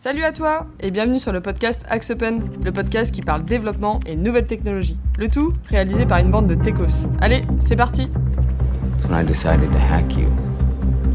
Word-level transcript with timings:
Salut 0.00 0.22
à 0.22 0.30
toi 0.30 0.68
et 0.78 0.92
bienvenue 0.92 1.18
sur 1.18 1.32
le 1.32 1.40
podcast 1.40 1.82
Axe 1.88 2.10
Open, 2.10 2.40
le 2.62 2.70
podcast 2.70 3.12
qui 3.12 3.20
parle 3.20 3.44
développement 3.44 3.98
et 4.06 4.14
nouvelles 4.14 4.46
technologies. 4.46 4.96
Le 5.18 5.26
tout 5.26 5.52
réalisé 5.66 6.06
par 6.06 6.18
une 6.18 6.30
bande 6.30 6.46
de 6.46 6.54
techos. 6.54 7.08
Allez, 7.20 7.42
c'est 7.58 7.74
parti 7.74 8.06
That's 8.06 9.10
when 9.10 9.20
I 9.20 9.26
decided 9.26 9.72
to 9.72 9.78
hack 9.78 10.16
you. 10.16 10.28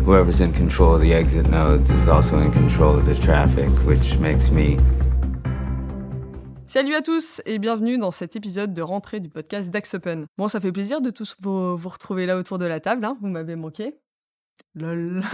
Whoever's 0.06 0.42
in 0.42 0.52
control 0.52 0.96
of 0.96 1.02
the 1.02 1.14
exit 1.14 1.48
nodes 1.50 1.90
is 1.92 2.10
also 2.10 2.38
in 2.38 2.52
control 2.52 2.98
of 2.98 3.06
the 3.06 3.18
traffic, 3.18 3.70
which 3.88 4.20
makes 4.20 4.52
me. 4.52 4.76
Salut 6.68 6.96
à 6.96 7.02
tous 7.02 7.42
et 7.46 7.60
bienvenue 7.60 7.98
dans 7.98 8.12
cet 8.12 8.36
épisode 8.36 8.74
de 8.74 8.82
rentrée 8.82 9.22
du 9.22 9.30
podcast 9.30 9.70
d'Axe 9.70 9.94
Open. 9.94 10.26
Bon, 10.38 10.50
ça 10.50 10.60
fait 10.60 10.74
plaisir 10.74 11.00
de 11.00 11.10
tous 11.10 11.38
vous, 11.40 11.78
vous 11.78 11.90
retrouver 11.90 12.26
là 12.26 12.38
autour 12.38 12.58
de 12.58 12.66
la 12.66 12.82
table, 12.82 13.06
hein, 13.06 13.16
vous 13.22 13.30
m'avez 13.30 13.56
manqué. 13.56 13.96
Lol. 14.76 15.22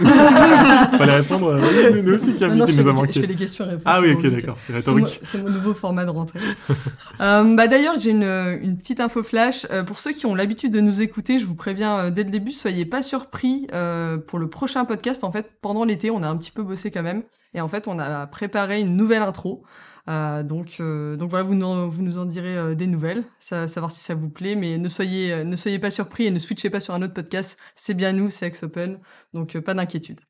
Fallait 0.98 1.16
répondre. 1.20 1.46
euh, 1.48 1.92
oui, 1.94 2.02
nous 2.02 2.12
aussi, 2.12 2.36
Ah 2.42 2.48
non, 2.54 2.66
Camille, 2.66 2.66
je, 2.66 2.72
fais, 2.72 2.82
je 2.82 2.94
manqué. 2.94 3.20
fais 3.20 3.26
les 3.26 3.34
questions-réponses. 3.36 3.82
Ah 3.86 4.00
oui, 4.02 4.12
ok, 4.12 4.26
d'accord, 4.26 4.58
c'est 4.66 4.72
rhétorique. 4.74 5.18
c'est 5.22 5.42
mon 5.42 5.48
nouveau 5.48 5.72
format 5.72 6.04
de 6.04 6.10
rentrée. 6.10 6.40
Euh, 7.22 7.54
bah 7.54 7.66
D'ailleurs, 7.68 7.98
j'ai 7.98 8.10
une, 8.10 8.22
une 8.62 8.78
petite 8.78 8.98
info 9.00 9.22
flash. 9.22 9.66
Euh, 9.70 9.82
pour 9.82 9.98
ceux 9.98 10.12
qui 10.12 10.24
ont 10.24 10.34
l'habitude 10.34 10.72
de 10.72 10.80
nous 10.80 11.02
écouter, 11.02 11.38
je 11.38 11.44
vous 11.44 11.54
préviens 11.54 11.98
euh, 11.98 12.10
dès 12.10 12.24
le 12.24 12.30
début, 12.30 12.50
soyez 12.52 12.86
pas 12.86 13.02
surpris 13.02 13.66
euh, 13.74 14.16
pour 14.16 14.38
le 14.38 14.48
prochain 14.48 14.86
podcast. 14.86 15.22
En 15.22 15.30
fait, 15.32 15.50
pendant 15.60 15.84
l'été, 15.84 16.10
on 16.10 16.22
a 16.22 16.28
un 16.28 16.36
petit 16.38 16.50
peu 16.50 16.62
bossé 16.62 16.90
quand 16.90 17.02
même. 17.02 17.22
Et 17.52 17.60
en 17.60 17.68
fait, 17.68 17.88
on 17.88 17.98
a 17.98 18.26
préparé 18.26 18.80
une 18.80 18.96
nouvelle 18.96 19.20
intro. 19.22 19.62
Euh, 20.10 20.42
donc, 20.42 20.78
euh, 20.80 21.16
donc 21.16 21.30
voilà, 21.30 21.44
vous 21.44 21.54
nous, 21.54 22.18
en 22.18 22.24
direz 22.24 22.56
euh, 22.56 22.74
des 22.74 22.88
nouvelles, 22.88 23.24
savoir 23.38 23.92
si 23.92 24.00
ça 24.00 24.14
vous 24.14 24.28
plaît, 24.28 24.56
mais 24.56 24.76
ne 24.76 24.88
soyez, 24.88 25.78
pas 25.78 25.90
surpris 25.90 26.26
et 26.26 26.30
ne 26.32 26.38
switchez 26.38 26.68
pas 26.68 26.80
sur 26.80 26.94
un 26.94 27.02
autre 27.02 27.14
podcast. 27.14 27.58
C'est 27.76 27.94
bien 27.94 28.12
nous, 28.12 28.28
c'est 28.28 28.46
Ex 28.46 28.64
Open, 28.64 28.98
donc 29.34 29.58
pas 29.60 29.74
d'inquiétude. 29.74 30.20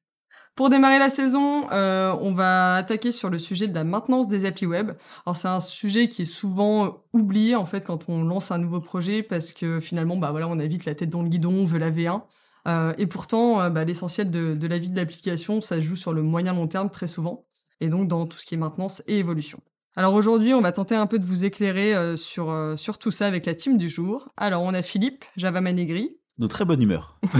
Pour 0.54 0.68
démarrer 0.68 0.98
la 0.98 1.08
saison, 1.08 1.68
on 1.70 2.32
va 2.34 2.74
attaquer 2.74 3.12
sur 3.12 3.30
le 3.30 3.38
sujet 3.38 3.68
de 3.68 3.74
la 3.74 3.84
maintenance 3.84 4.28
des 4.28 4.44
applis 4.44 4.66
web. 4.66 4.92
C'est 5.34 5.48
un 5.48 5.60
sujet 5.60 6.08
qui 6.08 6.22
est 6.22 6.26
souvent 6.26 7.04
oublié 7.14 7.56
en 7.56 7.64
fait 7.64 7.86
quand 7.86 8.08
on 8.08 8.24
lance 8.24 8.50
un 8.50 8.58
nouveau 8.58 8.80
projet 8.80 9.22
parce 9.22 9.54
que 9.54 9.80
finalement 9.80 10.16
bah 10.16 10.30
voilà 10.32 10.48
on 10.48 10.58
a 10.58 10.66
vite 10.66 10.84
la 10.84 10.94
tête 10.94 11.08
dans 11.08 11.22
le 11.22 11.28
guidon, 11.30 11.54
on 11.54 11.64
veut 11.64 11.78
la 11.78 11.90
V1. 11.90 12.22
Euh, 12.68 12.92
et 12.98 13.06
pourtant 13.06 13.70
bah, 13.70 13.84
l'essentiel 13.84 14.30
de, 14.30 14.66
la 14.66 14.76
vie 14.76 14.90
de 14.90 14.96
l'application 14.96 15.62
ça 15.62 15.80
joue 15.80 15.96
sur 15.96 16.12
le 16.12 16.20
moyen 16.20 16.52
long 16.52 16.66
terme 16.66 16.90
très 16.90 17.06
souvent 17.06 17.46
et 17.80 17.88
donc 17.88 18.08
dans 18.08 18.26
tout 18.26 18.36
ce 18.36 18.44
qui 18.44 18.54
est 18.54 18.58
maintenance 18.58 19.02
et 19.06 19.18
évolution. 19.18 19.62
Alors 19.96 20.14
aujourd'hui 20.14 20.54
on 20.54 20.60
va 20.60 20.72
tenter 20.72 20.94
un 20.94 21.06
peu 21.06 21.18
de 21.18 21.24
vous 21.24 21.44
éclairer 21.44 21.94
euh, 21.94 22.16
sur, 22.16 22.50
euh, 22.50 22.76
sur 22.76 22.98
tout 22.98 23.10
ça 23.10 23.26
avec 23.26 23.46
la 23.46 23.54
team 23.54 23.76
du 23.76 23.88
jour. 23.88 24.28
Alors 24.36 24.62
on 24.62 24.72
a 24.74 24.82
Philippe, 24.82 25.24
Java 25.36 25.60
Manegri, 25.60 26.16
de 26.38 26.46
très 26.46 26.64
bonne 26.64 26.80
humeur. 26.80 27.18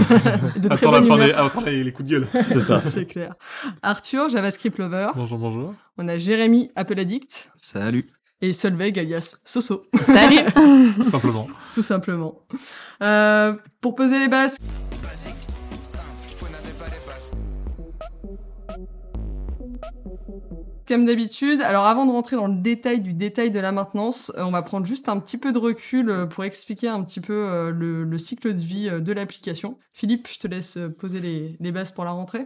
de 0.57 0.69
très 0.69 0.87
Attends, 0.87 0.91
bonne 0.91 1.05
humeur. 1.07 1.41
attends 1.45 1.61
les, 1.63 1.83
les 1.85 1.93
coups 1.93 2.09
de 2.09 2.19
gueule. 2.19 2.29
C'est 2.51 2.61
ça. 2.61 2.81
C'est 2.81 3.07
clair. 3.07 3.35
Arthur, 3.83 4.29
JavaScript 4.29 4.77
Lover. 4.79 5.11
Bonjour, 5.15 5.39
bonjour. 5.39 5.75
On 5.97 6.07
a 6.09 6.19
Jérémy, 6.19 6.71
Apple 6.77 6.99
Addict. 6.99 7.51
Salut. 7.57 8.07
Et 8.43 8.53
Solveig, 8.53 8.99
alias 8.99 9.37
Soso, 9.45 9.85
Salut 10.07 10.41
Tout 10.97 11.11
simplement. 11.11 11.47
tout 11.75 11.83
simplement. 11.83 12.41
Euh, 13.03 13.55
pour 13.83 13.95
poser 13.95 14.19
les 14.19 14.29
bases. 14.29 14.57
Comme 20.91 21.07
d'habitude, 21.07 21.63
alors 21.63 21.85
avant 21.85 22.05
de 22.05 22.11
rentrer 22.11 22.35
dans 22.35 22.49
le 22.49 22.61
détail 22.61 23.01
du 23.01 23.15
détail 23.15 23.53
de 23.53 23.61
la 23.61 23.71
maintenance, 23.71 24.33
euh, 24.37 24.43
on 24.43 24.51
va 24.51 24.63
prendre 24.63 24.85
juste 24.85 25.09
un 25.09 25.21
petit 25.21 25.39
peu 25.39 25.53
de 25.53 25.59
recul 25.59 26.11
euh, 26.11 26.27
pour 26.27 26.43
expliquer 26.43 26.89
un 26.89 27.05
petit 27.05 27.21
peu 27.21 27.33
euh, 27.33 27.71
le, 27.71 28.03
le 28.03 28.19
cycle 28.19 28.53
de 28.53 28.59
vie 28.59 28.91
de 28.91 29.13
l'application. 29.13 29.79
Philippe, 29.93 30.27
je 30.27 30.41
te 30.41 30.49
laisse 30.49 30.77
poser 30.99 31.57
les, 31.61 31.71
bases 31.71 31.93
pour 31.93 32.05
la 32.05 32.11
rentrée. 32.11 32.45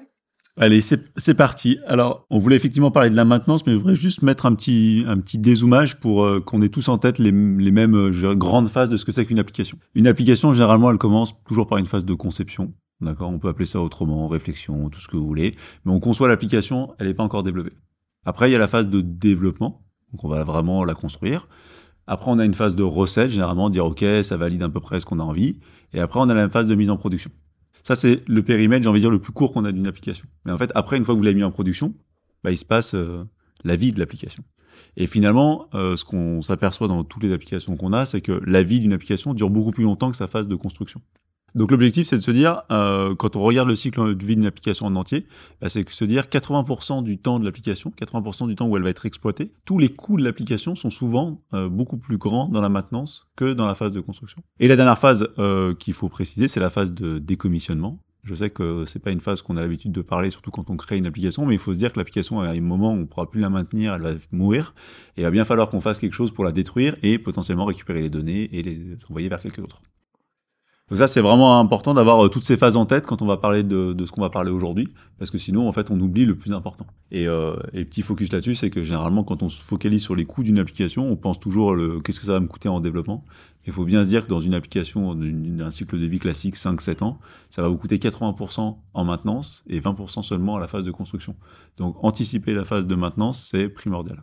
Allez, 0.59 0.83
c'est 0.83 1.35
parti. 1.35 1.79
Alors, 1.87 2.27
on 2.29 2.39
voulait 2.39 2.57
effectivement 2.57 2.91
parler 2.91 3.09
de 3.09 3.17
la 3.17 3.25
maintenance, 3.25 3.65
mais 3.65 3.73
je 3.73 3.79
voudrais 3.79 3.95
juste 3.95 4.21
mettre 4.21 4.45
un 4.45 4.55
petit, 4.55 5.05
un 5.09 5.19
petit 5.21 5.39
dézoomage 5.39 5.99
pour 5.99 6.29
qu'on 6.45 6.61
ait 6.61 6.69
tous 6.69 6.89
en 6.89 6.99
tête 6.99 7.19
les, 7.19 7.33
les 7.33 7.71
mêmes 7.73 8.11
grandes 8.35 8.69
phases 8.69 8.91
de 8.91 8.99
ce 8.99 9.07
que 9.07 9.13
c'est 9.13 9.25
qu'une 9.25 9.39
application. 9.39 9.79
Une 9.95 10.07
application, 10.07 10.53
généralement, 10.53 10.91
elle 10.91 10.99
commence 10.99 11.33
toujours 11.47 11.67
par 11.67 11.79
une 11.79 11.87
phase 11.87 12.05
de 12.05 12.13
conception. 12.13 12.75
D'accord? 13.01 13.31
On 13.31 13.39
peut 13.39 13.49
appeler 13.49 13.65
ça 13.65 13.81
autrement, 13.81 14.29
réflexion, 14.29 14.91
tout 14.91 15.01
ce 15.01 15.09
que 15.09 15.17
vous 15.17 15.27
voulez. 15.27 15.57
Mais 15.87 15.93
on 15.93 15.99
conçoit 15.99 16.29
l'application, 16.29 16.95
elle 16.99 17.07
n'est 17.07 17.15
pas 17.15 17.25
encore 17.25 17.43
développée. 17.43 17.73
Après, 18.25 18.49
il 18.49 18.53
y 18.53 18.57
a 18.57 18.59
la 18.59 18.69
phase 18.69 18.89
de 18.89 19.01
développement. 19.01 19.85
Donc, 20.13 20.25
on 20.25 20.29
va 20.29 20.45
vraiment 20.45 20.85
la 20.85 20.95
construire. 20.95 21.49
Après, 22.07 22.31
on 22.31 22.39
a 22.39 22.45
une 22.45 22.55
phase 22.55 22.77
de 22.77 22.83
recette, 22.83 23.31
généralement, 23.31 23.71
dire 23.71 23.87
OK, 23.87 24.05
ça 24.23 24.37
valide 24.37 24.63
à 24.63 24.69
peu 24.69 24.81
près 24.81 25.01
ce 25.01 25.07
qu'on 25.07 25.21
a 25.21 25.23
envie. 25.23 25.59
Et 25.93 26.01
après, 26.01 26.21
on 26.21 26.29
a 26.29 26.35
la 26.35 26.49
phase 26.49 26.67
de 26.67 26.75
mise 26.75 26.91
en 26.91 26.97
production. 26.97 27.31
Ça, 27.83 27.97
c'est 27.97 28.23
le 28.27 28.43
périmètre, 28.43 28.83
j'ai 28.83 28.89
envie 28.89 29.01
de 29.01 29.05
dire, 29.05 29.11
le 29.11 29.21
plus 29.21 29.33
court 29.33 29.53
qu'on 29.53 29.65
a 29.65 29.73
d'une 29.73 29.87
application. 29.87 30.27
Mais 30.45 30.53
en 30.53 30.59
fait, 30.59 30.71
après, 30.75 30.97
une 30.97 31.05
fois 31.05 31.15
que 31.15 31.19
vous 31.19 31.25
l'avez 31.25 31.37
mis 31.37 31.45
en 31.45 31.51
production, 31.51 31.95
bah, 32.43 32.51
il 32.51 32.57
se 32.57 32.65
passe 32.65 32.95
euh, 32.95 33.25
la 33.63 33.77
vie 33.77 33.93
de 33.93 33.99
l'application. 33.99 34.43
Et 34.97 35.07
finalement, 35.07 35.69
euh, 35.75 35.97
ce 35.97 36.05
qu'on 36.05 36.43
s'aperçoit 36.43 36.89
dans 36.89 37.05
toutes 37.05 37.23
les 37.23 37.33
applications 37.33 37.77
qu'on 37.77 37.93
a, 37.93 38.07
c'est 38.07 38.21
que 38.21 38.41
la 38.47 38.63
vie 38.63 38.81
d'une 38.81 38.93
application 38.93 39.35
dure 39.35 39.51
beaucoup 39.51 39.71
plus 39.71 39.85
longtemps 39.85 40.11
que 40.11 40.17
sa 40.17 40.29
phase 40.29 40.49
de 40.49 40.55
construction. 40.55 41.01
Donc 41.55 41.71
l'objectif, 41.71 42.09
c'est 42.09 42.17
de 42.17 42.23
se 42.23 42.33
dire, 42.33 42.63
euh, 42.73 43.15
quand 43.15 43.37
on 43.37 43.43
regarde 43.43 43.69
le 43.69 43.77
cycle 43.77 44.17
de 44.17 44.25
vie 44.25 44.35
d'une 44.35 44.47
application 44.47 44.87
en 44.87 44.97
entier, 44.97 45.27
bah, 45.61 45.69
c'est 45.69 45.85
de 45.85 45.91
se 45.91 46.05
dire 46.05 46.25
80% 46.25 47.05
du 47.05 47.19
temps 47.19 47.39
de 47.39 47.45
l'application, 47.45 47.93
80% 47.97 48.49
du 48.49 48.57
temps 48.57 48.67
où 48.67 48.77
elle 48.77 48.83
va 48.83 48.91
être 48.91 49.07
exploitée, 49.07 49.53
tous 49.65 49.79
les 49.79 49.89
coûts 49.89 50.17
de 50.17 50.25
l'application 50.25 50.75
sont 50.75 50.91
souvent 50.91 51.41
euh, 51.55 51.69
beaucoup 51.69 51.97
plus 51.97 52.19
grands 52.19 52.49
dans 52.49 52.61
la 52.61 52.69
maintenance 52.69 53.29
que 53.37 53.53
dans 53.53 53.67
la 53.67 53.77
phase 53.77 53.93
de 53.93 54.01
construction. 54.01 54.43
Et 54.59 54.67
la 54.67 54.75
dernière 54.75 54.99
phase 54.99 55.29
euh, 55.39 55.75
qu'il 55.75 55.95
faut 55.95 56.09
préciser, 56.09 56.49
c'est 56.49 56.61
la 56.61 56.71
phase 56.71 56.93
de 56.93 57.19
décommissionnement. 57.19 58.01
Je 58.25 58.35
sais 58.35 58.51
que 58.51 58.85
c'est 58.87 59.01
pas 59.01 59.11
une 59.11 59.21
phase 59.21 59.43
qu'on 59.43 59.57
a 59.57 59.61
l'habitude 59.61 59.93
de 59.93 60.01
parler, 60.01 60.31
surtout 60.31 60.51
quand 60.51 60.71
on 60.71 60.77
crée 60.77 60.97
une 60.97 61.07
application, 61.07 61.45
mais 61.47 61.55
il 61.55 61.61
faut 61.61 61.73
se 61.73 61.79
dire 61.79 61.93
que 61.93 61.99
l'application, 61.99 62.41
à 62.41 62.49
un 62.49 62.61
moment, 62.61 62.93
on 62.93 62.97
ne 62.97 63.05
pourra 63.05 63.31
plus 63.31 63.41
la 63.41 63.51
maintenir, 63.51 63.95
elle 63.95 64.03
va 64.03 64.15
mourir, 64.33 64.75
et 65.17 65.21
il 65.21 65.25
va 65.25 65.31
bien 65.31 65.45
falloir 65.45 65.69
qu'on 65.69 65.83
fasse 65.83 65.99
quelque 65.99 66.15
chose 66.15 66.33
pour 66.33 66.43
la 66.43 66.51
détruire 66.51 66.97
et 67.03 67.19
potentiellement 67.19 67.67
récupérer 67.67 68.01
les 68.01 68.11
données 68.11 68.49
et 68.57 68.63
les 68.63 68.97
envoyer 69.11 69.29
vers 69.29 69.41
quelqu'un 69.41 69.61
d'autre. 69.61 69.83
Donc 70.95 71.01
ça, 71.01 71.09
c'est 71.09 71.21
vraiment 71.21 71.59
important 71.59 71.93
d'avoir 71.93 72.25
euh, 72.25 72.29
toutes 72.29 72.45
ces 72.45 72.57
phases 72.57 72.77
en 72.77 72.87
tête 72.87 73.05
quand 73.05 73.21
on 73.21 73.27
va 73.27 73.37
parler 73.37 73.65
de, 73.65 73.95
de 73.95 74.07
ce 74.07 74.13
qu'on 74.13 74.21
va 74.21 74.31
parler 74.31 74.53
aujourd'hui, 74.53 74.91
parce 75.19 75.33
que 75.33 75.39
sinon, 75.39 75.69
en 75.69 75.73
fait, 75.73 75.91
on 75.91 75.99
oublie 75.99 76.25
le 76.25 76.37
plus 76.37 76.53
important. 76.53 76.87
Et, 77.11 77.27
euh, 77.27 77.57
et 77.73 77.85
petit 77.85 78.03
focus 78.03 78.31
là-dessus, 78.31 78.55
c'est 78.55 78.71
que 78.71 78.85
généralement, 78.85 79.25
quand 79.25 79.43
on 79.43 79.49
se 79.49 79.61
focalise 79.65 80.01
sur 80.01 80.15
les 80.15 80.25
coûts 80.25 80.45
d'une 80.45 80.57
application, 80.57 81.11
on 81.11 81.17
pense 81.17 81.41
toujours 81.41 81.75
le 81.75 81.99
qu'est-ce 81.99 82.21
que 82.21 82.27
ça 82.27 82.35
va 82.35 82.39
me 82.39 82.47
coûter 82.47 82.69
en 82.69 82.79
développement? 82.79 83.25
Il 83.67 83.73
faut 83.73 83.85
bien 83.85 84.05
se 84.05 84.09
dire 84.09 84.25
que 84.25 84.31
dans 84.31 84.41
une 84.41 84.55
application 84.55 85.17
d'un 85.17 85.73
cycle 85.73 85.99
de 85.99 86.07
vie 86.07 86.21
classique 86.21 86.55
5-7 86.55 87.03
ans, 87.03 87.19
ça 87.51 87.61
va 87.61 87.67
vous 87.67 87.77
coûter 87.77 87.97
80% 87.97 88.77
en 88.95 89.05
maintenance 89.05 89.65
et 89.67 89.81
20% 89.81 90.23
seulement 90.23 90.59
à 90.59 90.61
la 90.61 90.69
phase 90.69 90.85
de 90.85 90.93
construction. 90.93 91.35
Donc 91.77 91.97
anticiper 92.05 92.55
la 92.55 92.65
phase 92.65 92.87
de 92.87 92.95
maintenance, 92.95 93.49
c'est 93.51 93.69
primordial. 93.69 94.23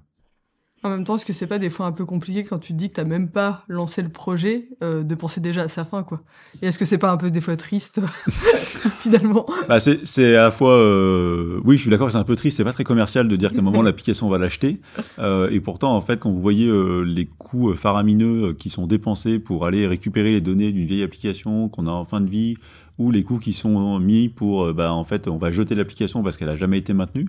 En 0.83 0.89
même 0.89 1.03
temps, 1.03 1.15
est-ce 1.15 1.25
que 1.25 1.33
c'est 1.33 1.45
pas 1.45 1.59
des 1.59 1.69
fois 1.69 1.85
un 1.85 1.91
peu 1.91 2.05
compliqué 2.05 2.43
quand 2.43 2.57
tu 2.57 2.73
te 2.73 2.77
dis 2.77 2.89
que 2.89 2.95
t'as 2.95 3.03
même 3.03 3.29
pas 3.29 3.63
lancé 3.67 4.01
le 4.01 4.09
projet 4.09 4.69
euh, 4.83 5.03
de 5.03 5.13
penser 5.13 5.39
déjà 5.39 5.61
à 5.61 5.67
sa 5.67 5.85
fin, 5.85 6.01
quoi? 6.01 6.21
Et 6.61 6.67
est-ce 6.67 6.79
que 6.79 6.85
c'est 6.85 6.97
pas 6.97 7.11
un 7.11 7.17
peu 7.17 7.29
des 7.29 7.41
fois 7.41 7.55
triste, 7.55 8.01
finalement? 8.99 9.45
Bah, 9.69 9.79
c'est 9.79 10.35
à 10.35 10.43
la 10.43 10.51
fois, 10.51 10.71
euh, 10.71 11.59
oui, 11.65 11.77
je 11.77 11.81
suis 11.83 11.91
d'accord, 11.91 12.11
c'est 12.11 12.17
un 12.17 12.23
peu 12.23 12.35
triste, 12.35 12.57
c'est 12.57 12.63
pas 12.63 12.73
très 12.73 12.83
commercial 12.83 13.27
de 13.27 13.35
dire 13.35 13.51
qu'à 13.51 13.59
un 13.59 13.61
moment 13.61 13.83
l'application 13.83 14.25
on 14.25 14.31
va 14.31 14.39
l'acheter, 14.39 14.81
euh, 15.19 15.51
et 15.51 15.59
pourtant 15.59 15.95
en 15.95 16.01
fait 16.01 16.19
quand 16.19 16.31
vous 16.31 16.41
voyez 16.41 16.71
les 17.05 17.27
coûts 17.27 17.75
faramineux 17.75 18.53
qui 18.53 18.71
sont 18.71 18.87
dépensés 18.87 19.37
pour 19.37 19.67
aller 19.67 19.85
récupérer 19.85 20.31
les 20.31 20.41
données 20.41 20.71
d'une 20.71 20.87
vieille 20.87 21.03
application 21.03 21.69
qu'on 21.69 21.85
a 21.85 21.91
en 21.91 22.05
fin 22.05 22.21
de 22.21 22.29
vie, 22.29 22.57
ou 22.97 23.11
les 23.11 23.23
coûts 23.23 23.39
qui 23.39 23.53
sont 23.53 23.99
mis 23.99 24.29
pour, 24.29 24.73
bah 24.73 24.91
en 24.93 25.03
fait 25.03 25.27
on 25.27 25.37
va 25.37 25.51
jeter 25.51 25.75
l'application 25.75 26.23
parce 26.23 26.37
qu'elle 26.37 26.49
a 26.49 26.55
jamais 26.55 26.79
été 26.79 26.93
maintenue, 26.93 27.27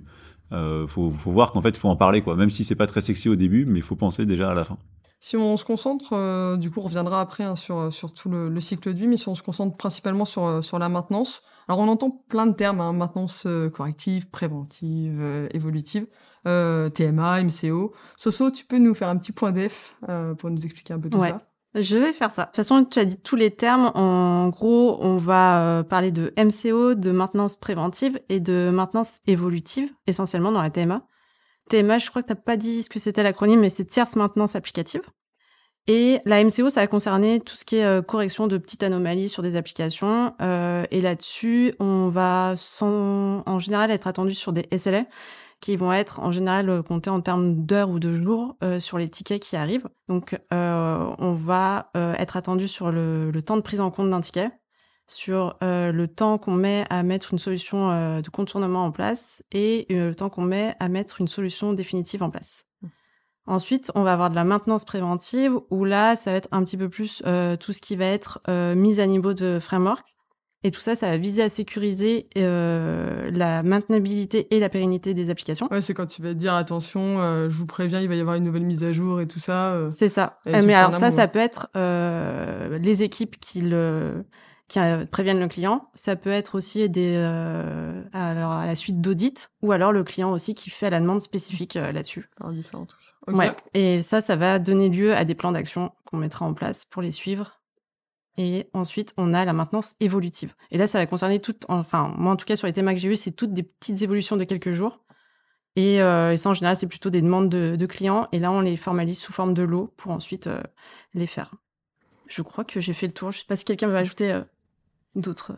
euh, 0.53 0.87
faut, 0.87 1.11
faut 1.11 1.33
voir 1.33 1.53
qu'en 1.53 1.61
fait 1.63 1.77
faut 1.77 1.89
en 1.89 1.97
parler 1.97 2.23
quoi, 2.23 2.37
même 2.37 2.51
si 2.51 2.65
c'est 2.65 2.75
pas 2.77 2.87
très 2.87 3.01
sexy 3.01 3.29
au 3.29 3.37
début, 3.37 3.65
mais 3.67 3.79
il 3.81 3.83
faut 3.83 3.97
penser 3.97 4.27
déjà 4.27 4.51
à 4.51 4.55
la 4.55 4.65
fin. 4.65 4.77
Si 5.21 5.37
on 5.37 5.57
se 5.57 5.65
concentre, 5.65 6.15
euh, 6.15 6.57
du 6.57 6.69
coup, 6.73 6.81
on 6.81 6.83
reviendra 6.85 7.21
après 7.21 7.45
hein, 7.45 7.55
sur, 7.55 7.93
sur 7.93 8.13
tout 8.13 8.29
le, 8.29 8.49
le 8.49 8.61
cycle 8.61 8.93
de 8.93 8.99
vie, 8.99 9.07
mais 9.07 9.17
si 9.17 9.29
on 9.29 9.37
se 9.37 9.43
concentre 9.45 9.77
principalement 9.77 10.25
sur, 10.25 10.45
euh, 10.45 10.63
sur 10.63 10.81
la 10.81 10.89
maintenance, 10.89 11.45
alors 11.69 11.79
on 11.79 11.87
entend 11.87 12.11
plein 12.29 12.47
de 12.49 12.55
termes, 12.55 12.81
hein, 12.81 12.93
maintenance 12.93 13.45
euh, 13.47 13.71
corrective, 13.71 14.29
préventive, 14.31 15.19
euh, 15.21 15.47
évolutive, 15.53 16.09
euh, 16.49 16.89
TMA, 16.89 17.41
MCO. 17.45 17.93
Soso, 18.17 18.51
tu 18.51 18.65
peux 18.65 18.79
nous 18.79 18.95
faire 18.95 19.09
un 19.09 19.17
petit 19.17 19.31
point 19.31 19.53
def 19.53 19.95
euh, 20.09 20.35
pour 20.35 20.51
nous 20.51 20.65
expliquer 20.65 20.93
un 20.95 20.99
peu 20.99 21.09
tout 21.09 21.19
Ouais. 21.19 21.29
ça? 21.31 21.43
Je 21.75 21.97
vais 21.97 22.13
faire 22.13 22.31
ça. 22.33 22.43
De 22.43 22.47
toute 22.49 22.57
façon, 22.57 22.85
tu 22.85 22.99
as 22.99 23.07
dit 23.07 23.17
tous 23.17 23.37
les 23.37 23.51
termes. 23.51 23.91
En 23.95 24.51
gros, 24.51 24.99
on 25.01 25.17
va 25.17 25.63
euh, 25.63 25.83
parler 25.83 26.11
de 26.11 26.35
MCO, 26.37 26.95
de 26.95 27.11
maintenance 27.13 27.57
préventive 27.57 28.21
et 28.29 28.41
de 28.41 28.71
maintenance 28.73 29.15
évolutive, 29.27 29.91
essentiellement 30.07 30.53
dans 30.53 30.61
la 30.61 30.71
TMA. 30.71 31.07
TMA, 31.71 31.99
je 31.99 32.11
crois 32.11 32.23
que 32.23 32.29
t'as 32.29 32.35
pas 32.35 32.59
dit 32.59 32.83
ce 32.83 32.91
que 32.91 32.99
c'était 32.99 33.23
l'acronyme, 33.23 33.61
mais 33.61 33.71
c'est 33.71 33.87
tierce 33.87 34.17
maintenance 34.17 34.55
applicative. 34.55 35.03
Et 35.89 36.21
la 36.27 36.45
MCO, 36.45 36.69
ça 36.69 36.83
va 36.83 36.87
concerner 36.87 37.41
tout 37.41 37.57
ce 37.57 37.65
qui 37.65 37.77
est 37.77 37.85
euh, 37.85 38.03
correction 38.03 38.47
de 38.47 38.59
petites 38.59 38.83
anomalies 38.83 39.29
sur 39.29 39.43
des 39.43 39.57
applications. 39.57 40.35
Euh, 40.41 40.85
et 40.91 41.01
là-dessus, 41.01 41.75
on 41.81 42.09
va 42.09 42.55
sans, 42.57 43.43
en 43.47 43.59
général 43.59 43.91
être 43.91 44.07
attendu 44.07 44.35
sur 44.35 44.53
des 44.53 44.67
SLA 44.77 45.07
qui 45.63 45.77
vont 45.77 45.93
être 45.93 46.21
en 46.21 46.33
général 46.33 46.69
euh, 46.69 46.83
comptés 46.83 47.09
en 47.09 47.23
termes 47.23 47.65
d'heures 47.65 47.89
ou 47.89 47.99
de 47.99 48.13
jours 48.13 48.57
euh, 48.63 48.81
sur 48.81 48.99
les 48.99 49.09
tickets 49.09 49.41
qui 49.41 49.57
arrivent. 49.57 49.89
Donc, 50.09 50.39
euh, 50.53 51.15
on 51.19 51.33
va 51.33 51.91
euh, 51.97 52.13
être 52.15 52.37
attendu 52.37 52.69
sur 52.69 52.91
le, 52.91 53.31
le 53.31 53.43
temps 53.43 53.57
de 53.57 53.63
prise 53.63 53.81
en 53.81 53.91
compte 53.91 54.11
d'un 54.11 54.21
ticket, 54.21 54.51
sur 55.07 55.57
euh, 55.63 55.93
le 55.93 56.09
temps 56.09 56.37
qu'on 56.37 56.55
met 56.55 56.85
à 56.91 57.03
mettre 57.05 57.33
une 57.33 57.39
solution 57.39 57.91
euh, 57.91 58.21
de 58.21 58.29
contournement 58.29 58.85
en 58.85 58.91
place 58.91 59.43
et 59.53 59.87
euh, 59.93 60.09
le 60.09 60.15
temps 60.15 60.31
qu'on 60.31 60.43
met 60.43 60.75
à 60.81 60.89
mettre 60.89 61.21
une 61.21 61.29
solution 61.29 61.73
définitive 61.73 62.23
en 62.23 62.31
place. 62.31 62.65
Ensuite, 63.47 63.91
on 63.95 64.03
va 64.03 64.13
avoir 64.13 64.31
de 64.31 64.35
la 64.35 64.45
maintenance 64.45 64.85
préventive 64.85 65.59
où 65.71 65.85
là, 65.85 66.17
ça 66.17 66.33
va 66.33 66.37
être 66.37 66.49
un 66.51 66.65
petit 66.65 66.77
peu 66.77 66.89
plus 66.89 67.23
euh, 67.27 67.57
tout 67.57 67.73
ce 67.73 67.81
qui 67.81 67.97
va 67.97 68.07
être 68.07 68.41
euh, 68.49 68.75
mise 68.75 69.01
à 69.01 69.07
niveau 69.07 69.33
de 69.33 69.59
framework. 69.61 70.12
Et 70.65 70.71
tout 70.71 70.81
ça, 70.81 70.95
ça 70.95 71.11
va 71.11 71.17
viser 71.17 71.43
à 71.43 71.49
sécuriser 71.49 72.29
euh, 72.37 73.31
la 73.33 73.63
maintenabilité 73.65 74.47
et 74.55 74.61
la 74.61 74.69
pérennité 74.69 75.13
des 75.13 75.29
applications. 75.29 75.67
Ouais, 75.73 75.81
c'est 75.81 75.93
quand 75.93 76.07
tu 76.07 76.23
vas 76.23 76.35
dire 76.35 76.55
attention, 76.55 77.19
euh, 77.19 77.49
je 77.49 77.57
vous 77.57 77.67
préviens, 77.67 78.01
il 78.01 78.09
va 78.09 78.15
y 78.15 78.21
avoir 78.21 78.37
une 78.37 78.45
nouvelle 78.45 78.65
mise 78.65 78.85
à 78.85 78.93
jour 78.93 79.21
et 79.21 79.27
tout 79.27 79.41
ça. 79.41 79.73
euh. 79.73 79.91
C'est 79.93 80.09
ça. 80.09 80.39
Euh, 80.47 80.63
mais 80.65 80.75
alors 80.75 80.93
ça, 80.93 81.11
ça 81.11 81.27
peut 81.27 81.41
être 81.41 81.69
euh, 81.77 82.79
les 82.79 83.03
équipes 83.03 83.41
qui 83.41 83.61
le 83.61 84.25
qui 84.69 84.79
préviennent 85.11 85.41
le 85.41 85.49
client. 85.49 85.89
Ça 85.95 86.17
peut 86.17 86.31
être 86.31 86.55
aussi 86.55 86.89
des 86.89 87.15
euh, 87.17 88.03
alors 88.13 88.53
à 88.53 88.65
la 88.65 88.75
suite 88.75 89.01
d'audits 89.03 89.49
ou 89.61 89.73
alors 89.73 89.93
le 89.93 90.03
client 90.05 90.31
aussi 90.31 90.55
qui 90.55 90.71
fait 90.71 90.89
la 90.89 91.01
demande 91.01 91.21
spécifique 91.21 91.75
là-dessus. 91.75 92.31
Différents 92.53 92.87
trucs. 92.87 93.01
Ok. 93.27 93.37
Ouais. 93.37 93.51
Et 93.75 94.01
ça, 94.01 94.21
ça 94.21 94.37
va 94.37 94.59
donner 94.59 94.89
lieu 94.89 95.15
à 95.15 95.25
des 95.25 95.35
plans 95.35 95.53
d'action 95.53 95.91
qu'on 96.07 96.17
mettra 96.17 96.47
en 96.47 96.55
place 96.55 96.85
pour 96.87 97.03
les 97.03 97.11
suivre. 97.13 97.61
Et 98.39 98.69
ensuite, 98.73 99.13
on 99.19 99.35
a 99.35 99.45
la 99.45 99.53
maintenance 99.53 99.95
évolutive. 100.01 100.55
Et 100.71 100.79
là, 100.79 100.87
ça 100.87 100.99
va 100.99 101.07
concerner 101.07 101.39
toutes, 101.39 101.67
enfin, 101.69 102.15
moi 102.17 102.33
en 102.33 102.37
tout 102.37 102.47
cas, 102.47 102.57
sur 102.57 102.67
les 102.67 102.73
thémas 102.73 102.95
que 102.95 102.99
j'ai 102.99 103.09
eus, 103.09 103.17
c'est 103.17 103.33
toutes 103.33 103.53
des 103.53 103.63
petites 103.63 104.01
évolutions 104.03 104.37
de 104.37 104.45
quelques 104.45 104.73
jours. 104.73 105.01
Et, 105.77 106.03
euh, 106.03 106.37
ça, 106.37 106.51
en 106.51 106.55
général, 106.55 106.77
c'est 106.77 106.87
plutôt 106.87 107.11
des 107.11 107.23
demandes 107.23 107.49
de, 107.49 107.87
clients. 107.87 108.29
Et 108.33 108.39
là, 108.39 108.53
on 108.53 108.61
les 108.61 108.77
formalise 108.77 109.19
sous 109.19 109.33
forme 109.33 109.55
de 109.55 109.63
lot 109.63 109.93
pour 109.97 110.13
ensuite 110.13 110.47
euh, 110.47 110.63
les 111.15 111.27
faire. 111.27 111.55
Je 112.27 112.43
crois 112.43 112.65
que 112.65 112.81
j'ai 112.81 112.95
fait 112.95 113.07
le 113.07 113.13
tour. 113.13 113.31
Je 113.33 113.41
sais 113.41 113.47
pas 113.47 113.57
si 113.57 113.65
quelqu'un 113.65 113.89
veut 113.89 113.97
ajouter 113.97 114.33
euh, 114.33 114.43
d'autres. 115.15 115.53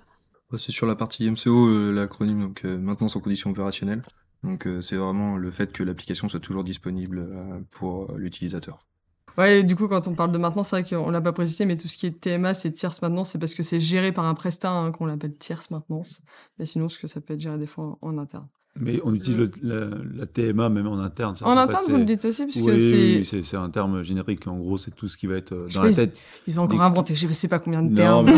Ouais, 0.50 0.58
C'est 0.58 0.72
sur 0.72 0.86
la 0.86 0.96
partie 0.96 1.28
MCO, 1.30 1.92
l'acronyme, 1.92 2.40
donc 2.42 2.64
maintenance 2.64 3.16
en 3.16 3.20
conditions 3.20 3.50
opérationnelles. 3.50 4.02
Donc 4.42 4.68
c'est 4.82 4.96
vraiment 4.96 5.38
le 5.38 5.50
fait 5.50 5.72
que 5.72 5.82
l'application 5.82 6.28
soit 6.28 6.40
toujours 6.40 6.64
disponible 6.64 7.26
pour 7.70 8.12
l'utilisateur. 8.12 8.84
Ouais, 9.38 9.60
et 9.60 9.62
du 9.64 9.74
coup, 9.76 9.88
quand 9.88 10.06
on 10.06 10.14
parle 10.14 10.30
de 10.32 10.38
maintenance, 10.38 10.68
c'est 10.70 10.80
vrai 10.82 10.88
qu'on 10.88 11.10
l'a 11.10 11.20
pas 11.20 11.32
précisé, 11.32 11.64
mais 11.66 11.76
tout 11.76 11.88
ce 11.88 11.96
qui 11.98 12.06
est 12.06 12.20
TMA, 12.20 12.54
c'est 12.54 12.70
tierce 12.72 13.02
maintenance, 13.02 13.30
c'est 13.30 13.38
parce 13.38 13.54
que 13.54 13.62
c'est 13.62 13.80
géré 13.80 14.12
par 14.12 14.24
un 14.26 14.34
prestat 14.34 14.70
hein, 14.70 14.92
qu'on 14.92 15.06
l'appelle 15.06 15.34
tierce 15.34 15.70
maintenance. 15.70 16.22
Mais 16.58 16.66
sinon, 16.66 16.88
ce 16.88 16.98
que 16.98 17.06
ça 17.08 17.20
peut 17.20 17.34
être 17.34 17.40
géré 17.40 17.58
des 17.58 17.66
fois 17.66 17.98
en, 18.02 18.08
en 18.10 18.18
interne. 18.18 18.46
Mais 18.80 19.00
on 19.04 19.14
utilise 19.14 19.38
le- 19.38 19.50
la, 19.62 19.86
la 20.16 20.26
TMA 20.26 20.68
même 20.68 20.88
en 20.88 20.98
interne. 20.98 21.34
En 21.42 21.54
fait, 21.54 21.60
interne, 21.60 21.82
c'est- 21.86 21.92
vous 21.92 21.98
le 21.98 22.04
dites 22.04 22.24
aussi, 22.24 22.44
puisque 22.44 22.64
oui, 22.64 23.24
c'est. 23.24 23.36
oui, 23.36 23.44
c'est 23.44 23.56
un 23.56 23.70
terme 23.70 24.02
générique. 24.02 24.48
En 24.48 24.58
gros, 24.58 24.78
c'est 24.78 24.90
tout 24.90 25.06
ce 25.06 25.16
qui 25.16 25.28
va 25.28 25.36
être 25.36 25.52
euh, 25.52 25.66
Je 25.68 25.76
dans 25.76 25.82
sais 25.84 25.90
la 25.90 25.94
tête. 26.08 26.18
Ils 26.48 26.58
ont 26.58 26.64
encore 26.64 26.78
des- 26.80 26.84
inventé, 26.84 27.14
je 27.14 27.28
sais 27.28 27.46
pas 27.46 27.60
combien 27.60 27.84
de 27.84 27.90
Non, 27.90 27.94
termes. 27.94 28.26
dans 28.26 28.32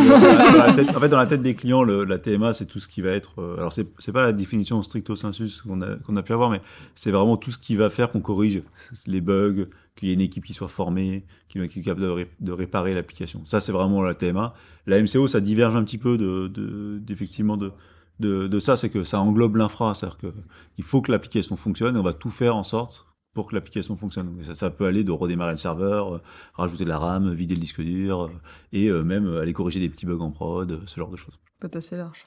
la- 0.59 0.75
tête- 0.75 0.95
en 0.95 1.01
fait, 1.01 1.09
dans 1.09 1.17
la 1.17 1.27
tête 1.27 1.41
des 1.41 1.55
clients, 1.55 1.83
le- 1.85 2.05
la 2.05 2.19
TMA, 2.19 2.53
c'est 2.53 2.67
tout 2.67 2.81
ce 2.81 2.89
qui 2.89 3.01
va 3.01 3.13
être. 3.13 3.41
euh, 3.41 3.57
alors, 3.57 3.73
c'est 3.73 3.87
c'est 3.99 4.13
pas 4.13 4.21
la 4.23 4.35
définition 4.35 4.83
stricto 4.83 5.17
sensus 5.17 5.63
qu'on 5.63 5.81
a, 5.81 5.97
qu'on 5.97 6.17
a 6.19 6.23
pu 6.23 6.35
avoir, 6.35 6.51
mais 6.51 6.61
c'est 6.95 7.11
vraiment 7.11 7.39
tout 7.39 7.51
ce 7.51 7.57
qui 7.59 7.75
va 7.77 7.89
faire 7.89 8.11
qu'on 8.11 8.21
corrige 8.21 8.63
les 9.07 9.23
bugs, 9.23 9.65
qu'il 9.97 10.09
y 10.09 10.11
ait 10.11 10.15
une 10.15 10.21
équipe 10.21 10.45
qui 10.45 10.55
soit 10.55 10.69
formée, 10.69 11.25
qui 11.49 11.59
soit 11.59 11.69
capable 11.83 12.01
de, 12.03 12.27
de 12.41 12.53
réparer 12.53 12.95
l'application. 12.95 13.45
Ça, 13.47 13.61
c'est 13.61 13.73
vraiment 13.73 14.03
la 14.03 14.15
TMA. 14.15 14.55
La 14.87 15.01
MCO, 15.03 15.27
ça 15.27 15.41
diverge 15.41 15.75
un 15.75 15.83
petit 15.85 15.99
peu 15.99 16.17
de, 16.19 16.49
de- 16.49 16.99
d'effectivement 16.99 17.57
de, 17.57 17.73
de, 18.21 18.47
de 18.47 18.61
ça, 18.61 18.77
c'est 18.77 18.91
que 18.91 19.05
ça 19.05 19.21
englobe 19.21 19.57
l'infra, 19.57 19.95
c'est-à-dire 19.95 20.19
que 20.19 20.27
il 20.79 20.85
faut 20.85 21.03
que 21.03 21.11
l'application 21.11 21.57
fonctionne 21.57 21.97
et 21.97 21.99
on 21.99 22.03
va 22.03 22.13
tout 22.13 22.31
faire 22.31 22.55
en 22.57 22.65
sorte 22.65 23.07
pour 23.35 23.49
que 23.51 23.55
l'application 23.55 23.97
fonctionne. 23.97 24.35
Ça, 24.45 24.55
ça 24.55 24.71
peut 24.71 24.87
aller 24.87 25.05
de 25.05 25.13
redémarrer 25.13 25.53
le 25.53 25.59
serveur, 25.59 26.15
euh, 26.15 26.23
rajouter 26.55 26.85
de 26.85 26.89
la 26.89 26.99
RAM, 26.99 27.33
vider 27.35 27.55
le 27.55 27.61
disque 27.61 27.83
dur, 27.83 28.23
euh, 28.23 28.29
et 28.73 28.89
euh, 28.89 29.03
même 29.03 29.27
aller 29.37 29.53
corriger 29.53 29.81
des 29.81 29.89
petits 29.91 30.07
bugs 30.07 30.21
en 30.21 30.31
prod, 30.31 30.81
ce 30.87 30.99
genre 30.99 31.11
de 31.11 31.17
choses. 31.17 31.39
Être 31.63 31.77
assez 31.77 31.97
large. 31.97 32.27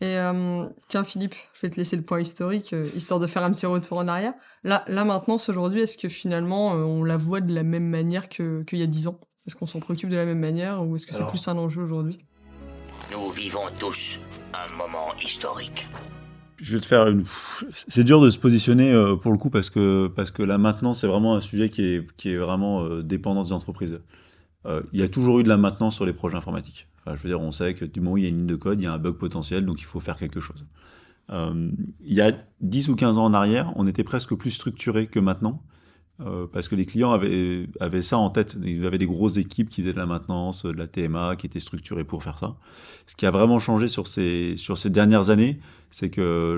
Et 0.00 0.18
euh, 0.18 0.66
tiens, 0.88 1.04
Philippe, 1.04 1.34
je 1.54 1.62
vais 1.62 1.70
te 1.70 1.76
laisser 1.76 1.96
le 1.96 2.02
point 2.02 2.20
historique, 2.20 2.72
euh, 2.72 2.84
histoire 2.96 3.20
de 3.20 3.26
faire 3.26 3.42
un 3.44 3.50
petit 3.52 3.66
retour 3.66 3.98
en 3.98 4.08
arrière. 4.08 4.34
Là, 4.64 4.84
là 4.88 5.04
maintenant, 5.04 5.36
aujourd'hui, 5.48 5.82
est-ce 5.82 5.96
que 5.96 6.08
finalement, 6.08 6.74
euh, 6.74 6.82
on 6.82 7.04
la 7.04 7.16
voit 7.16 7.40
de 7.40 7.54
la 7.54 7.62
même 7.62 7.88
manière 7.88 8.28
que- 8.28 8.62
qu'il 8.64 8.78
y 8.80 8.82
a 8.82 8.86
dix 8.86 9.06
ans? 9.06 9.20
Est-ce 9.46 9.54
qu'on 9.56 9.66
s'en 9.66 9.78
préoccupe 9.80 10.10
de 10.10 10.16
la 10.16 10.24
même 10.24 10.40
manière 10.40 10.82
ou 10.84 10.96
est-ce 10.96 11.06
que 11.06 11.14
c'est 11.14 11.26
plus 11.26 11.46
un 11.48 11.56
enjeu 11.58 11.82
aujourd'hui? 11.82 12.18
Nous 13.12 13.28
vivons 13.30 13.60
tous 13.78 14.18
un 14.52 14.76
moment 14.76 15.14
historique. 15.22 15.86
Je 16.56 16.74
vais 16.76 16.80
te 16.80 16.86
faire 16.86 17.06
une. 17.08 17.24
C'est 17.88 18.04
dur 18.04 18.20
de 18.20 18.30
se 18.30 18.38
positionner 18.38 18.90
euh, 18.92 19.16
pour 19.16 19.32
le 19.32 19.38
coup 19.38 19.50
parce 19.50 19.68
que 19.70 20.06
parce 20.06 20.30
que 20.30 20.42
là 20.42 20.56
maintenant 20.56 20.94
c'est 20.94 21.08
vraiment 21.08 21.34
un 21.34 21.40
sujet 21.40 21.68
qui 21.68 21.84
est 21.84 22.06
qui 22.16 22.30
est 22.32 22.36
vraiment 22.36 22.84
euh, 22.84 23.02
dépendant 23.02 23.42
des 23.42 23.52
entreprises. 23.52 24.00
Euh, 24.64 24.80
il 24.92 25.00
y 25.00 25.02
a 25.02 25.08
toujours 25.08 25.40
eu 25.40 25.42
de 25.42 25.48
la 25.48 25.56
maintenance 25.58 25.96
sur 25.96 26.06
les 26.06 26.12
projets 26.14 26.36
informatiques. 26.36 26.86
Je 27.06 27.22
veux 27.22 27.28
dire, 27.28 27.40
on 27.40 27.52
sait 27.52 27.74
que 27.74 27.84
du 27.84 28.00
moment 28.00 28.14
où 28.14 28.18
il 28.18 28.24
y 28.24 28.26
a 28.26 28.30
une 28.30 28.38
ligne 28.38 28.46
de 28.46 28.56
code, 28.56 28.80
il 28.80 28.84
y 28.84 28.86
a 28.86 28.92
un 28.92 28.98
bug 28.98 29.14
potentiel, 29.14 29.66
donc 29.66 29.80
il 29.80 29.84
faut 29.84 30.00
faire 30.00 30.16
quelque 30.16 30.40
chose. 30.40 30.64
Euh, 31.30 31.70
il 32.00 32.14
y 32.14 32.20
a 32.20 32.32
10 32.60 32.88
ou 32.90 32.96
15 32.96 33.18
ans 33.18 33.24
en 33.24 33.34
arrière, 33.34 33.72
on 33.76 33.86
était 33.86 34.04
presque 34.04 34.34
plus 34.34 34.50
structuré 34.50 35.06
que 35.06 35.18
maintenant. 35.20 35.62
euh, 36.20 36.46
parce 36.52 36.68
que 36.68 36.76
les 36.76 36.86
clients 36.86 37.10
avaient, 37.10 37.66
ça 38.02 38.18
en 38.18 38.30
tête. 38.30 38.56
Ils 38.64 38.86
avaient 38.86 38.98
des 38.98 39.06
grosses 39.06 39.36
équipes 39.36 39.68
qui 39.68 39.82
faisaient 39.82 39.92
de 39.92 39.98
la 39.98 40.06
maintenance, 40.06 40.64
de 40.64 40.70
la 40.70 40.86
TMA, 40.86 41.34
qui 41.36 41.46
étaient 41.46 41.60
structurées 41.60 42.04
pour 42.04 42.22
faire 42.22 42.38
ça. 42.38 42.56
Ce 43.06 43.16
qui 43.16 43.26
a 43.26 43.32
vraiment 43.32 43.58
changé 43.58 43.88
sur 43.88 44.06
ces, 44.06 44.56
dernières 44.86 45.30
années, 45.30 45.58
c'est 45.90 46.10
que 46.10 46.56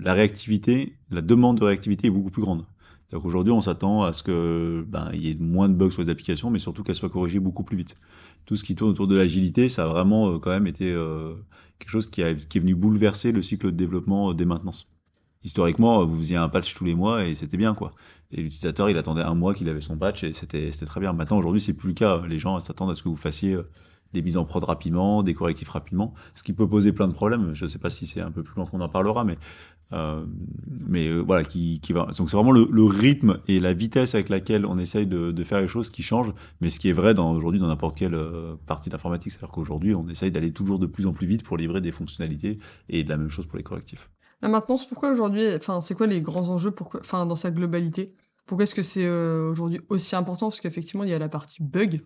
la 0.00 0.12
réactivité, 0.12 0.96
la 1.10 1.22
demande 1.22 1.58
de 1.58 1.64
réactivité 1.64 2.08
est 2.08 2.10
beaucoup 2.10 2.30
plus 2.30 2.42
grande. 2.42 2.64
Qu'aujourd'hui, 3.10 3.52
on 3.52 3.60
s'attend 3.62 4.02
à 4.02 4.12
ce 4.12 4.22
que 4.22 4.84
ben, 4.86 5.10
y 5.14 5.30
ait 5.30 5.36
moins 5.38 5.68
de 5.68 5.74
bugs 5.74 5.90
sur 5.90 6.02
les 6.02 6.10
applications, 6.10 6.50
mais 6.50 6.58
surtout 6.58 6.82
qu'elles 6.82 6.94
soient 6.94 7.08
corrigées 7.08 7.40
beaucoup 7.40 7.62
plus 7.62 7.76
vite. 7.76 7.96
Tout 8.48 8.56
ce 8.56 8.64
qui 8.64 8.74
tourne 8.74 8.92
autour 8.92 9.06
de 9.06 9.14
l'agilité, 9.14 9.68
ça 9.68 9.84
a 9.84 9.88
vraiment 9.88 10.30
euh, 10.30 10.38
quand 10.38 10.48
même 10.48 10.66
été 10.66 10.90
euh, 10.90 11.34
quelque 11.78 11.90
chose 11.90 12.06
qui, 12.10 12.22
a, 12.22 12.34
qui 12.34 12.56
est 12.56 12.60
venu 12.62 12.74
bouleverser 12.74 13.30
le 13.30 13.42
cycle 13.42 13.66
de 13.66 13.76
développement 13.76 14.30
euh, 14.30 14.32
des 14.32 14.46
maintenances. 14.46 14.90
Historiquement, 15.44 16.06
vous 16.06 16.16
faisiez 16.16 16.38
un 16.38 16.48
patch 16.48 16.74
tous 16.74 16.86
les 16.86 16.94
mois 16.94 17.26
et 17.26 17.34
c'était 17.34 17.58
bien, 17.58 17.74
quoi. 17.74 17.92
Et 18.30 18.40
l'utilisateur, 18.40 18.88
il 18.88 18.96
attendait 18.96 19.20
un 19.20 19.34
mois 19.34 19.52
qu'il 19.52 19.68
avait 19.68 19.82
son 19.82 19.98
patch 19.98 20.24
et 20.24 20.32
c'était 20.32 20.70
très 20.70 20.98
bien. 20.98 21.12
Maintenant, 21.12 21.36
aujourd'hui, 21.36 21.60
c'est 21.60 21.74
plus 21.74 21.88
le 21.88 21.94
cas. 21.94 22.22
Les 22.26 22.38
gens 22.38 22.58
s'attendent 22.60 22.90
à 22.90 22.94
ce 22.94 23.02
que 23.02 23.10
vous 23.10 23.16
fassiez 23.16 23.58
des 24.14 24.22
mises 24.22 24.38
en 24.38 24.46
prod 24.46 24.64
rapidement, 24.64 25.22
des 25.22 25.34
correctifs 25.34 25.68
rapidement, 25.68 26.14
ce 26.34 26.42
qui 26.42 26.54
peut 26.54 26.66
poser 26.66 26.92
plein 26.92 27.08
de 27.08 27.12
problèmes. 27.12 27.52
Je 27.52 27.66
ne 27.66 27.68
sais 27.68 27.78
pas 27.78 27.90
si 27.90 28.06
c'est 28.06 28.22
un 28.22 28.30
peu 28.30 28.42
plus 28.42 28.54
loin 28.56 28.64
qu'on 28.64 28.80
en 28.80 28.88
parlera, 28.88 29.24
mais 29.24 29.36
euh, 29.92 30.24
mais 30.66 31.08
euh, 31.08 31.20
voilà, 31.20 31.44
qui, 31.44 31.80
va. 31.90 32.06
Donc 32.16 32.28
c'est 32.28 32.36
vraiment 32.36 32.52
le, 32.52 32.84
rythme 32.84 33.40
et 33.48 33.60
la 33.60 33.72
vitesse 33.72 34.14
avec 34.14 34.28
laquelle 34.28 34.66
on 34.66 34.78
essaye 34.78 35.06
de, 35.06 35.44
faire 35.44 35.60
les 35.60 35.68
choses 35.68 35.90
qui 35.90 36.02
changent, 36.02 36.32
mais 36.60 36.70
ce 36.70 36.78
qui 36.78 36.88
est 36.88 36.92
vrai 36.92 37.18
aujourd'hui 37.18 37.60
dans 37.60 37.68
n'importe 37.68 37.96
quelle 37.96 38.14
euh, 38.14 38.56
partie 38.66 38.90
d'informatique, 38.90 39.32
c'est-à-dire 39.32 39.50
qu'aujourd'hui 39.50 39.94
on 39.94 40.08
essaye 40.08 40.30
d'aller 40.30 40.52
toujours 40.52 40.78
de 40.78 40.86
plus 40.86 41.06
en 41.06 41.12
plus 41.12 41.26
vite 41.26 41.42
pour 41.42 41.56
livrer 41.56 41.80
des 41.80 41.92
fonctionnalités 41.92 42.58
et 42.88 43.02
de 43.02 43.08
la 43.08 43.16
même 43.16 43.30
chose 43.30 43.46
pour 43.46 43.56
les 43.56 43.62
correctifs. 43.62 44.10
La 44.42 44.48
maintenance, 44.48 44.86
pourquoi 44.86 45.10
aujourd'hui 45.10 45.54
Enfin, 45.54 45.80
c'est 45.80 45.94
quoi 45.94 46.06
les 46.06 46.20
grands 46.20 46.48
enjeux. 46.48 46.74
Enfin, 47.00 47.26
dans 47.26 47.34
sa 47.34 47.50
globalité? 47.50 48.14
Pourquoi 48.46 48.64
est-ce 48.64 48.74
que 48.74 48.82
c'est 48.82 49.08
aujourd'hui 49.08 49.80
aussi 49.88 50.14
important? 50.14 50.48
Parce 50.48 50.60
qu'effectivement, 50.60 51.04
il 51.04 51.10
y 51.10 51.12
a 51.12 51.18
la 51.18 51.28
partie 51.28 51.62
bug, 51.62 52.02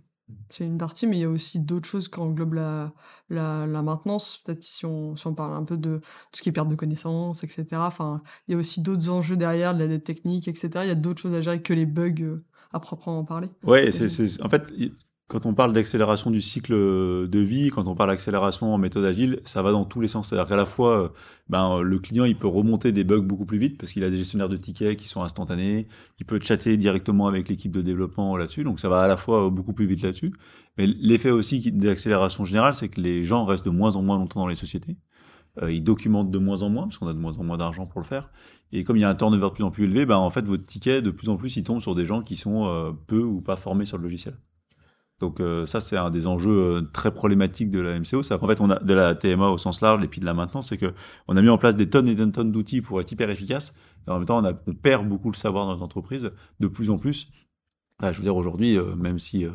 c'est 0.48 0.64
une 0.64 0.78
partie, 0.78 1.06
mais 1.06 1.18
il 1.18 1.20
y 1.20 1.24
a 1.24 1.28
aussi 1.28 1.58
d'autres 1.58 1.88
choses 1.88 2.08
qui 2.08 2.18
englobent 2.18 2.54
la, 2.54 2.92
la, 3.30 3.66
la 3.66 3.82
maintenance. 3.82 4.40
Peut-être 4.44 4.62
si 4.62 4.86
on, 4.86 5.16
si 5.16 5.26
on 5.26 5.34
parle 5.34 5.52
un 5.54 5.64
peu 5.64 5.76
de 5.76 5.98
tout 5.98 6.38
ce 6.38 6.42
qui 6.42 6.48
est 6.48 6.52
perte 6.52 6.68
de 6.68 6.74
connaissances, 6.74 7.44
etc. 7.44 7.66
Enfin, 7.72 8.22
il 8.46 8.52
y 8.52 8.54
a 8.54 8.58
aussi 8.58 8.80
d'autres 8.80 9.10
enjeux 9.10 9.36
derrière, 9.36 9.74
de 9.74 9.80
la 9.80 9.88
dette 9.88 10.04
technique, 10.04 10.48
etc. 10.48 10.70
Il 10.82 10.88
y 10.88 10.90
a 10.90 10.94
d'autres 10.94 11.20
choses 11.20 11.34
à 11.34 11.42
gérer 11.42 11.62
que 11.62 11.72
les 11.72 11.86
bugs 11.86 12.14
euh, 12.20 12.44
à 12.72 12.80
proprement 12.80 13.24
parler. 13.24 13.48
Ouais, 13.64 13.90
c'est, 13.92 14.08
c'est, 14.08 14.42
en 14.42 14.48
fait, 14.48 14.72
quand 15.28 15.46
on 15.46 15.54
parle 15.54 15.72
d'accélération 15.72 16.30
du 16.30 16.42
cycle 16.42 16.74
de 16.74 17.38
vie, 17.38 17.70
quand 17.70 17.86
on 17.86 17.94
parle 17.94 18.10
d'accélération 18.10 18.74
en 18.74 18.78
méthode 18.78 19.04
agile, 19.04 19.40
ça 19.44 19.62
va 19.62 19.72
dans 19.72 19.84
tous 19.86 20.00
les 20.00 20.08
sens. 20.08 20.28
C'est-à-dire 20.28 20.46
qu'à 20.46 20.56
la 20.56 20.66
fois, 20.66 21.04
euh, 21.04 21.08
ben, 21.48 21.80
le 21.80 21.98
client, 21.98 22.24
il 22.24 22.36
peut 22.36 22.48
remonter 22.48 22.92
des 22.92 23.02
bugs 23.02 23.20
beaucoup 23.20 23.46
plus 23.46 23.58
vite 23.58 23.78
parce 23.78 23.92
qu'il 23.92 24.04
a 24.04 24.10
des 24.10 24.18
gestionnaires 24.18 24.50
de 24.50 24.58
tickets 24.58 24.98
qui 24.98 25.08
sont 25.08 25.22
instantanés. 25.22 25.88
Il 26.20 26.26
peut 26.26 26.38
chatter 26.42 26.76
directement 26.76 27.28
avec 27.28 27.48
l'équipe 27.48 27.72
de 27.72 27.80
développement 27.80 28.36
là-dessus. 28.36 28.62
Donc, 28.62 28.78
ça 28.78 28.90
va 28.90 29.00
à 29.00 29.08
la 29.08 29.16
fois 29.16 29.46
euh, 29.46 29.50
beaucoup 29.50 29.72
plus 29.72 29.86
vite 29.86 30.02
là-dessus. 30.02 30.34
Mais 30.76 30.86
l'effet 30.86 31.30
aussi 31.30 31.72
d'accélération 31.72 32.44
générale, 32.44 32.74
c'est 32.74 32.88
que 32.88 33.00
les 33.00 33.24
gens 33.24 33.46
restent 33.46 33.64
de 33.64 33.70
moins 33.70 33.96
en 33.96 34.02
moins 34.02 34.18
longtemps 34.18 34.40
dans 34.40 34.48
les 34.48 34.56
sociétés. 34.56 34.98
Euh, 35.62 35.72
ils 35.72 35.84
documentent 35.84 36.30
de 36.30 36.38
moins 36.38 36.62
en 36.62 36.70
moins 36.70 36.84
parce 36.84 36.98
qu'on 36.98 37.08
a 37.08 37.12
de 37.12 37.18
moins 37.18 37.38
en 37.38 37.44
moins 37.44 37.58
d'argent 37.58 37.86
pour 37.86 38.00
le 38.00 38.06
faire. 38.06 38.30
Et 38.72 38.84
comme 38.84 38.96
il 38.96 39.00
y 39.00 39.04
a 39.04 39.08
un 39.08 39.14
turnover 39.14 39.48
de 39.48 39.54
plus 39.54 39.64
en 39.64 39.70
plus 39.70 39.84
élevé, 39.84 40.06
ben, 40.06 40.16
en 40.16 40.30
fait, 40.30 40.44
votre 40.46 40.64
ticket, 40.64 41.02
de 41.02 41.10
plus 41.10 41.28
en 41.28 41.36
plus, 41.36 41.56
il 41.56 41.64
tombe 41.64 41.80
sur 41.80 41.94
des 41.94 42.06
gens 42.06 42.22
qui 42.22 42.36
sont 42.36 42.66
euh, 42.66 42.92
peu 43.06 43.22
ou 43.22 43.42
pas 43.42 43.56
formés 43.56 43.84
sur 43.84 43.98
le 43.98 44.04
logiciel. 44.04 44.34
Donc 45.22 45.38
euh, 45.38 45.66
ça, 45.66 45.80
c'est 45.80 45.96
un 45.96 46.10
des 46.10 46.26
enjeux 46.26 46.50
euh, 46.50 46.82
très 46.92 47.14
problématiques 47.14 47.70
de 47.70 47.78
la 47.78 47.98
MCO. 47.98 48.24
C'est 48.24 48.36
qu'en 48.36 48.48
fait, 48.48 48.60
on 48.60 48.70
a 48.70 48.80
de 48.80 48.92
la 48.92 49.14
TMA 49.14 49.48
au 49.48 49.56
sens 49.56 49.80
large 49.80 50.02
et 50.02 50.08
puis 50.08 50.20
de 50.20 50.26
la 50.26 50.34
maintenance, 50.34 50.70
c'est 50.70 50.78
que 50.78 50.92
on 51.28 51.36
a 51.36 51.42
mis 51.42 51.48
en 51.48 51.58
place 51.58 51.76
des 51.76 51.88
tonnes 51.88 52.08
et 52.08 52.16
des 52.16 52.30
tonnes 52.32 52.50
d'outils 52.50 52.82
pour 52.82 53.00
être 53.00 53.12
hyper 53.12 53.30
efficace. 53.30 53.72
Et 54.08 54.10
en 54.10 54.18
même 54.18 54.26
temps, 54.26 54.38
on, 54.38 54.44
a, 54.44 54.52
on 54.66 54.74
perd 54.74 55.08
beaucoup 55.08 55.30
le 55.30 55.36
savoir 55.36 55.66
dans 55.66 55.76
les 55.76 55.82
entreprises 55.82 56.32
de 56.58 56.66
plus 56.66 56.90
en 56.90 56.98
plus. 56.98 57.28
Enfin, 58.02 58.10
je 58.10 58.18
veux 58.18 58.24
dire, 58.24 58.34
aujourd'hui, 58.34 58.76
euh, 58.76 58.96
même 58.96 59.20
si 59.20 59.44
euh, 59.44 59.50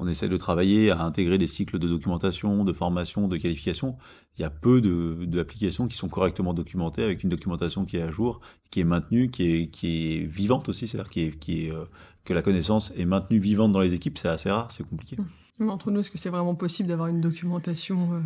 on 0.00 0.08
essaie 0.08 0.28
de 0.28 0.36
travailler 0.36 0.90
à 0.90 1.04
intégrer 1.04 1.38
des 1.38 1.46
cycles 1.46 1.78
de 1.78 1.86
documentation, 1.86 2.64
de 2.64 2.72
formation, 2.72 3.28
de 3.28 3.36
qualification, 3.36 3.96
il 4.36 4.42
y 4.42 4.44
a 4.44 4.50
peu 4.50 4.80
de- 4.80 5.24
d'applications 5.24 5.86
qui 5.86 5.96
sont 5.96 6.08
correctement 6.08 6.52
documentées 6.52 7.04
avec 7.04 7.22
une 7.22 7.30
documentation 7.30 7.84
qui 7.84 7.98
est 7.98 8.02
à 8.02 8.10
jour, 8.10 8.40
qui 8.72 8.80
est 8.80 8.84
maintenue, 8.84 9.30
qui 9.30 9.68
est, 9.70 10.26
vivante 10.26 10.68
aussi, 10.68 10.88
c'est-à-dire 10.88 11.34
euh, 11.48 11.84
que 12.24 12.34
la 12.34 12.42
connaissance 12.42 12.92
est 12.96 13.04
maintenue 13.04 13.38
vivante 13.38 13.72
dans 13.72 13.80
les 13.80 13.94
équipes, 13.94 14.18
c'est 14.18 14.26
assez 14.26 14.50
rare, 14.50 14.72
c'est 14.72 14.82
compliqué. 14.82 15.16
Mais 15.60 15.70
entre 15.70 15.92
nous, 15.92 16.00
est-ce 16.00 16.10
que 16.10 16.18
c'est 16.18 16.30
vraiment 16.30 16.56
possible 16.56 16.88
d'avoir 16.88 17.06
une 17.06 17.20
documentation 17.20 18.20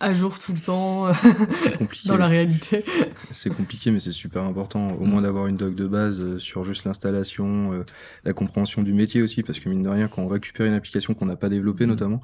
à 0.00 0.12
jour 0.12 0.38
tout 0.38 0.52
le 0.52 0.58
temps 0.58 1.06
euh, 1.06 1.12
C'est 1.54 1.76
compliqué. 1.78 2.08
dans 2.08 2.16
la 2.16 2.26
réalité 2.26 2.84
C'est 3.30 3.54
compliqué, 3.54 3.90
mais 3.90 4.00
c'est 4.00 4.12
super 4.12 4.42
important. 4.44 4.92
Au 4.92 5.04
moins 5.04 5.22
d'avoir 5.22 5.46
une 5.46 5.56
doc 5.56 5.74
de 5.74 5.86
base 5.86 6.20
euh, 6.20 6.38
sur 6.38 6.64
juste 6.64 6.84
l'installation, 6.84 7.72
euh, 7.72 7.84
la 8.24 8.32
compréhension 8.32 8.82
du 8.82 8.92
métier 8.92 9.22
aussi, 9.22 9.42
parce 9.42 9.60
que 9.60 9.68
mine 9.68 9.82
de 9.82 9.88
rien, 9.88 10.08
quand 10.08 10.22
on 10.22 10.28
récupère 10.28 10.66
une 10.66 10.74
application 10.74 11.14
qu'on 11.14 11.26
n'a 11.26 11.36
pas 11.36 11.48
développée 11.48 11.86
notamment, 11.86 12.20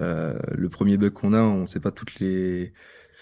euh, 0.00 0.34
le 0.52 0.68
premier 0.68 0.96
bug 0.96 1.12
qu'on 1.12 1.32
a, 1.32 1.40
on 1.40 1.66
sait 1.66 1.80
pas 1.80 1.90
toutes 1.90 2.18
les 2.20 2.72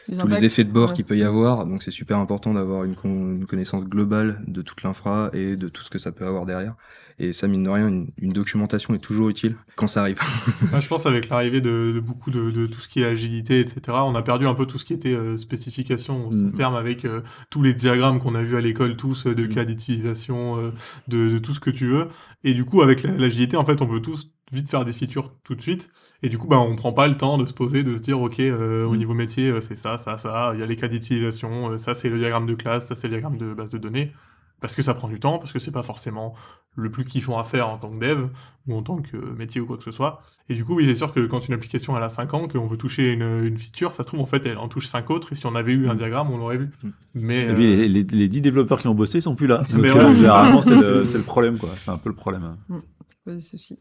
Les 0.08 0.16
tous 0.16 0.22
impacts 0.22 0.40
les 0.40 0.44
effets 0.46 0.64
de 0.64 0.70
bord 0.72 0.90
Ouais. 0.90 0.94
qu'il 0.96 1.04
peut 1.04 1.16
y 1.16 1.22
avoir. 1.22 1.66
Donc 1.66 1.82
c'est 1.82 1.90
super 1.90 2.18
important 2.18 2.54
d'avoir 2.54 2.84
une, 2.84 2.94
con- 2.94 3.32
une 3.32 3.46
connaissance 3.46 3.84
globale 3.84 4.42
de 4.46 4.62
toute 4.62 4.82
l'infra 4.82 5.30
et 5.32 5.56
de 5.56 5.68
tout 5.68 5.82
ce 5.82 5.90
que 5.90 5.98
ça 5.98 6.10
peut 6.12 6.26
avoir 6.26 6.46
derrière. 6.46 6.74
Et 7.22 7.34
ça, 7.34 7.46
mine 7.48 7.64
de 7.64 7.68
rien, 7.68 7.88
une, 7.88 8.06
une 8.16 8.32
documentation 8.32 8.94
est 8.94 8.98
toujours 8.98 9.28
utile 9.28 9.54
quand 9.76 9.86
ça 9.86 10.00
arrive. 10.00 10.18
Bah, 10.72 10.80
je 10.80 10.88
pense 10.88 11.04
avec 11.04 11.28
l'arrivée 11.28 11.60
de, 11.60 11.92
de 11.94 12.00
beaucoup 12.00 12.30
de, 12.30 12.50
de 12.50 12.66
tout 12.66 12.80
ce 12.80 12.88
qui 12.88 13.00
est 13.02 13.04
agilité, 13.04 13.60
etc., 13.60 13.80
on 13.88 14.14
a 14.14 14.22
perdu 14.22 14.46
un 14.46 14.54
peu 14.54 14.64
tout 14.64 14.78
ce 14.78 14.86
qui 14.86 14.94
était 14.94 15.12
euh, 15.14 15.36
spécification 15.36 16.26
au 16.28 16.30
Mm. 16.32 16.52
terme 16.54 16.74
avec 16.76 17.04
euh, 17.04 17.20
tous 17.50 17.62
les 17.62 17.74
diagrammes 17.74 18.20
qu'on 18.20 18.34
a 18.34 18.42
vus 18.42 18.56
à 18.56 18.60
l'école, 18.62 18.96
tous 18.96 19.26
euh, 19.26 19.34
de 19.34 19.44
Mm. 19.44 19.48
cas 19.50 19.64
d'utilisation, 19.66 20.56
euh, 20.58 20.70
de, 21.08 21.28
de 21.28 21.38
tout 21.38 21.52
ce 21.52 21.60
que 21.60 21.70
tu 21.70 21.88
veux. 21.88 22.08
Et 22.42 22.54
du 22.54 22.64
coup, 22.64 22.80
avec 22.80 23.02
la- 23.02 23.12
l'agilité, 23.12 23.56
en 23.58 23.66
fait, 23.66 23.82
on 23.82 23.86
veut 23.86 24.00
tous 24.00 24.30
vite 24.52 24.68
faire 24.70 24.84
des 24.84 24.92
features 24.92 25.32
tout 25.44 25.54
de 25.54 25.60
suite. 25.62 25.90
Et 26.22 26.28
du 26.28 26.38
coup, 26.38 26.48
bah, 26.48 26.58
on 26.58 26.74
prend 26.76 26.92
pas 26.92 27.06
le 27.08 27.16
temps 27.16 27.38
de 27.38 27.46
se 27.46 27.54
poser, 27.54 27.82
de 27.82 27.94
se 27.94 28.00
dire, 28.00 28.20
OK, 28.20 28.40
euh, 28.40 28.84
au 28.84 28.94
Mm. 28.94 28.98
niveau 28.98 29.14
métier, 29.14 29.50
euh, 29.50 29.60
c'est 29.60 29.76
ça, 29.76 29.96
ça, 29.96 30.16
ça, 30.18 30.52
il 30.54 30.60
y 30.60 30.62
a 30.62 30.66
les 30.66 30.76
cas 30.76 30.88
d'utilisation, 30.88 31.70
euh, 31.72 31.78
ça, 31.78 31.94
c'est 31.94 32.08
le 32.08 32.18
diagramme 32.18 32.46
de 32.46 32.54
classe, 32.54 32.86
ça, 32.86 32.94
c'est 32.94 33.08
le 33.08 33.14
diagramme 33.14 33.38
de 33.38 33.54
base 33.54 33.70
de 33.70 33.78
données. 33.78 34.12
Parce 34.60 34.74
que 34.74 34.82
ça 34.82 34.92
prend 34.92 35.08
du 35.08 35.18
temps, 35.18 35.38
parce 35.38 35.54
que 35.54 35.58
c'est 35.58 35.70
pas 35.70 35.82
forcément 35.82 36.34
le 36.76 36.90
plus 36.90 37.06
kiffant 37.06 37.38
à 37.38 37.44
faire 37.44 37.66
en 37.70 37.78
tant 37.78 37.88
que 37.88 37.98
dev 37.98 38.26
ou 38.66 38.74
en 38.76 38.82
tant 38.82 39.00
que 39.00 39.16
métier 39.16 39.58
ou 39.58 39.64
quoi 39.66 39.78
que 39.78 39.82
ce 39.82 39.90
soit. 39.90 40.20
Et 40.50 40.54
du 40.54 40.66
coup, 40.66 40.74
oui, 40.76 40.84
c'est 40.84 40.94
sûr 40.94 41.14
que 41.14 41.20
quand 41.26 41.48
une 41.48 41.54
application 41.54 41.96
elle 41.96 42.02
a 42.02 42.10
5 42.10 42.34
ans, 42.34 42.46
qu'on 42.46 42.66
veut 42.66 42.76
toucher 42.76 43.10
une, 43.12 43.22
une 43.46 43.56
feature, 43.56 43.94
ça 43.94 44.02
se 44.02 44.08
trouve 44.08 44.20
en 44.20 44.26
fait 44.26 44.44
elle 44.44 44.58
en 44.58 44.68
touche 44.68 44.86
5 44.86 45.08
autres. 45.08 45.32
Et 45.32 45.34
si 45.34 45.46
on 45.46 45.54
avait 45.54 45.72
eu 45.72 45.88
un 45.88 45.94
Mm. 45.94 45.96
diagramme, 45.96 46.30
on 46.30 46.36
l'aurait 46.36 46.58
vu. 46.58 46.68
Mm. 46.82 46.88
Mais 47.14 47.40
Et 47.44 47.48
euh, 47.48 47.54
les, 47.54 47.88
les, 47.88 48.02
les 48.04 48.28
10 48.28 48.42
développeurs 48.42 48.82
qui 48.82 48.88
ont 48.88 48.94
bossé, 48.94 49.18
ils 49.18 49.22
sont 49.22 49.34
plus 49.34 49.46
là. 49.46 49.58
Donc, 49.70 49.80
Mais 49.80 49.88
euh, 49.88 50.08
ouais. 50.08 50.14
généralement, 50.14 50.60
c'est 50.60 50.74
le, 50.76 51.22
problème, 51.22 51.56
quoi. 51.56 51.70
C'est 51.78 51.90
un 51.90 51.96
peu 51.96 52.10
le 52.10 52.14
problème. 52.14 52.54
Pas 53.24 53.32
de 53.32 53.38
souci. 53.38 53.78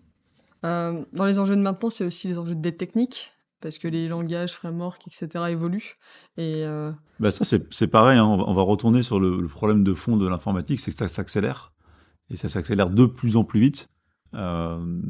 Euh, 0.65 1.03
dans 1.13 1.25
les 1.25 1.39
enjeux 1.39 1.55
de 1.55 1.61
maintenance, 1.61 2.01
a 2.01 2.05
aussi 2.05 2.27
les 2.27 2.37
enjeux 2.37 2.55
de 2.55 2.61
dette 2.61 2.83
parce 3.61 3.77
que 3.77 3.87
les 3.87 4.07
langages, 4.07 4.53
frameworks, 4.53 5.05
etc. 5.07 5.45
évoluent. 5.49 5.97
Et 6.37 6.63
euh, 6.63 6.91
Bah 7.19 7.31
ça, 7.31 7.43
c'est 7.43 7.73
c'est 7.73 7.87
pareil. 7.87 8.17
hein. 8.17 8.25
On, 8.25 8.53
va, 8.53 8.61
retourner 8.61 9.01
sur 9.01 9.19
le, 9.19 9.47
problème 9.47 9.83
de 9.83 9.93
fond 9.93 10.17
de 10.17 10.27
l'informatique, 10.27 10.79
c'est 10.79 10.91
que 10.91 10.97
ça 10.97 11.07
s'accélère. 11.07 11.73
Et 12.29 12.37
ça 12.37 12.47
s'accélère 12.47 12.89
de 12.89 13.05
plus 13.05 13.37
en 13.37 13.43
plus 13.43 13.59
vite. 13.59 13.89
Euh, 14.33 15.01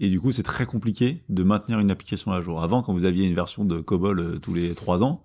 et 0.00 0.08
du 0.10 0.20
coup, 0.20 0.32
c'est 0.32 0.42
très 0.42 0.66
compliqué 0.66 1.22
de 1.28 1.42
maintenir 1.42 1.78
une 1.78 1.90
application 1.90 2.32
à 2.32 2.40
jour. 2.40 2.62
Avant, 2.62 2.82
quand 2.82 2.92
vous 2.92 3.04
aviez 3.04 3.26
une 3.26 3.34
version 3.34 3.64
de 3.64 3.80
COBOL 3.80 4.40
tous 4.40 4.54
les 4.54 4.74
trois 4.74 5.02
ans, 5.02 5.22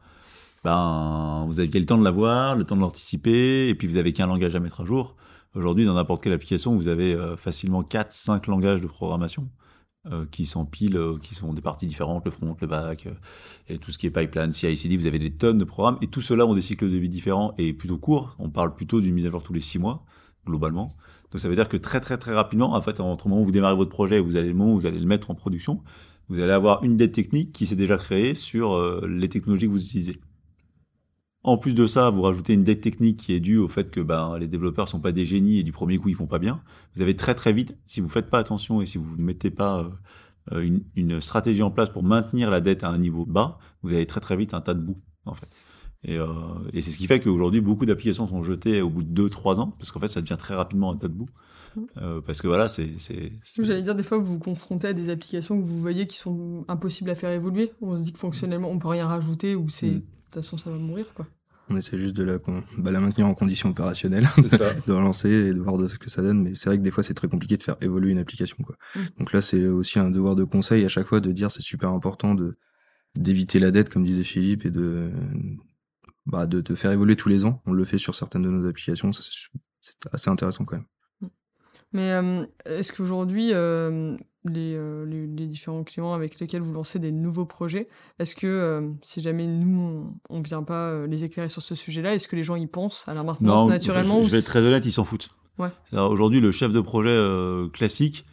ben, 0.63 1.45
vous 1.47 1.59
aviez 1.59 1.79
le 1.79 1.85
temps 1.85 1.97
de 1.97 2.03
l'avoir, 2.03 2.55
le 2.55 2.63
temps 2.63 2.75
de 2.75 2.81
l'anticiper, 2.81 3.67
et 3.67 3.75
puis 3.75 3.87
vous 3.87 3.97
avez 3.97 4.13
qu'un 4.13 4.27
langage 4.27 4.55
à 4.55 4.59
mettre 4.59 4.81
à 4.81 4.85
jour. 4.85 5.15
Aujourd'hui, 5.55 5.85
dans 5.85 5.93
n'importe 5.93 6.23
quelle 6.23 6.33
application, 6.33 6.75
vous 6.75 6.87
avez 6.87 7.13
euh, 7.13 7.37
facilement 7.37 7.83
4-5 7.83 8.49
langages 8.49 8.81
de 8.81 8.87
programmation 8.87 9.49
euh, 10.11 10.25
qui 10.31 10.47
s'empilent, 10.47 10.97
euh, 10.97 11.19
qui 11.21 11.35
sont 11.35 11.53
des 11.53 11.61
parties 11.61 11.85
différentes, 11.85 12.25
le 12.25 12.31
front, 12.31 12.57
le 12.59 12.67
back, 12.67 13.07
et 13.67 13.77
tout 13.77 13.91
ce 13.91 13.99
qui 13.99 14.07
est 14.07 14.09
pipeline, 14.09 14.51
CI/CD, 14.51 14.97
vous 14.97 15.05
avez 15.05 15.19
des 15.19 15.29
tonnes 15.29 15.59
de 15.59 15.63
programmes, 15.63 15.99
et 16.01 16.07
tout 16.07 16.21
cela 16.21 16.47
ont 16.47 16.55
des 16.55 16.63
cycles 16.63 16.89
de 16.89 16.97
vie 16.97 17.09
différents 17.09 17.53
et 17.59 17.71
plutôt 17.73 17.99
courts. 17.99 18.35
On 18.39 18.49
parle 18.49 18.73
plutôt 18.73 18.99
d'une 18.99 19.13
mise 19.13 19.27
à 19.27 19.29
jour 19.29 19.43
tous 19.43 19.53
les 19.53 19.61
6 19.61 19.77
mois, 19.77 20.03
globalement. 20.47 20.91
Donc 21.31 21.39
ça 21.39 21.49
veut 21.49 21.55
dire 21.55 21.69
que 21.69 21.77
très 21.77 22.01
très 22.01 22.17
très 22.17 22.33
rapidement, 22.33 22.73
en 22.73 22.81
fait, 22.81 22.99
entre 22.99 23.27
le 23.27 23.29
moment 23.29 23.43
où 23.43 23.45
vous 23.45 23.51
démarrez 23.51 23.75
votre 23.75 23.91
projet 23.91 24.17
et 24.17 24.21
vous 24.21 24.35
allez 24.37 24.47
le 24.47 24.55
moment 24.55 24.73
où 24.73 24.79
vous 24.79 24.87
allez 24.87 24.99
le 24.99 25.05
mettre 25.05 25.29
en 25.29 25.35
production, 25.35 25.83
vous 26.29 26.39
allez 26.39 26.51
avoir 26.51 26.83
une 26.83 26.97
dette 26.97 27.11
technique 27.13 27.51
qui 27.51 27.67
s'est 27.67 27.75
déjà 27.75 27.97
créée 27.97 28.33
sur 28.33 29.05
les 29.05 29.29
technologies 29.29 29.67
que 29.67 29.71
vous 29.71 29.83
utilisez. 29.83 30.19
En 31.43 31.57
plus 31.57 31.73
de 31.73 31.87
ça, 31.87 32.09
vous 32.09 32.21
rajoutez 32.21 32.53
une 32.53 32.63
dette 32.63 32.81
technique 32.81 33.17
qui 33.17 33.33
est 33.33 33.41
due 33.41 33.57
au 33.57 33.67
fait 33.67 33.91
que 33.91 33.99
ben, 33.99 34.37
les 34.39 34.47
développeurs 34.47 34.87
sont 34.87 35.01
pas 35.01 35.11
des 35.11 35.25
génies 35.25 35.59
et 35.59 35.63
du 35.63 35.73
premier 35.73 35.97
coup 35.97 36.07
ils 36.07 36.15
font 36.15 36.27
pas 36.27 36.39
bien. 36.39 36.61
Vous 36.95 37.01
avez 37.01 37.17
très 37.17 37.35
très 37.35 37.51
vite, 37.51 37.75
si 37.85 37.99
vous 37.99 38.07
faites 38.07 38.29
pas 38.29 38.39
attention 38.39 38.81
et 38.81 38.85
si 38.85 38.97
vous 38.97 39.17
ne 39.17 39.23
mettez 39.23 39.51
pas 39.51 39.79
euh, 39.79 39.89
euh, 40.53 40.61
une, 40.61 40.83
une 40.95 41.19
stratégie 41.19 41.61
en 41.61 41.71
place 41.71 41.89
pour 41.89 42.03
maintenir 42.03 42.49
la 42.49 42.61
dette 42.61 42.83
à 42.83 42.89
un 42.89 42.97
niveau 42.97 43.25
bas, 43.25 43.59
vous 43.81 43.93
avez 43.93 44.05
très 44.05 44.21
très 44.21 44.37
vite 44.37 44.53
un 44.53 44.61
tas 44.61 44.73
de 44.73 44.81
boue 44.81 44.97
en 45.25 45.33
fait. 45.33 45.49
Et, 46.05 46.17
euh, 46.17 46.27
et 46.71 46.81
c'est 46.81 46.91
ce 46.91 46.97
qui 46.97 47.07
fait 47.07 47.19
qu'aujourd'hui 47.19 47.59
beaucoup 47.59 47.85
d'applications 47.85 48.27
sont 48.27 48.41
jetées 48.41 48.81
au 48.81 48.89
bout 48.89 49.03
de 49.03 49.29
2-3 49.29 49.59
ans 49.59 49.73
parce 49.77 49.91
qu'en 49.91 49.99
fait 49.99 50.07
ça 50.09 50.21
devient 50.21 50.37
très 50.39 50.55
rapidement 50.55 50.91
un 50.93 50.97
tas 50.97 51.09
de 51.09 51.13
boue. 51.13 51.27
Euh, 51.97 52.21
parce 52.21 52.41
que 52.41 52.47
voilà, 52.47 52.67
c'est 52.67 52.91
j'allais 53.59 53.81
dire, 53.81 53.95
des 53.95 54.03
fois, 54.03 54.17
vous 54.17 54.33
vous 54.33 54.39
confrontez 54.39 54.87
à 54.87 54.93
des 54.93 55.09
applications 55.09 55.59
que 55.59 55.65
vous 55.65 55.79
voyez 55.79 56.07
qui 56.07 56.17
sont 56.17 56.65
impossibles 56.67 57.09
à 57.09 57.15
faire 57.15 57.31
évoluer. 57.31 57.71
On 57.81 57.97
se 57.97 58.03
dit 58.03 58.13
que 58.13 58.19
fonctionnellement, 58.19 58.69
on 58.69 58.79
peut 58.79 58.89
rien 58.89 59.07
rajouter, 59.07 59.55
ou 59.55 59.69
c'est... 59.69 59.89
Mm. 59.89 60.01
De 60.33 60.39
toute 60.39 60.45
façon, 60.45 60.57
ça 60.57 60.71
va 60.71 60.77
mourir, 60.77 61.13
quoi. 61.13 61.27
On 61.69 61.77
essaie 61.77 61.97
juste 61.97 62.15
de 62.15 62.23
la, 62.23 62.39
bah, 62.77 62.91
la 62.91 62.99
maintenir 62.99 63.27
en 63.27 63.35
condition 63.35 63.69
opérationnelle, 63.69 64.27
ça. 64.49 64.73
de 64.87 64.91
relancer 64.91 65.29
et 65.29 65.53
de 65.53 65.59
voir 65.59 65.77
de 65.77 65.87
ce 65.87 65.99
que 65.99 66.09
ça 66.09 66.23
donne. 66.23 66.41
Mais 66.41 66.55
c'est 66.55 66.69
vrai 66.69 66.77
que 66.77 66.83
des 66.83 66.89
fois, 66.89 67.03
c'est 67.03 67.13
très 67.13 67.27
compliqué 67.27 67.55
de 67.55 67.63
faire 67.63 67.77
évoluer 67.81 68.11
une 68.11 68.17
application. 68.17 68.57
Quoi. 68.63 68.75
Mm. 68.95 68.99
Donc 69.19 69.31
là, 69.31 69.41
c'est 69.41 69.67
aussi 69.67 69.99
un 69.99 70.09
devoir 70.09 70.35
de 70.35 70.43
conseil 70.43 70.83
à 70.83 70.89
chaque 70.89 71.07
fois 71.07 71.19
de 71.19 71.31
dire 71.31 71.51
c'est 71.51 71.61
super 71.61 71.89
important 71.91 72.35
de 72.35 72.57
d'éviter 73.15 73.59
la 73.59 73.69
dette, 73.69 73.89
comme 73.89 74.03
disait 74.03 74.23
Philippe, 74.23 74.65
et 74.65 74.71
de 74.71 75.11
bah, 76.25 76.47
de, 76.47 76.61
de 76.61 76.75
faire 76.75 76.91
évoluer 76.91 77.15
tous 77.15 77.29
les 77.29 77.45
ans. 77.45 77.61
On 77.67 77.73
le 77.73 77.85
fait 77.85 77.99
sur 77.99 78.15
certaines 78.15 78.41
de 78.41 78.49
nos 78.49 78.67
applications. 78.67 79.11
C'est 79.13 79.93
assez 80.11 80.29
intéressant 80.31 80.65
quand 80.65 80.77
même. 80.77 80.85
Mais 81.93 82.11
euh, 82.11 82.45
est-ce 82.65 82.91
qu'aujourd'hui, 82.91 83.51
euh, 83.53 84.17
les, 84.45 84.73
euh, 84.75 85.05
les, 85.05 85.27
les 85.27 85.47
différents 85.47 85.83
clients 85.83 86.13
avec 86.13 86.39
lesquels 86.39 86.61
vous 86.61 86.73
lancez 86.73 86.99
des 86.99 87.11
nouveaux 87.11 87.45
projets, 87.45 87.87
est-ce 88.19 88.35
que 88.35 88.91
si 89.03 89.21
jamais 89.21 89.45
nous, 89.47 90.11
on 90.29 90.39
ne 90.39 90.43
vient 90.43 90.63
pas 90.63 91.05
les 91.05 91.23
éclairer 91.23 91.49
sur 91.49 91.61
ce 91.61 91.75
sujet-là, 91.75 92.15
est-ce 92.15 92.27
que 92.27 92.35
les 92.35 92.43
gens 92.43 92.55
y 92.55 92.67
pensent 92.67 93.07
à 93.07 93.13
la 93.13 93.23
maintenance 93.23 93.63
Non, 93.63 93.67
naturellement 93.67 94.23
je, 94.23 94.31
vais 94.31 94.39
être 94.39 94.45
très 94.45 94.65
honnête, 94.65 94.85
ils 94.85 94.91
s'en 94.91 95.03
foutent. 95.03 95.29
Ouais. 95.59 95.69
Aujourd'hui, 95.91 96.39
le 96.39 96.51
chef 96.51 96.73
de 96.73 96.81
projet 96.81 97.15
classique, 97.71 98.25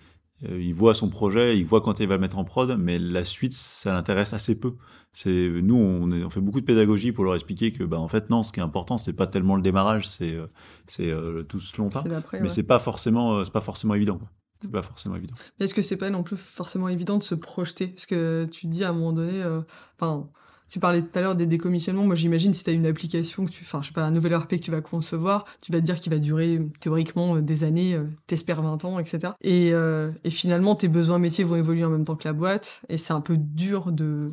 il 0.49 0.73
voit 0.75 0.95
son 0.95 1.09
projet, 1.09 1.59
il 1.59 1.67
voit 1.67 1.81
quand 1.81 2.01
il 2.01 2.09
va 2.09 2.15
le 2.15 2.21
mettre 2.21 2.39
en 2.39 2.45
prod, 2.45 2.77
mais 2.79 2.99
la 2.99 3.25
suite, 3.25 3.53
ça 3.53 3.93
l'intéresse 3.93 4.33
assez 4.33 4.59
peu. 4.59 4.75
C'est 5.13 5.49
nous, 5.63 5.77
on, 5.77 6.11
est- 6.13 6.23
on 6.25 6.31
fait 6.31 6.41
beaucoup 6.41 6.61
de 6.61 6.65
pédagogie 6.67 7.13
pour 7.13 7.25
leur 7.25 7.35
expliquer 7.35 7.73
que, 7.73 7.85
bah, 7.85 7.99
en 7.99 8.09
fait, 8.09 8.31
non, 8.31 8.43
ce 8.43 8.53
qui 8.53 8.61
est 8.61 8.63
important, 8.63 8.97
c'est 8.97 9.13
pas 9.13 9.27
tellement 9.27 9.57
le 9.57 9.63
démarrage, 9.63 10.09
c'est 10.09 10.35
euh, 10.35 10.47
c'est 10.87 11.11
euh, 11.11 11.43
tout 11.43 11.59
ce 11.61 11.77
long 11.77 11.91
l'après 12.07 12.39
Mais 12.39 12.45
ouais. 12.45 12.49
c'est 12.49 12.63
pas 12.63 12.79
forcément, 12.79 13.35
euh, 13.35 13.45
c'est 13.45 13.53
pas 13.53 13.61
forcément 13.61 13.95
évident. 13.95 14.19
quoi. 14.19 14.29
C'est 14.63 14.71
pas 14.71 14.83
forcément 14.83 15.17
évident. 15.17 15.35
Mais 15.59 15.65
Est-ce 15.65 15.75
que 15.75 15.83
c'est 15.83 15.97
pas 15.97 16.11
non 16.11 16.23
plus 16.23 16.37
forcément 16.37 16.89
évident 16.89 17.17
de 17.19 17.23
se 17.23 17.35
projeter? 17.35 17.89
Parce 17.89 18.07
que 18.07 18.47
tu 18.51 18.67
dis 18.67 18.85
à 18.85 18.91
un 18.91 18.93
moment 18.93 19.13
donné, 19.13 19.43
euh, 19.43 19.61
enfin, 19.99 20.29
tu 20.71 20.79
parlais 20.81 21.03
tout 21.03 21.19
à 21.19 21.21
l'heure 21.21 21.35
des 21.35 21.47
décommissionnements. 21.47 22.05
Moi, 22.05 22.15
j'imagine 22.15 22.55
si 22.55 22.63
tu 22.65 22.71
as 22.71 22.73
une 22.73 22.87
application, 22.87 23.45
que 23.45 23.51
tu, 23.51 23.65
enfin, 23.65 23.83
je 23.83 23.89
sais 23.89 23.93
pas, 23.93 24.03
un 24.05 24.11
nouvel 24.11 24.33
ERP 24.33 24.51
que 24.51 24.55
tu 24.57 24.71
vas 24.71 24.81
concevoir, 24.81 25.45
tu 25.61 25.73
vas 25.73 25.81
te 25.81 25.85
dire 25.85 25.97
qu'il 25.97 26.13
va 26.13 26.19
durer 26.19 26.61
théoriquement 26.81 27.37
euh, 27.37 27.41
des 27.43 27.65
années, 27.65 27.95
euh, 27.95 28.05
t'espères 28.27 28.63
20 28.63 28.85
ans, 28.85 28.99
etc. 28.99 29.35
Et, 29.43 29.71
euh, 29.75 30.11
et 30.25 30.31
finalement, 30.31 30.75
tes 30.77 30.89
besoins 30.89 31.19
métiers 31.19 31.45
vont 31.45 31.57
évoluer 31.57 31.85
en 31.85 31.91
même 31.91 32.05
temps 32.05 32.17
que 32.17 32.27
la 32.29 32.33
boîte. 32.33 32.83
Et 32.89 32.97
c'est 32.97 33.13
un 33.13 33.21
peu 33.21 33.37
dur 33.37 33.91
de, 33.93 34.29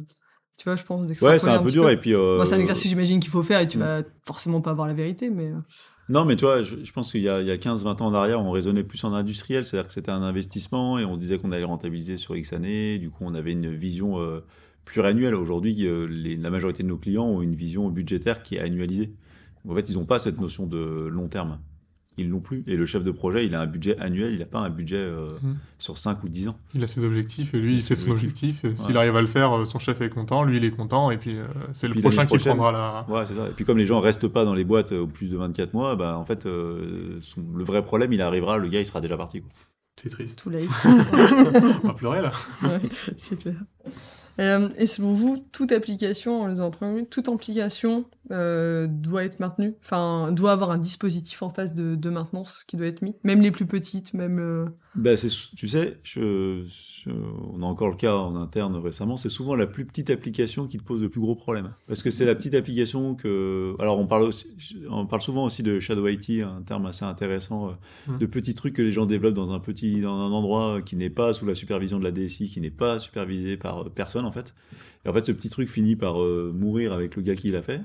tu 0.58 0.64
vois, 0.66 0.76
je 0.76 0.84
pense, 0.84 1.08
Ouais, 1.22 1.40
c'est 1.40 1.50
un 1.50 1.64
peu 1.64 1.72
dur. 1.72 1.90
Et 1.90 2.00
puis, 2.00 2.14
euh, 2.14 2.38
Bon, 2.38 2.46
c'est 2.46 2.54
un 2.56 2.60
exercice, 2.60 2.90
j'imagine, 2.90 3.20
qu'il 3.20 3.32
faut 3.32 3.44
faire 3.44 3.60
et 3.62 3.68
tu 3.68 3.78
Mm. 3.78 3.82
vas 3.82 4.04
forcément 4.26 4.62
pas 4.62 4.72
avoir 4.72 4.88
la 4.88 4.94
vérité, 4.94 5.30
mais. 5.30 5.48
euh, 5.48 5.56
Non, 6.10 6.24
mais 6.24 6.36
toi, 6.36 6.62
je, 6.62 6.76
je 6.84 6.92
pense 6.94 7.12
qu'il 7.12 7.22
y 7.22 7.30
a, 7.30 7.42
il 7.42 7.48
y 7.48 7.52
a 7.52 7.58
15-20 7.58 8.02
ans 8.02 8.08
en 8.08 8.14
arrière, 8.14 8.40
on 8.42 8.52
raisonnait 8.52 8.84
plus 8.84 9.04
en 9.04 9.12
industriel, 9.14 9.66
c'est-à-dire 9.66 9.88
que 9.88 9.94
c'était 9.94 10.12
un 10.12 10.22
investissement 10.22 10.98
et 11.00 11.04
on 11.06 11.16
se 11.16 11.20
disait 11.20 11.38
qu'on 11.40 11.52
allait 11.52 11.66
rentabiliser 11.66 12.16
sur 12.18 12.36
X 12.38 12.54
années. 12.54 12.98
Du 13.00 13.10
coup, 13.10 13.24
on 13.26 13.34
avait 13.36 13.52
une 13.52 13.74
vision 13.76 14.20
euh, 14.20 14.40
pluriannuelle. 14.88 15.36
Aujourd'hui, 15.36 15.86
euh, 15.86 16.08
les- 16.10 16.36
la 16.38 16.50
majorité 16.50 16.82
de 16.84 16.88
nos 16.88 16.98
clients 16.98 17.26
ont 17.26 17.42
une 17.42 17.56
vision 17.56 17.90
budgétaire 17.90 18.42
qui 18.44 18.56
est 18.56 18.60
annualisée. 18.60 19.12
En 19.68 19.76
fait, 19.76 19.90
ils 19.90 19.96
n'ont 19.96 20.06
pas 20.06 20.20
cette 20.20 20.40
notion 20.40 20.66
de 20.66 21.08
long 21.12 21.28
terme. 21.28 21.60
Ils 22.20 22.30
l'ont 22.30 22.40
plus. 22.40 22.64
Et 22.66 22.76
le 22.78 22.86
chef 22.88 23.04
de 23.04 23.12
projet, 23.12 23.46
il 23.46 23.54
a 23.54 23.62
un 23.62 23.68
budget 23.68 23.96
annuel, 24.00 24.34
il 24.34 24.40
n'a 24.40 24.46
pas 24.46 24.58
un 24.60 24.72
budget 24.72 24.96
euh, 24.98 25.34
Mhm. 25.44 25.58
sur 25.78 26.00
5 26.00 26.24
ou 26.24 26.30
10 26.30 26.48
ans. 26.48 26.58
Il 26.74 26.84
a 26.84 26.88
ses 26.88 27.04
objectifs 27.06 27.54
et 27.54 27.60
lui, 27.60 27.74
Il 27.74 27.76
il 27.76 27.82
sait 27.84 27.94
son 27.94 28.10
objectif. 28.10 28.66
et 28.66 28.76
S'il 28.76 28.98
arrive 28.98 29.16
à 29.16 29.22
le 29.22 29.28
faire, 29.28 29.54
euh, 29.56 29.66
son 29.66 29.78
chef 29.78 30.02
est 30.02 30.10
content, 30.10 30.44
lui, 30.44 30.58
il 30.58 30.66
est 30.66 30.72
content. 30.72 31.12
Et 31.12 31.18
puis, 31.18 31.38
euh, 31.38 31.44
c'est 31.74 31.88
le 31.88 31.92
Puis 31.94 32.02
prochain 32.02 32.24
qui 32.24 32.30
prochaine- 32.30 32.56
prendra 32.58 32.72
la. 32.72 33.06
Ouais, 33.14 33.26
c'est 33.28 33.36
ça. 33.36 33.48
Et 33.50 33.52
puis 33.52 33.66
comme 33.66 33.78
les 33.78 33.86
gens 33.86 34.00
restent 34.00 34.28
pas 34.30 34.46
dans 34.46 34.56
les 34.56 34.64
boîtes 34.64 34.94
euh, 34.94 35.02
au 35.02 35.08
plus 35.08 35.30
de 35.30 35.38
24 35.38 35.74
mois, 35.76 35.96
bah, 35.96 36.18
en 36.18 36.26
fait, 36.26 36.48
euh, 36.48 37.18
son- 37.22 37.44
le 37.56 37.64
vrai 37.64 37.84
problème, 37.84 38.12
il 38.14 38.22
arrivera, 38.22 38.58
le 38.58 38.68
gars, 38.68 38.80
il 38.80 38.86
sera 38.86 39.00
déjà 39.00 39.16
parti. 39.18 39.42
Quoi. 39.42 39.52
C'est 40.02 40.10
triste. 40.10 40.40
Too 40.42 40.50
late. 40.50 40.64
On 41.84 41.88
va 41.90 41.94
pleurer 41.94 42.22
là. 42.24 42.32
Ouais, 42.64 42.82
c'est 43.18 43.38
clair. 43.38 43.56
Euh, 44.40 44.70
et 44.78 44.86
selon 44.88 45.14
vous, 45.14 45.38
toute 45.52 45.72
application, 45.72 46.42
on 46.44 46.48
les 46.48 46.60
a 46.60 46.66
en 46.66 46.72
toute 47.10 47.28
application 47.30 48.06
euh, 48.32 48.88
doit 48.90 49.24
être 49.24 49.40
maintenue, 49.40 49.74
enfin, 49.82 50.32
doit 50.34 50.52
avoir 50.52 50.72
un 50.72 50.78
dispositif 50.78 51.42
en 51.42 51.50
face 51.50 51.74
de, 51.74 51.96
de 51.96 52.10
maintenance 52.10 52.64
qui 52.68 52.76
doit 52.76 52.88
être 52.88 53.02
mis, 53.02 53.16
même 53.24 53.42
les 53.42 53.52
plus 53.52 53.66
petites, 53.66 54.14
même. 54.14 54.38
euh, 54.40 54.66
Ben, 54.96 55.16
c'est, 55.16 55.30
tu 55.56 55.70
sais, 55.70 55.98
je, 56.04 56.62
je- 56.68 57.10
on 57.54 57.62
a 57.62 57.66
encore 57.66 57.88
le 57.90 57.96
cas 57.96 58.16
en 58.16 58.36
interne 58.36 58.76
récemment, 58.76 59.16
c'est 59.16 59.30
souvent 59.30 59.56
la 59.56 59.66
plus 59.66 59.86
petite 59.86 60.10
application 60.10 60.68
qui 60.68 60.78
te 60.78 60.84
pose 60.84 61.02
le 61.02 61.08
plus 61.10 61.22
gros 61.22 61.36
problème. 61.36 61.72
Parce 61.88 62.04
que 62.04 62.12
c'est 62.12 62.26
la 62.26 62.36
petite 62.36 62.54
application 62.54 63.16
que... 63.16 63.76
Alors 63.80 63.98
on 63.98 64.08
parle, 64.08 64.24
aussi, 64.24 64.46
on 64.90 65.06
parle 65.08 65.22
souvent 65.22 65.46
aussi 65.46 65.64
de 65.64 65.80
Shadow 65.80 66.06
IT, 66.10 66.30
un 66.42 66.62
terme 66.64 66.86
assez 66.86 67.06
intéressant, 67.06 67.70
euh, 67.70 67.72
Mm. 68.08 68.18
de 68.20 68.26
petits 68.26 68.54
trucs 68.56 68.74
que 68.76 68.82
les 68.82 68.92
gens 68.92 69.06
développent 69.06 69.34
dans 69.36 69.52
un 69.52 69.60
petit, 69.60 70.02
dans 70.02 70.16
un 70.20 70.32
endroit 70.32 70.82
qui 70.82 70.96
n'est 70.98 71.10
pas 71.10 71.32
sous 71.34 71.46
la 71.46 71.56
supervision 71.56 71.98
de 71.98 72.04
la 72.04 72.12
DSI, 72.12 72.50
qui 72.50 72.60
n'est 72.62 72.70
pas 72.72 73.00
supervisé 73.00 73.56
par 73.58 73.90
personne 73.92 74.26
en 74.28 74.32
fait. 74.32 74.54
Et 75.06 75.10
en 75.10 75.14
fait 75.14 75.26
ce 75.26 75.32
petit 75.32 75.50
truc 75.50 75.70
finit 75.70 75.96
par 75.96 76.22
euh, 76.22 76.54
mourir 76.56 76.94
avec 76.94 77.16
le 77.16 77.22
gars 77.24 77.36
qui 77.36 77.50
l'a 77.52 77.62
fait. 77.64 77.82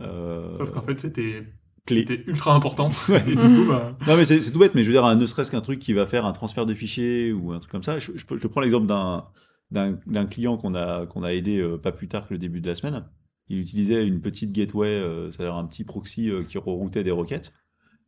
Euh, 0.00 0.56
Sauf 0.58 0.70
qu'en 0.72 0.80
fait, 0.82 0.98
c'était 1.00 1.46
c'était 1.86 2.24
ultra 2.26 2.54
important. 2.54 2.90
Ouais. 3.08 3.22
Et 3.28 3.36
du 3.36 3.36
coup, 3.36 3.66
bah, 3.68 3.96
Non, 4.06 4.16
mais 4.16 4.24
c'est 4.24 4.50
tout 4.50 4.58
bête, 4.58 4.74
mais 4.74 4.82
je 4.82 4.88
veux 4.90 4.94
dire, 4.94 5.14
ne 5.16 5.26
serait-ce 5.26 5.50
qu'un 5.50 5.60
truc 5.60 5.78
qui 5.78 5.92
va 5.92 6.06
faire 6.06 6.24
un 6.24 6.32
transfert 6.32 6.64
de 6.66 6.72
fichiers 6.74 7.32
ou 7.32 7.52
un 7.52 7.58
truc 7.58 7.70
comme 7.70 7.82
ça. 7.82 7.98
Je, 7.98 8.10
je, 8.16 8.24
peux- 8.24 8.38
je 8.38 8.46
prends 8.48 8.62
l'exemple 8.62 8.86
d'un 8.86 10.26
client 10.26 10.56
qu'on 10.56 10.74
a, 10.74 11.06
qu'on 11.06 11.22
a 11.22 11.32
aidé 11.32 11.58
euh, 11.60 11.78
pas 11.78 11.92
plus 11.92 12.08
tard 12.08 12.26
que 12.26 12.34
le 12.34 12.38
début 12.38 12.60
de 12.60 12.66
la 12.68 12.74
semaine. 12.74 13.04
Il 13.48 13.58
utilisait 13.58 14.06
une 14.06 14.20
petite 14.22 14.52
gateway, 14.52 14.88
euh, 14.88 15.30
c'est-à-dire 15.30 15.54
un 15.56 15.66
petit 15.66 15.84
proxy 15.84 16.30
qui 16.48 16.56
reroutait 16.58 17.04
des 17.04 17.10
requêtes. 17.10 17.52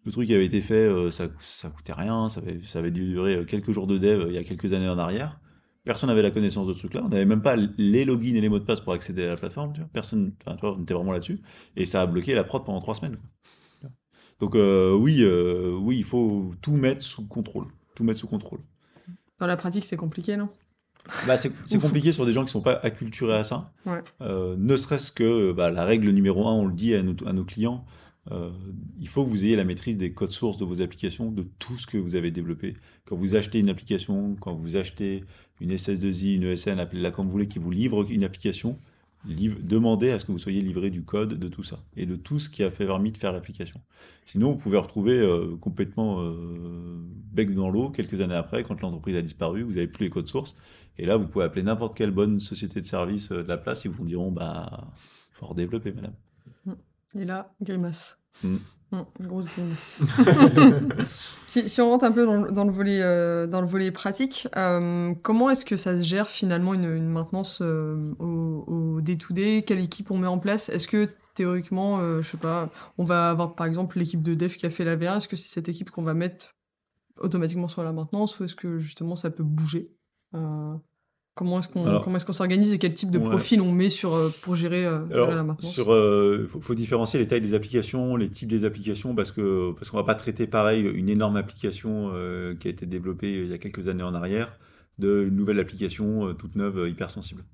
Le 0.07 0.13
truc 0.13 0.31
avait 0.31 0.47
été 0.47 0.61
fait, 0.63 0.89
ça, 1.11 1.27
ça 1.41 1.69
coûtait 1.69 1.93
rien, 1.93 2.29
ça 2.29 2.41
avait, 2.41 2.61
ça 2.63 2.79
avait 2.79 2.93
dû 2.93 3.09
durer 3.09 3.45
quelques 3.45 3.73
jours 3.73 3.89
de 3.89 3.99
dev 3.99 4.27
il 4.29 4.35
y 4.35 4.39
a 4.39 4.45
quelques 4.45 4.73
années 4.73 4.89
en 4.89 4.99
arrière. 4.99 5.41
Personne 5.87 6.09
n'avait 6.09 6.23
la 6.23 6.33
connaissance 6.33 6.67
de 6.67 6.75
ce 6.75 6.81
truc-là. 6.81 7.03
On 7.05 7.09
n'avait 7.09 7.25
même 7.25 7.43
pas 7.43 7.55
les 7.55 8.05
logins 8.05 8.35
et 8.35 8.41
les 8.41 8.49
mots 8.49 8.59
de 8.59 8.65
passe 8.65 8.81
pour 8.81 8.93
accéder 8.93 9.23
à 9.23 9.29
la 9.29 9.37
plateforme. 9.37 9.73
Tu 9.73 9.81
vois. 9.81 9.89
Personne, 9.93 10.33
enfin, 10.45 10.57
tu 10.57 10.63
vois, 10.63 10.77
on 10.77 10.83
était 10.83 10.95
vraiment 10.95 11.13
là-dessus. 11.13 11.41
Et 11.77 11.87
ça 11.87 12.03
a 12.03 12.07
bloqué 12.07 12.35
la 12.35 12.43
prod 12.43 12.65
pendant 12.65 12.81
trois 12.81 12.97
semaines. 12.97 13.17
quoi. 13.17 13.91
Donc 14.41 14.57
euh, 14.57 14.93
oui, 14.93 15.23
euh, 15.23 15.79
oui, 15.81 15.99
il 15.99 16.05
faut 16.05 16.53
tout 16.61 16.73
mettre 16.73 17.03
sous 17.03 17.25
contrôle. 17.25 17.69
Tout 17.95 18.03
mettre 18.03 18.19
sous 18.19 18.27
contrôle. 18.27 18.59
Dans 19.39 19.47
la 19.47 19.57
pratique, 19.57 19.85
c'est 19.85 19.97
compliqué, 19.97 20.37
non? 20.37 20.49
Bah, 21.29 21.37
c'est 21.37 21.53
compliqué 21.81 22.11
sur 22.11 22.27
des 22.27 22.33
gens 22.33 22.45
qui 22.45 22.51
sont 22.51 22.63
pas 22.63 22.81
acculturés 22.83 23.37
à 23.37 23.45
ça. 23.45 23.73
Ouais. 23.87 24.03
Euh, 24.23 24.57
ne 24.59 24.77
serait-ce 24.77 25.13
que 25.13 25.53
bah, 25.53 25.71
la 25.71 25.85
règle 25.85 26.11
numéro 26.11 26.49
un, 26.49 26.53
on 26.53 26.67
le 26.67 26.75
dit 26.75 26.97
à 26.97 27.05
nos, 27.05 27.15
à 27.25 27.33
nos 27.33 27.45
clients, 27.45 27.87
euh, 28.33 28.51
il 28.99 29.09
faut 29.09 29.25
que 29.25 29.31
vous 29.31 29.45
ayez 29.45 29.57
la 29.57 29.65
maîtrise 29.65 29.97
des 29.97 30.13
codes 30.13 30.33
sources 30.33 30.59
de 30.59 30.65
vos 30.65 30.81
applications, 30.83 31.31
de 31.31 31.47
tout 31.59 31.79
ce 31.79 31.87
que 31.87 31.97
vous 31.97 32.17
avez 32.17 32.31
développé. 32.31 32.77
Quand 33.05 33.17
vous 33.17 33.37
achetez 33.37 33.59
une 33.59 33.69
application, 33.69 34.37
quand 34.41 34.55
vous 34.55 34.77
achetez 34.77 35.25
une 35.61 35.73
SS2I, 35.73 36.37
une 36.37 36.45
ESN, 36.45 36.79
appelez-la 36.79 37.11
comme 37.11 37.27
vous 37.27 37.33
voulez, 37.33 37.49
qui 37.49 37.59
vous 37.59 37.71
livre 37.71 38.07
une 38.11 38.25
application, 38.25 38.79
demandez 39.25 40.11
à 40.11 40.19
ce 40.19 40.25
que 40.25 40.33
vous 40.33 40.39
soyez 40.39 40.61
livré 40.61 40.91
du 40.91 41.03
code 41.03 41.35
de 41.35 41.49
tout 41.49 41.63
ça 41.63 41.79
et 41.97 42.07
de 42.07 42.17
tout 42.17 42.39
ce 42.39 42.49
qui 42.49 42.63
a 42.63 42.71
fait 42.71 42.87
permis 42.87 43.13
de 43.13 43.19
faire 43.19 43.33
l'application. 43.33 43.81
Sinon, 44.25 44.53
vous 44.53 44.59
pouvez 44.59 44.79
retrouver 44.79 45.19
euh, 45.19 45.57
complètement 45.57 46.21
euh, 46.21 47.01
bec 47.33 47.53
dans 47.55 47.71
l'eau 47.71 47.91
quelques 47.91 48.21
années 48.21 48.35
après, 48.35 48.63
quand 48.63 48.81
l'entreprise 48.81 49.17
a 49.17 49.23
disparu, 49.23 49.63
vous 49.63 49.75
n'avez 49.75 49.89
plus 49.89 50.05
les 50.05 50.11
codes 50.11 50.29
sources. 50.29 50.57
Et 50.99 51.07
là, 51.07 51.17
vous 51.17 51.27
pouvez 51.27 51.45
appeler 51.45 51.63
n'importe 51.63 51.97
quelle 51.97 52.11
bonne 52.11 52.41
société 52.41 52.81
de 52.81 52.87
service 52.87 53.33
euh, 53.33 53.43
de 53.43 53.49
la 53.49 53.57
place, 53.57 53.85
ils 53.85 53.91
vous 53.91 54.07
diront, 54.07 54.31
bah, 54.31 54.93
faut 55.33 55.47
redévelopper, 55.47 55.93
madame. 55.93 56.15
Et 57.15 57.25
là, 57.25 57.55
grimace. 57.61 58.19
Mm. 58.43 58.57
Grosse 59.21 59.47
grimace. 59.47 60.03
si, 61.45 61.81
on 61.81 61.91
rentre 61.91 62.05
un 62.05 62.13
peu 62.13 62.25
dans, 62.25 62.65
le- 62.65 62.71
volet 62.71 63.01
euh, 63.03 63.47
dans 63.47 63.61
le 63.61 63.67
volet 63.67 63.91
pratique, 63.91 64.49
euh, 64.57 65.13
comment 65.23 65.51
est-ce 65.51 65.65
que 65.65 65.77
ça 65.77 65.99
se 65.99 66.03
gère 66.05 66.29
finalement 66.29 66.73
une, 66.73 67.09
maintenance 67.09 67.59
euh, 67.63 68.15
au, 68.19 69.01
day-to-day? 69.01 69.65
Quelle 69.67 69.81
équipe 69.81 70.11
on 70.11 70.19
met 70.19 70.29
en 70.29 70.39
place? 70.39 70.69
Est-ce 70.69 70.87
que 70.87 71.09
théoriquement, 71.35 72.01
je 72.23 72.27
sais 72.27 72.39
pas, 72.39 72.71
on 72.97 73.05
va 73.05 73.29
avoir 73.31 73.55
par 73.57 73.67
exemple 73.67 73.99
l'équipe 73.99 74.23
de 74.23 74.35
dev 74.35 74.55
qui 74.55 74.65
a 74.65 74.71
fait 74.71 74.85
la 74.85 74.97
V1 74.97 75.19
Est-ce 75.19 75.29
que 75.29 75.37
c'est 75.37 75.49
cette 75.49 75.69
équipe 75.69 75.91
qu'on 75.91 76.05
va 76.05 76.15
mettre 76.15 76.55
automatiquement 77.19 77.69
sur 77.69 77.83
la 77.83 77.93
maintenance 77.93 78.39
ou 78.39 78.45
est-ce 78.45 78.55
que 78.55 78.79
justement 78.79 79.17
ça 79.17 79.31
peut 79.31 79.43
bouger? 79.43 79.91
Comment 81.37 81.59
est-ce 81.59 81.69
qu'on 81.69 82.01
comment 82.01 82.17
est-ce 82.17 82.25
qu'on 82.25 82.33
s'organise 82.33 82.73
et 82.73 82.79
quel 82.79 82.95
type 82.95 83.11
de 83.11 83.19
Ouais. 83.19 83.27
profil 83.29 83.61
on 83.61 83.71
met 83.71 83.91
sur 83.91 84.15
euh, 84.15 84.31
pour 84.43 84.57
gérer, 84.57 84.87
euh, 84.87 85.01
la 85.11 85.43
maintenance 85.43 85.71
sur, 85.71 85.93
euh, 85.93 86.49
faut, 86.51 86.63
faut 86.63 86.75
différencier 86.75 87.21
les 87.21 87.27
tailles 87.27 87.43
des 87.43 87.53
applications, 87.53 88.17
les 88.17 88.31
types 88.31 88.49
des 88.49 88.65
applications, 88.65 89.15
parce 89.15 89.33
que 89.33 89.73
parce 89.73 89.91
qu'on 89.91 89.99
va 89.99 90.05
pas 90.05 90.15
traiter 90.15 90.47
pareil 90.47 90.81
une 90.83 91.11
énorme 91.11 91.37
application 91.37 92.11
euh, 92.15 92.55
qui 92.55 92.69
a 92.69 92.71
été 92.71 92.87
développée 92.87 93.35
il 93.43 93.49
y 93.49 93.53
a 93.53 93.59
quelques 93.59 93.87
années 93.89 94.03
en 94.03 94.15
arrière 94.15 94.59
de 94.99 95.27
une 95.29 95.37
nouvelle 95.37 95.61
application 95.61 96.33
toute 96.35 96.57
neuve, 96.57 96.79
euh, 96.79 96.89
hyper 96.89 97.11
sensible. 97.11 97.45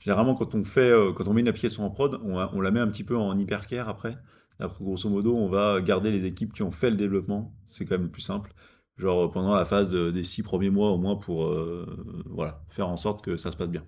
Généralement, 0.00 0.34
quand 0.34 0.54
on 0.54 0.64
fait, 0.64 0.92
quand 1.14 1.28
on 1.28 1.34
met 1.34 1.42
une 1.42 1.48
application 1.48 1.84
en 1.84 1.90
prod, 1.90 2.18
on, 2.24 2.38
on 2.38 2.60
la 2.62 2.70
met 2.70 2.80
un 2.80 2.88
petit 2.88 3.04
peu 3.04 3.16
en 3.16 3.36
hypercare 3.36 3.88
après. 3.90 4.16
Après, 4.60 4.82
grosso 4.82 5.08
modo, 5.10 5.36
on 5.36 5.48
va 5.48 5.80
garder 5.82 6.10
les 6.10 6.24
équipes 6.24 6.54
qui 6.54 6.62
ont 6.62 6.70
fait 6.70 6.88
le 6.90 6.96
développement. 6.96 7.52
C'est 7.66 7.84
quand 7.84 7.96
même 7.96 8.04
le 8.04 8.10
plus 8.10 8.22
simple. 8.22 8.52
Genre 8.98 9.24
euh, 9.26 9.28
pendant 9.30 9.54
la 9.54 9.64
phase 9.64 9.90
de- 9.90 10.10
des 10.10 10.24
six 10.24 10.42
premiers 10.42 10.70
mois 10.70 10.90
au 10.90 10.98
moins 10.98 11.16
pour 11.16 11.46
euh, 11.46 11.86
voilà 12.26 12.62
faire 12.68 12.88
en 12.88 12.96
sorte 12.96 13.22
que 13.24 13.36
ça 13.36 13.50
se 13.50 13.56
passe 13.56 13.70
bien 13.70 13.84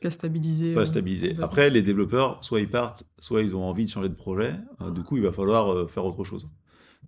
Qu'à 0.00 0.10
stabiliser. 0.10 0.74
pas 0.74 0.80
euh, 0.82 0.84
complètement. 0.86 1.44
Après, 1.44 1.70
les 1.70 1.82
développeurs, 1.82 2.42
soit 2.44 2.60
ils 2.60 2.70
partent, 2.70 3.04
soit 3.18 3.42
ils 3.42 3.56
ont 3.56 3.64
envie 3.64 3.84
de 3.84 3.90
changer 3.90 4.08
de 4.08 4.14
projet. 4.14 4.54
Euh, 4.80 4.90
du 4.90 5.02
coup, 5.02 5.16
il 5.16 5.22
va 5.24 5.32
falloir 5.32 5.90
faire 5.90 6.04
autre 6.04 6.22
chose. 6.24 6.48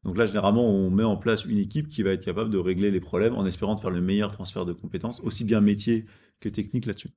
Donc 0.04 0.16
là, 0.16 0.26
généralement, 0.26 0.68
on 0.68 0.90
met 0.90 1.04
en 1.04 1.16
place 1.16 1.44
une 1.44 1.58
équipe 1.58 1.86
qui 1.88 2.02
va 2.02 2.10
être 2.10 2.24
capable 2.24 2.50
de 2.50 2.58
régler 2.58 2.90
les 2.90 3.00
problèmes 3.00 3.34
en 3.34 3.44
espérant 3.46 3.74
de 3.76 3.80
faire 3.80 3.90
le 3.90 4.00
meilleur 4.00 4.32
transfert 4.32 4.64
de 4.66 4.72
compétences, 4.72 5.20
aussi 5.20 5.44
bien 5.44 5.60
métier 5.60 6.06
que 6.40 6.48
technique 6.48 6.86
là-dessus. 6.86 7.10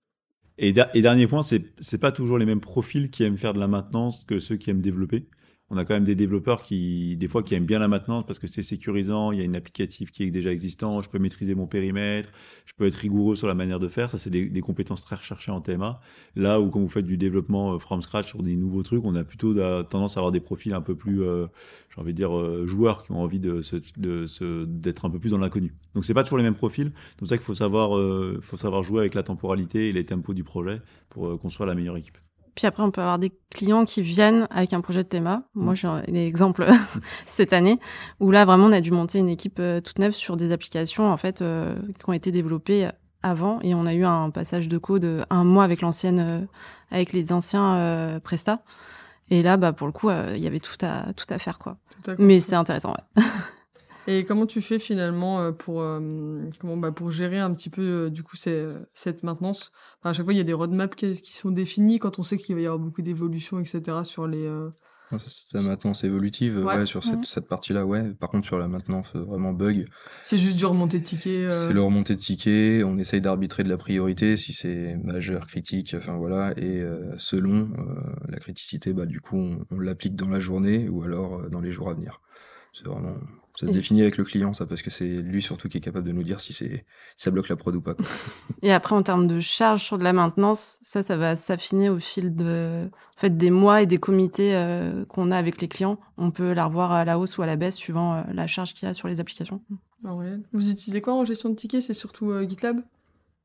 Et, 0.59 0.73
et 0.93 1.01
dernier 1.01 1.25
point, 1.27 1.41
c'est 1.41 1.97
pas 1.97 2.12
toujours 2.12 2.38
les 2.38 2.45
mêmes 2.45 2.59
profils 2.59 3.09
qui 3.09 3.23
aiment 3.23 3.38
faire 3.38 3.53
de 3.53 3.59
la 3.59 3.67
maintenance 3.67 4.23
que 4.25 4.38
ceux 4.39 4.57
qui 4.57 4.69
aiment 4.69 4.81
développer. 4.81 5.27
On 5.73 5.77
a 5.77 5.86
quand 5.86 5.95
même 5.95 6.03
des 6.03 6.13
développeurs 6.13 6.62
qui, 6.62 7.17
des 7.17 7.27
fois, 7.27 7.41
qui 7.41 7.55
aiment 7.55 7.65
bien 7.65 7.79
la 7.79 7.88
maintenance 7.88 8.25
parce 8.27 8.38
que 8.38 8.45
c'est 8.45 8.62
sécurisant, 8.62 9.31
il 9.31 9.39
y 9.39 9.41
a 9.41 9.43
une 9.43 9.55
applicative 9.55 10.12
qui 10.12 10.21
est 10.21 10.29
déjà 10.29 10.51
existant, 10.51 11.01
je 11.01 11.09
peux 11.09 11.17
maîtriser 11.17 11.55
mon 11.55 11.65
périmètre, 11.65 12.29
je 12.67 12.73
peux 12.77 12.86
être 12.86 12.93
rigoureux 12.93 13.36
sur 13.36 13.47
la 13.47 13.55
manière 13.55 13.79
de 13.79 13.88
faire. 13.88 14.12
Ça, 14.12 14.19
c'est 14.19 14.29
des, 14.29 14.62
compétences 14.62 15.03
très 15.03 15.15
recherchées 15.15 15.51
en 15.51 15.62
TMA. 15.62 15.99
Là 16.36 16.62
où 16.62 16.69
quand 16.69 16.79
vous 16.79 16.89
faites 16.89 17.07
du 17.07 17.17
développement 17.17 17.73
euh, 17.73 17.79
from 17.79 18.03
scratch 18.03 18.27
sur 18.27 18.43
des 18.43 18.55
nouveaux 18.55 18.83
trucs, 18.83 19.03
on 19.03 19.15
a 19.15 19.23
plutôt 19.23 19.55
da- 19.55 19.83
tendance 19.83 20.15
à 20.15 20.19
avoir 20.19 20.31
des 20.31 20.39
profils 20.39 20.73
un 20.73 20.81
peu 20.81 20.95
plus, 20.95 21.23
euh, 21.23 21.47
j'ai 21.89 21.99
envie 21.99 22.13
de 22.13 22.17
dire, 22.17 22.38
euh, 22.38 22.67
joueurs 22.67 23.03
qui 23.03 23.12
ont 23.12 23.23
envie 23.23 23.39
de 23.39 23.63
se, 23.63 23.77
de 23.97 24.27
se, 24.27 24.65
d'être 24.65 25.05
un 25.05 25.09
peu 25.09 25.17
plus 25.17 25.31
dans 25.31 25.39
l'inconnu. 25.39 25.73
Donc 25.95 26.05
c'est 26.05 26.13
pas 26.13 26.23
toujours 26.23 26.38
les 26.38 26.43
mêmes 26.43 26.53
profils. 26.53 26.91
C'est 27.09 27.17
pour 27.17 27.27
ça 27.27 27.38
qu'il 27.38 27.45
faut 27.45 27.55
savoir, 27.55 27.97
euh, 27.97 28.38
faut 28.43 28.57
savoir 28.57 28.83
jouer 28.83 28.99
avec 28.99 29.15
la 29.15 29.23
temporalité 29.23 29.89
et 29.89 29.93
les 29.93 30.03
tempos 30.03 30.36
du 30.36 30.43
projet 30.43 30.81
pour 31.09 31.29
euh, 31.29 31.38
construire 31.38 31.65
la 31.65 31.73
meilleure 31.73 31.97
équipe. 31.97 32.19
Puis 32.55 32.67
après, 32.67 32.83
on 32.83 32.91
peut 32.91 33.01
avoir 33.01 33.19
des 33.19 33.31
clients 33.49 33.85
qui 33.85 34.01
viennent 34.01 34.47
avec 34.51 34.73
un 34.73 34.81
projet 34.81 35.03
de 35.03 35.07
théma. 35.07 35.43
Mm. 35.55 35.63
Moi, 35.63 35.75
j'ai 35.75 35.87
un 35.87 36.03
exemple 36.13 36.67
cette 37.25 37.53
année 37.53 37.79
où 38.19 38.31
là, 38.31 38.45
vraiment, 38.45 38.65
on 38.65 38.71
a 38.71 38.81
dû 38.81 38.91
monter 38.91 39.19
une 39.19 39.29
équipe 39.29 39.59
euh, 39.59 39.81
toute 39.81 39.99
neuve 39.99 40.13
sur 40.13 40.37
des 40.37 40.51
applications 40.51 41.11
en 41.11 41.17
fait 41.17 41.41
euh, 41.41 41.75
qui 41.99 42.09
ont 42.09 42.13
été 42.13 42.31
développées 42.31 42.89
avant 43.23 43.59
et 43.61 43.73
on 43.73 43.85
a 43.85 43.93
eu 43.93 44.03
un 44.03 44.29
passage 44.29 44.67
de 44.67 44.77
code 44.77 45.05
euh, 45.05 45.23
un 45.29 45.45
mois 45.45 45.63
avec 45.63 45.81
l'ancienne, 45.81 46.19
euh, 46.19 46.45
avec 46.91 47.13
les 47.13 47.31
anciens 47.31 47.75
euh, 47.75 48.19
Presta. 48.19 48.61
Et 49.29 49.41
là, 49.41 49.57
bah 49.57 49.73
pour 49.73 49.87
le 49.87 49.93
coup, 49.93 50.09
euh, 50.09 50.33
il 50.35 50.43
y 50.43 50.47
avait 50.47 50.59
tout 50.59 50.77
à 50.81 51.13
tout 51.13 51.25
à 51.29 51.39
faire 51.39 51.57
quoi. 51.57 51.77
Tout 52.03 52.11
à 52.11 52.15
Mais 52.19 52.39
c'est 52.39 52.55
intéressant. 52.55 52.91
Ouais. 52.91 53.23
Et 54.07 54.25
comment 54.25 54.45
tu 54.45 54.61
fais 54.61 54.79
finalement 54.79 55.41
euh, 55.41 55.51
pour, 55.51 55.81
euh, 55.81 56.41
comment, 56.59 56.77
bah, 56.77 56.91
pour 56.91 57.11
gérer 57.11 57.39
un 57.39 57.53
petit 57.53 57.69
peu 57.69 57.81
euh, 57.81 58.09
du 58.09 58.21
coup 58.23 58.35
cette 58.35 59.23
maintenance? 59.23 59.71
Enfin, 59.99 60.09
À 60.09 60.13
chaque 60.13 60.25
fois, 60.25 60.33
il 60.33 60.37
y 60.37 60.41
a 60.41 60.45
des 60.45 60.53
roadmaps 60.53 60.95
qui, 60.95 61.21
qui 61.21 61.33
sont 61.33 61.51
définis 61.51 61.99
quand 61.99 62.19
on 62.19 62.23
sait 62.23 62.37
qu'il 62.37 62.55
va 62.55 62.61
y 62.61 62.65
avoir 62.65 62.79
beaucoup 62.79 63.01
d'évolutions, 63.01 63.59
etc. 63.59 64.03
sur 64.03 64.27
les. 64.27 64.45
euh, 64.45 64.69
C'est 65.17 65.53
la 65.57 65.61
maintenance 65.61 66.03
évolutive, 66.03 66.57
Ouais. 66.65 66.75
ouais, 66.77 66.85
sur 66.85 67.03
cette, 67.03 67.19
Mhm. 67.19 67.23
cette 67.25 67.47
partie-là, 67.47 67.85
ouais. 67.85 68.13
Par 68.19 68.29
contre, 68.29 68.45
sur 68.47 68.57
la 68.57 68.67
maintenance 68.67 69.15
vraiment 69.15 69.53
bug, 69.53 69.85
C'est 70.23 70.39
juste 70.39 70.57
du 70.57 70.65
remonter 70.65 70.99
de 70.99 71.05
tickets. 71.05 71.45
euh, 71.45 71.49
c'est 71.49 71.71
le 71.73 71.81
remontée 71.83 72.15
de 72.15 72.19
tickets, 72.19 72.83
on 72.83 72.97
essaye 72.97 73.21
d'arbitrer 73.21 73.63
de 73.63 73.69
la 73.69 73.77
priorité 73.77 74.35
si 74.37 74.53
c'est 74.53 74.97
majeur, 74.97 75.45
critique, 75.45 75.95
enfin 75.97 76.17
voilà, 76.17 76.51
et 76.57 76.81
euh, 76.81 77.13
selon 77.17 77.69
euh, 77.77 77.93
la 78.27 78.39
criticité, 78.39 78.91
bah 78.91 79.05
du 79.05 79.21
coup 79.21 79.37
on, 79.37 79.65
on 79.69 79.79
l'applique 79.79 80.15
dans 80.15 80.29
la 80.29 80.39
journée 80.39 80.89
ou 80.89 81.03
alors 81.03 81.47
dans 81.49 81.61
les 81.61 81.69
jours 81.71 81.89
à 81.89 81.93
venir. 81.93 82.19
C'est 82.73 82.85
vraiment, 82.87 83.15
ça 83.55 83.67
se 83.67 83.71
Et 83.71 83.73
définit 83.73 84.01
avec 84.01 84.17
le 84.17 84.23
client 84.23 84.53
ça 84.53 84.65
parce 84.65 84.81
que 84.81 84.89
c'est 84.89 85.07
lui 85.07 85.41
surtout 85.41 85.69
qui 85.69 85.77
est 85.77 85.81
capable 85.81 86.07
de 86.07 86.11
nous 86.11 86.23
dire 86.23 86.39
si 86.39 86.53
c'est 86.53 86.85
si 87.15 87.23
ça 87.23 87.31
bloque 87.31 87.49
la 87.49 87.55
prod 87.55 87.75
ou 87.75 87.81
pas. 87.81 87.93
quoi. 87.93 88.05
Et 88.61 88.71
après, 88.71 88.95
en 88.95 89.03
termes 89.03 89.27
de 89.27 89.39
charge 89.39 89.83
sur 89.83 89.97
de 89.97 90.03
la 90.03 90.13
maintenance, 90.13 90.79
ça, 90.81 91.03
ça 91.03 91.17
va 91.17 91.35
s'affiner 91.35 91.89
au 91.89 91.99
fil 91.99 92.35
de, 92.35 92.89
en 92.91 93.19
fait, 93.19 93.37
des 93.37 93.51
mois 93.51 93.81
et 93.81 93.85
des 93.85 93.99
comités 93.99 94.55
euh, 94.55 95.05
qu'on 95.05 95.31
a 95.31 95.37
avec 95.37 95.61
les 95.61 95.67
clients. 95.67 95.99
On 96.17 96.31
peut 96.31 96.53
la 96.53 96.65
revoir 96.65 96.91
à 96.91 97.05
la 97.05 97.19
hausse 97.19 97.37
ou 97.37 97.43
à 97.43 97.45
la 97.45 97.55
baisse 97.55 97.75
suivant 97.75 98.15
euh, 98.15 98.21
la 98.33 98.47
charge 98.47 98.73
qu'il 98.73 98.87
y 98.87 98.89
a 98.89 98.93
sur 98.93 99.07
les 99.07 99.19
applications. 99.19 99.61
réel. 100.03 100.41
Vous 100.51 100.71
utilisez 100.71 101.01
quoi 101.01 101.13
en 101.13 101.25
gestion 101.25 101.49
de 101.49 101.55
tickets? 101.55 101.81
C'est 101.81 101.93
surtout 101.93 102.31
euh, 102.31 102.47
GitLab? 102.47 102.81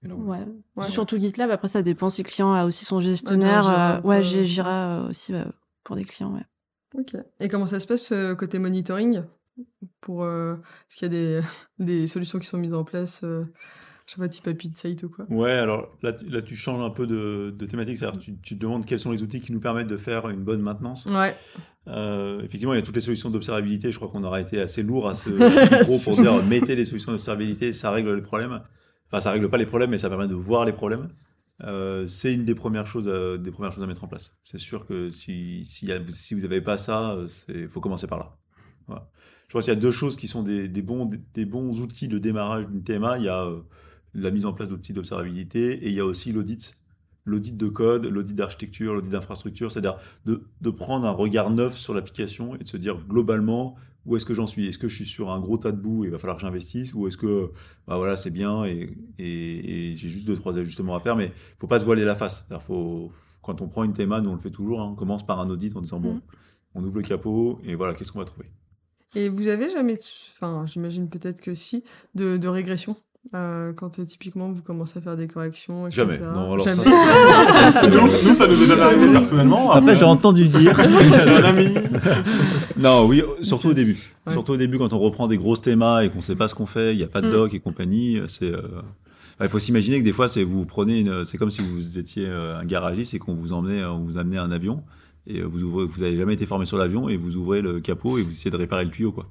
Ouais. 0.04 0.38
Ouais. 0.76 0.88
Surtout 0.88 1.18
GitLab. 1.18 1.50
Après, 1.50 1.68
ça 1.68 1.82
dépend 1.82 2.08
si 2.08 2.22
le 2.22 2.28
client 2.28 2.54
a 2.54 2.64
aussi 2.64 2.84
son 2.84 3.00
gestionnaire. 3.00 3.64
Jira, 3.64 3.96
euh, 3.96 4.00
ouais, 4.02 4.22
j'ai 4.22 4.44
Jira 4.46 5.06
aussi 5.08 5.34
euh, 5.34 5.44
pour 5.84 5.96
des 5.96 6.04
clients. 6.04 6.32
Ouais. 6.32 6.46
Ok. 7.00 7.16
Et 7.40 7.48
comment 7.48 7.66
ça 7.66 7.80
se 7.80 7.86
passe 7.86 8.12
euh, 8.12 8.34
côté 8.34 8.58
monitoring? 8.58 9.22
Pour, 10.00 10.24
euh, 10.24 10.54
Est-ce 10.88 10.96
qu'il 10.96 11.12
y 11.12 11.16
a 11.16 11.40
des, 11.40 11.40
des 11.78 12.06
solutions 12.06 12.38
qui 12.38 12.46
sont 12.46 12.58
mises 12.58 12.74
en 12.74 12.84
place 12.84 13.22
euh, 13.24 13.44
Je 14.06 14.14
sais 14.14 14.18
pas, 14.20 14.28
type 14.28 14.46
Happy 14.48 14.70
Site 14.74 15.02
ou 15.02 15.08
quoi? 15.10 15.26
Ouais, 15.28 15.52
alors 15.52 15.96
là, 16.02 16.12
tu- 16.12 16.26
là 16.28 16.42
tu 16.42 16.56
changes 16.56 16.82
un 16.82 16.90
peu 16.90 17.06
de, 17.06 17.54
de 17.56 17.66
thématique, 17.66 17.96
c'est-à-dire 17.98 18.20
tu, 18.20 18.38
tu 18.40 18.54
te 18.56 18.60
demandes 18.60 18.86
quels 18.86 19.00
sont 19.00 19.10
les 19.12 19.22
outils 19.22 19.40
qui 19.40 19.52
nous 19.52 19.60
permettent 19.60 19.88
de 19.88 19.96
faire 19.96 20.28
une 20.28 20.42
bonne 20.44 20.60
maintenance. 20.62 21.06
Ouais. 21.06 21.34
Euh, 21.88 22.40
effectivement, 22.40 22.74
il 22.74 22.76
y 22.76 22.80
a 22.80 22.82
toutes 22.82 22.96
les 22.96 23.00
solutions 23.00 23.30
d'observabilité. 23.30 23.92
Je 23.92 23.96
crois 23.98 24.08
qu'on 24.10 24.24
aura 24.24 24.40
été 24.40 24.60
assez 24.60 24.82
lourd 24.82 25.08
à 25.08 25.14
ce 25.14 25.30
micro 25.78 25.98
pour 26.00 26.16
dire 26.20 26.42
mettez 26.44 26.76
les 26.76 26.84
solutions 26.84 27.12
d'observabilité, 27.12 27.72
ça 27.72 27.90
règle 27.90 28.14
les 28.14 28.22
problèmes. 28.22 28.60
Enfin, 29.06 29.20
ça 29.22 29.30
règle 29.30 29.48
pas 29.48 29.56
les 29.56 29.64
problèmes, 29.66 29.90
mais 29.90 29.98
ça 29.98 30.10
permet 30.10 30.28
de 30.28 30.34
voir 30.34 30.64
les 30.66 30.72
problèmes. 30.74 31.08
Euh, 31.64 32.06
c'est 32.06 32.32
une 32.34 32.44
des 32.44 32.54
premières 32.54 32.86
choses, 32.86 33.08
à, 33.08 33.36
des 33.38 33.50
premières 33.50 33.72
choses 33.72 33.82
à 33.82 33.86
mettre 33.86 34.04
en 34.04 34.06
place. 34.06 34.34
C'est 34.42 34.58
sûr 34.58 34.86
que 34.86 35.10
si, 35.10 35.64
si, 35.64 35.90
si 36.10 36.34
vous 36.34 36.42
n'avez 36.42 36.60
pas 36.60 36.76
ça, 36.78 37.16
il 37.48 37.68
faut 37.68 37.80
commencer 37.80 38.06
par 38.06 38.18
là. 38.18 38.36
Voilà. 38.86 39.08
Je 39.48 39.54
pense 39.54 39.64
qu'il 39.64 39.72
y 39.72 39.76
a 39.76 39.80
deux 39.80 39.90
choses 39.90 40.16
qui 40.16 40.28
sont 40.28 40.42
des, 40.42 40.68
des 40.68 40.82
bons, 40.82 41.06
des, 41.06 41.18
des 41.34 41.44
bons 41.46 41.80
outils 41.80 42.08
de 42.08 42.18
démarrage 42.18 42.66
d'une 42.66 42.82
TMA. 42.82 43.18
Il 43.18 43.24
y 43.24 43.28
a 43.28 43.44
euh, 43.46 43.60
la 44.14 44.30
mise 44.30 44.44
en 44.46 44.52
place 44.52 44.68
d'outils 44.68 44.92
d'observabilité 44.92 45.72
et 45.84 45.88
il 45.88 45.94
y 45.94 46.00
a 46.00 46.04
aussi 46.04 46.32
l'audit. 46.32 46.80
L'audit 47.24 47.56
de 47.56 47.68
code, 47.68 48.06
l'audit 48.06 48.34
d'architecture, 48.34 48.94
l'audit 48.94 49.10
d'infrastructure, 49.10 49.70
c'est-à-dire 49.70 49.98
de, 50.24 50.44
de 50.62 50.70
prendre 50.70 51.06
un 51.06 51.10
regard 51.10 51.50
neuf 51.50 51.76
sur 51.76 51.92
l'application 51.92 52.54
et 52.54 52.58
de 52.64 52.68
se 52.68 52.78
dire 52.78 52.98
globalement 53.06 53.76
où 54.06 54.16
est-ce 54.16 54.24
que 54.24 54.32
j'en 54.32 54.46
suis? 54.46 54.66
Est-ce 54.66 54.78
que 54.78 54.88
je 54.88 54.94
suis 54.94 55.04
sur 55.06 55.30
un 55.30 55.38
gros 55.38 55.58
tas 55.58 55.72
de 55.72 55.76
boue 55.76 56.04
et 56.04 56.08
il 56.08 56.10
va 56.10 56.18
falloir 56.18 56.36
que 56.38 56.42
j'investisse? 56.42 56.94
Ou 56.94 57.06
est-ce 57.06 57.18
que 57.18 57.52
bah 57.86 57.98
voilà, 57.98 58.16
c'est 58.16 58.30
bien 58.30 58.64
et, 58.64 58.96
et, 59.18 59.90
et 59.92 59.96
j'ai 59.96 60.08
juste 60.08 60.26
deux, 60.26 60.36
trois 60.36 60.56
ajustements 60.58 60.94
à 60.96 61.00
faire 61.00 61.16
Mais 61.16 61.26
il 61.26 61.58
faut 61.60 61.66
pas 61.66 61.80
se 61.80 61.84
voiler 61.84 62.04
la 62.04 62.16
face. 62.16 62.46
Faut, 62.66 63.12
quand 63.42 63.60
on 63.60 63.68
prend 63.68 63.84
une 63.84 63.92
théma, 63.92 64.20
nous 64.22 64.30
on 64.30 64.34
le 64.34 64.40
fait 64.40 64.50
toujours, 64.50 64.80
hein, 64.80 64.88
on 64.92 64.94
commence 64.94 65.26
par 65.26 65.38
un 65.40 65.50
audit 65.50 65.76
en 65.76 65.82
disant 65.82 66.00
bon, 66.00 66.14
Mhm. 66.14 66.20
on 66.74 66.84
ouvre 66.84 66.96
le 66.98 67.02
capot 67.02 67.60
et 67.64 67.74
voilà, 67.74 67.92
qu'est-ce 67.94 68.12
qu'on 68.12 68.20
va 68.20 68.24
trouver? 68.24 68.48
Et 69.14 69.28
vous 69.28 69.48
avez 69.48 69.70
jamais, 69.70 69.96
enfin, 70.36 70.64
j'imagine 70.66 71.08
peut-être 71.08 71.40
que 71.40 71.54
si, 71.54 71.82
de, 72.14 72.36
de 72.36 72.48
régression 72.48 72.96
euh, 73.34 73.72
quand 73.74 73.98
euh, 73.98 74.04
typiquement 74.04 74.52
vous 74.52 74.62
commencez 74.62 74.98
à 74.98 75.02
faire 75.02 75.16
des 75.16 75.26
corrections, 75.28 75.86
etc. 75.86 75.96
Jamais. 76.02 76.18
Non, 76.18 76.52
alors 76.54 76.62
ça, 76.68 76.70
Jamais. 76.70 76.84
c'est- 77.80 77.88
nous, 77.88 78.28
nous, 78.30 78.34
ça 78.34 78.46
nous 78.46 78.62
est 78.62 78.66
jamais 78.66 78.82
arrivé 78.82 79.10
personnellement. 79.12 79.70
Après, 79.72 79.96
j'ai 79.96 80.04
entendu 80.04 80.48
dire. 80.48 80.78
un 80.80 81.44
ami. 81.44 81.74
non, 82.76 83.06
oui, 83.06 83.22
surtout 83.42 83.68
au 83.68 83.74
début. 83.74 84.12
Ouais. 84.26 84.32
Surtout 84.32 84.52
au 84.52 84.56
début, 84.56 84.78
quand 84.78 84.92
on 84.92 84.98
reprend 84.98 85.26
des 85.28 85.36
grosses 85.38 85.62
thémas 85.62 86.02
et 86.04 86.10
qu'on 86.10 86.20
sait 86.22 86.36
pas 86.36 86.48
ce 86.48 86.54
qu'on 86.54 86.66
fait, 86.66 86.94
il 86.94 86.98
n'y 86.98 87.02
a 87.04 87.08
pas 87.08 87.20
de 87.20 87.28
Mm. 87.28 87.32
doc 87.32 87.54
et 87.54 87.60
compagnie, 87.60 88.20
c'est. 88.28 88.52
euh, 88.52 88.62
Il 89.40 89.48
faut 89.48 89.58
s'imaginer 89.58 89.98
que 90.00 90.04
des 90.04 90.12
fois, 90.12 90.28
c'est 90.28 90.42
vous 90.44 90.64
prenez 90.64 91.00
une, 91.00 91.24
c'est 91.24 91.38
comme 91.38 91.50
si 91.50 91.60
vous 91.62 91.98
étiez 91.98 92.26
euh, 92.26 92.58
un 92.58 92.64
garagiste 92.64 93.14
et 93.14 93.18
qu'on 93.18 93.34
vous 93.34 93.52
emmenait, 93.52 93.84
on 93.84 93.98
vous 93.98 94.18
amenait 94.18 94.38
un 94.38 94.50
avion 94.50 94.82
et 95.28 95.40
euh, 95.40 95.44
vous 95.44 95.62
ouvrez, 95.62 95.86
vous 95.86 96.02
avez 96.02 96.16
jamais 96.16 96.34
été 96.34 96.46
formé 96.46 96.66
sur 96.66 96.78
l'avion 96.78 97.08
et 97.08 97.16
vous 97.16 97.36
ouvrez 97.36 97.60
le 97.62 97.80
capot 97.80 98.18
et 98.18 98.22
vous 98.22 98.30
essayez 98.32 98.50
de 98.50 98.56
réparer 98.56 98.84
le 98.84 98.90
tuyau, 98.90 99.12
quoi. 99.12 99.26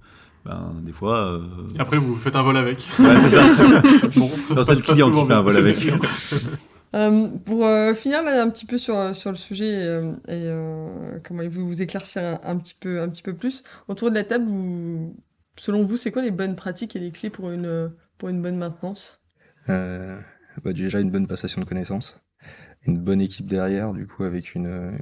Ben, 0.46 0.74
des 0.84 0.94
fois. 0.94 1.34
euh, 1.34 1.42
Et 1.76 1.80
après, 1.82 1.98
vous 1.98 2.16
faites 2.16 2.36
un 2.36 2.44
vol 2.44 2.56
avec. 2.56 2.88
Ouais, 3.00 3.20
c'est 3.20 3.32
ça. 3.32 3.44
Bon, 4.16 4.30
Non, 4.56 4.64
c'est 4.64 4.76
le 4.76 4.82
client 4.82 5.12
qui 5.12 5.26
fait 5.28 5.34
un 5.34 5.42
vol 5.42 5.58
avec. 5.58 5.78
Euh, 6.96 7.28
pour 7.44 7.66
euh, 7.66 7.94
finir 7.94 8.24
là 8.24 8.42
un 8.42 8.50
petit 8.50 8.66
peu 8.66 8.78
sur, 8.78 9.14
sur 9.14 9.30
le 9.30 9.36
sujet 9.36 9.74
euh, 9.76 10.14
et 10.30 10.48
euh, 10.48 11.20
comment 11.22 11.44
vous 11.50 11.68
vous 11.68 11.82
éclaircir 11.82 12.22
un, 12.24 12.40
un 12.44 12.56
petit 12.56 12.76
peu 12.80 13.02
un 13.02 13.10
petit 13.10 13.22
peu 13.22 13.34
plus 13.34 13.64
autour 13.90 14.10
de 14.10 14.16
la 14.16 14.24
table 14.24 14.46
vous 14.46 15.14
selon 15.58 15.86
vous 15.86 15.98
c'est 15.98 16.12
quoi 16.12 16.22
les 16.22 16.32
bonnes 16.32 16.56
pratiques 16.56 16.96
et 16.96 17.00
les 17.00 17.12
clés 17.12 17.30
pour 17.30 17.52
une 17.52 17.92
pour 18.18 18.30
une 18.30 18.42
bonne 18.42 18.58
maintenance? 18.58 19.20
Euh, 19.68 20.18
bah, 20.64 20.72
déjà 20.72 21.02
une 21.02 21.12
bonne 21.12 21.28
passation 21.28 21.60
de 21.60 21.66
connaissances, 21.68 22.22
une 22.86 22.98
bonne 22.98 23.20
équipe 23.20 23.48
derrière, 23.48 23.92
du 23.92 24.08
coup 24.08 24.24
avec 24.24 24.56
une 24.56 24.98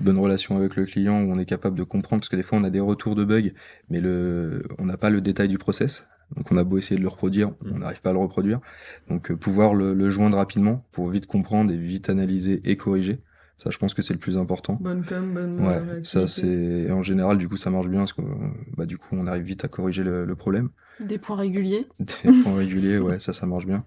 bonne 0.00 0.18
relation 0.18 0.56
avec 0.56 0.76
le 0.76 0.84
client 0.84 1.22
où 1.22 1.32
on 1.32 1.38
est 1.38 1.46
capable 1.46 1.76
de 1.78 1.84
comprendre, 1.84 2.20
parce 2.20 2.28
que 2.28 2.36
des 2.36 2.42
fois 2.42 2.58
on 2.58 2.64
a 2.64 2.70
des 2.70 2.80
retours 2.80 3.14
de 3.14 3.24
bugs, 3.24 3.50
mais 3.90 4.00
le, 4.00 4.62
on 4.78 4.86
n'a 4.86 4.96
pas 4.96 5.10
le 5.10 5.20
détail 5.20 5.48
du 5.48 5.58
process. 5.58 6.08
Donc 6.36 6.50
on 6.52 6.56
a 6.56 6.64
beau 6.64 6.78
essayer 6.78 6.96
de 6.96 7.02
le 7.02 7.08
reproduire, 7.08 7.52
on 7.64 7.78
n'arrive 7.78 8.00
pas 8.02 8.10
à 8.10 8.12
le 8.12 8.18
reproduire. 8.20 8.60
Donc 9.08 9.30
euh, 9.30 9.36
pouvoir 9.36 9.74
le, 9.74 9.94
le 9.94 10.10
joindre 10.10 10.36
rapidement 10.36 10.86
pour 10.92 11.08
vite 11.10 11.26
comprendre 11.26 11.72
et 11.72 11.76
vite 11.76 12.08
analyser 12.08 12.60
et 12.64 12.76
corriger. 12.76 13.20
Ça, 13.58 13.68
je 13.70 13.76
pense 13.78 13.92
que 13.94 14.00
c'est 14.02 14.14
le 14.14 14.20
plus 14.20 14.38
important. 14.38 14.74
bonne 14.80 15.04
com 15.04 15.34
bonne 15.34 15.58
euh, 15.60 15.68
Ouais, 15.68 15.78
réactivité. 15.78 16.02
ça 16.08 16.26
c'est 16.26 16.90
en 16.90 17.02
général 17.02 17.36
du 17.38 17.48
coup 17.48 17.56
ça 17.56 17.70
marche 17.70 17.88
bien 17.88 18.00
parce 18.00 18.12
que 18.14 18.22
bah 18.76 18.86
du 18.86 18.96
coup 18.96 19.08
on 19.12 19.26
arrive 19.26 19.42
vite 19.44 19.64
à 19.64 19.68
corriger 19.68 20.02
le, 20.04 20.24
le 20.24 20.36
problème. 20.36 20.70
Des 21.00 21.18
points 21.18 21.36
réguliers. 21.36 21.86
Des 21.98 22.42
points 22.42 22.54
réguliers, 22.56 22.98
ouais, 22.98 23.18
ça 23.20 23.32
ça 23.32 23.46
marche 23.46 23.66
bien. 23.66 23.84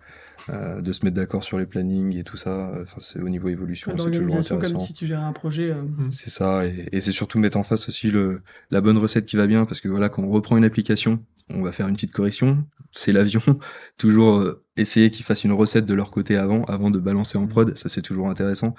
Euh, 0.50 0.82
de 0.82 0.92
se 0.92 1.06
mettre 1.06 1.16
d'accord 1.16 1.44
sur 1.44 1.58
les 1.58 1.66
plannings 1.66 2.18
et 2.18 2.24
tout 2.26 2.36
ça, 2.36 2.72
enfin 2.82 2.98
c'est 3.00 3.20
au 3.22 3.30
niveau 3.30 3.48
évolution, 3.48 3.92
c'est 3.98 4.12
toujours 4.12 4.36
intéressant. 4.36 4.60
comme 4.60 4.80
si 4.80 4.92
tu 4.92 5.06
gérais 5.06 5.22
un 5.24 5.32
projet 5.32 5.72
euh, 5.72 5.84
C'est 6.10 6.30
ça, 6.30 6.66
et, 6.66 6.90
et 6.92 7.00
c'est 7.00 7.14
surtout 7.14 7.40
mettre 7.40 7.56
en 7.58 7.64
face 7.64 7.88
aussi 7.88 8.12
le 8.12 8.42
la 8.70 8.82
bonne 8.82 8.98
recette 8.98 9.26
qui 9.26 9.38
va 9.38 9.48
bien, 9.48 9.66
parce 9.66 9.80
que 9.80 9.88
voilà, 9.88 10.10
quand 10.10 10.22
on 10.24 10.30
reprend 10.30 10.58
une 10.58 10.66
application, 10.66 11.24
on 11.50 11.62
va 11.62 11.72
faire 11.72 11.88
une 11.88 11.96
petite 11.96 12.12
correction. 12.12 12.66
C'est 12.92 13.12
l'avion, 13.14 13.42
toujours 13.98 14.38
euh, 14.40 14.64
essayer 14.76 15.12
qu'ils 15.12 15.24
fassent 15.26 15.46
une 15.46 15.52
recette 15.54 15.86
de 15.86 15.94
leur 15.94 16.12
côté 16.12 16.36
avant, 16.36 16.64
avant 16.66 16.92
de 16.92 17.00
balancer 17.00 17.38
en 17.38 17.48
prod. 17.48 17.78
Ça 17.78 17.88
c'est 17.88 18.02
toujours 18.02 18.30
intéressant. 18.30 18.76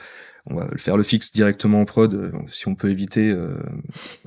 On 0.46 0.56
va 0.56 0.68
le 0.70 0.76
faire 0.76 0.98
le 0.98 1.02
fixe 1.02 1.32
directement 1.32 1.80
en 1.80 1.84
prod. 1.86 2.12
euh, 2.14 2.30
Si 2.48 2.68
on 2.68 2.74
peut 2.74 2.90
éviter, 2.90 3.30
euh, 3.30 3.56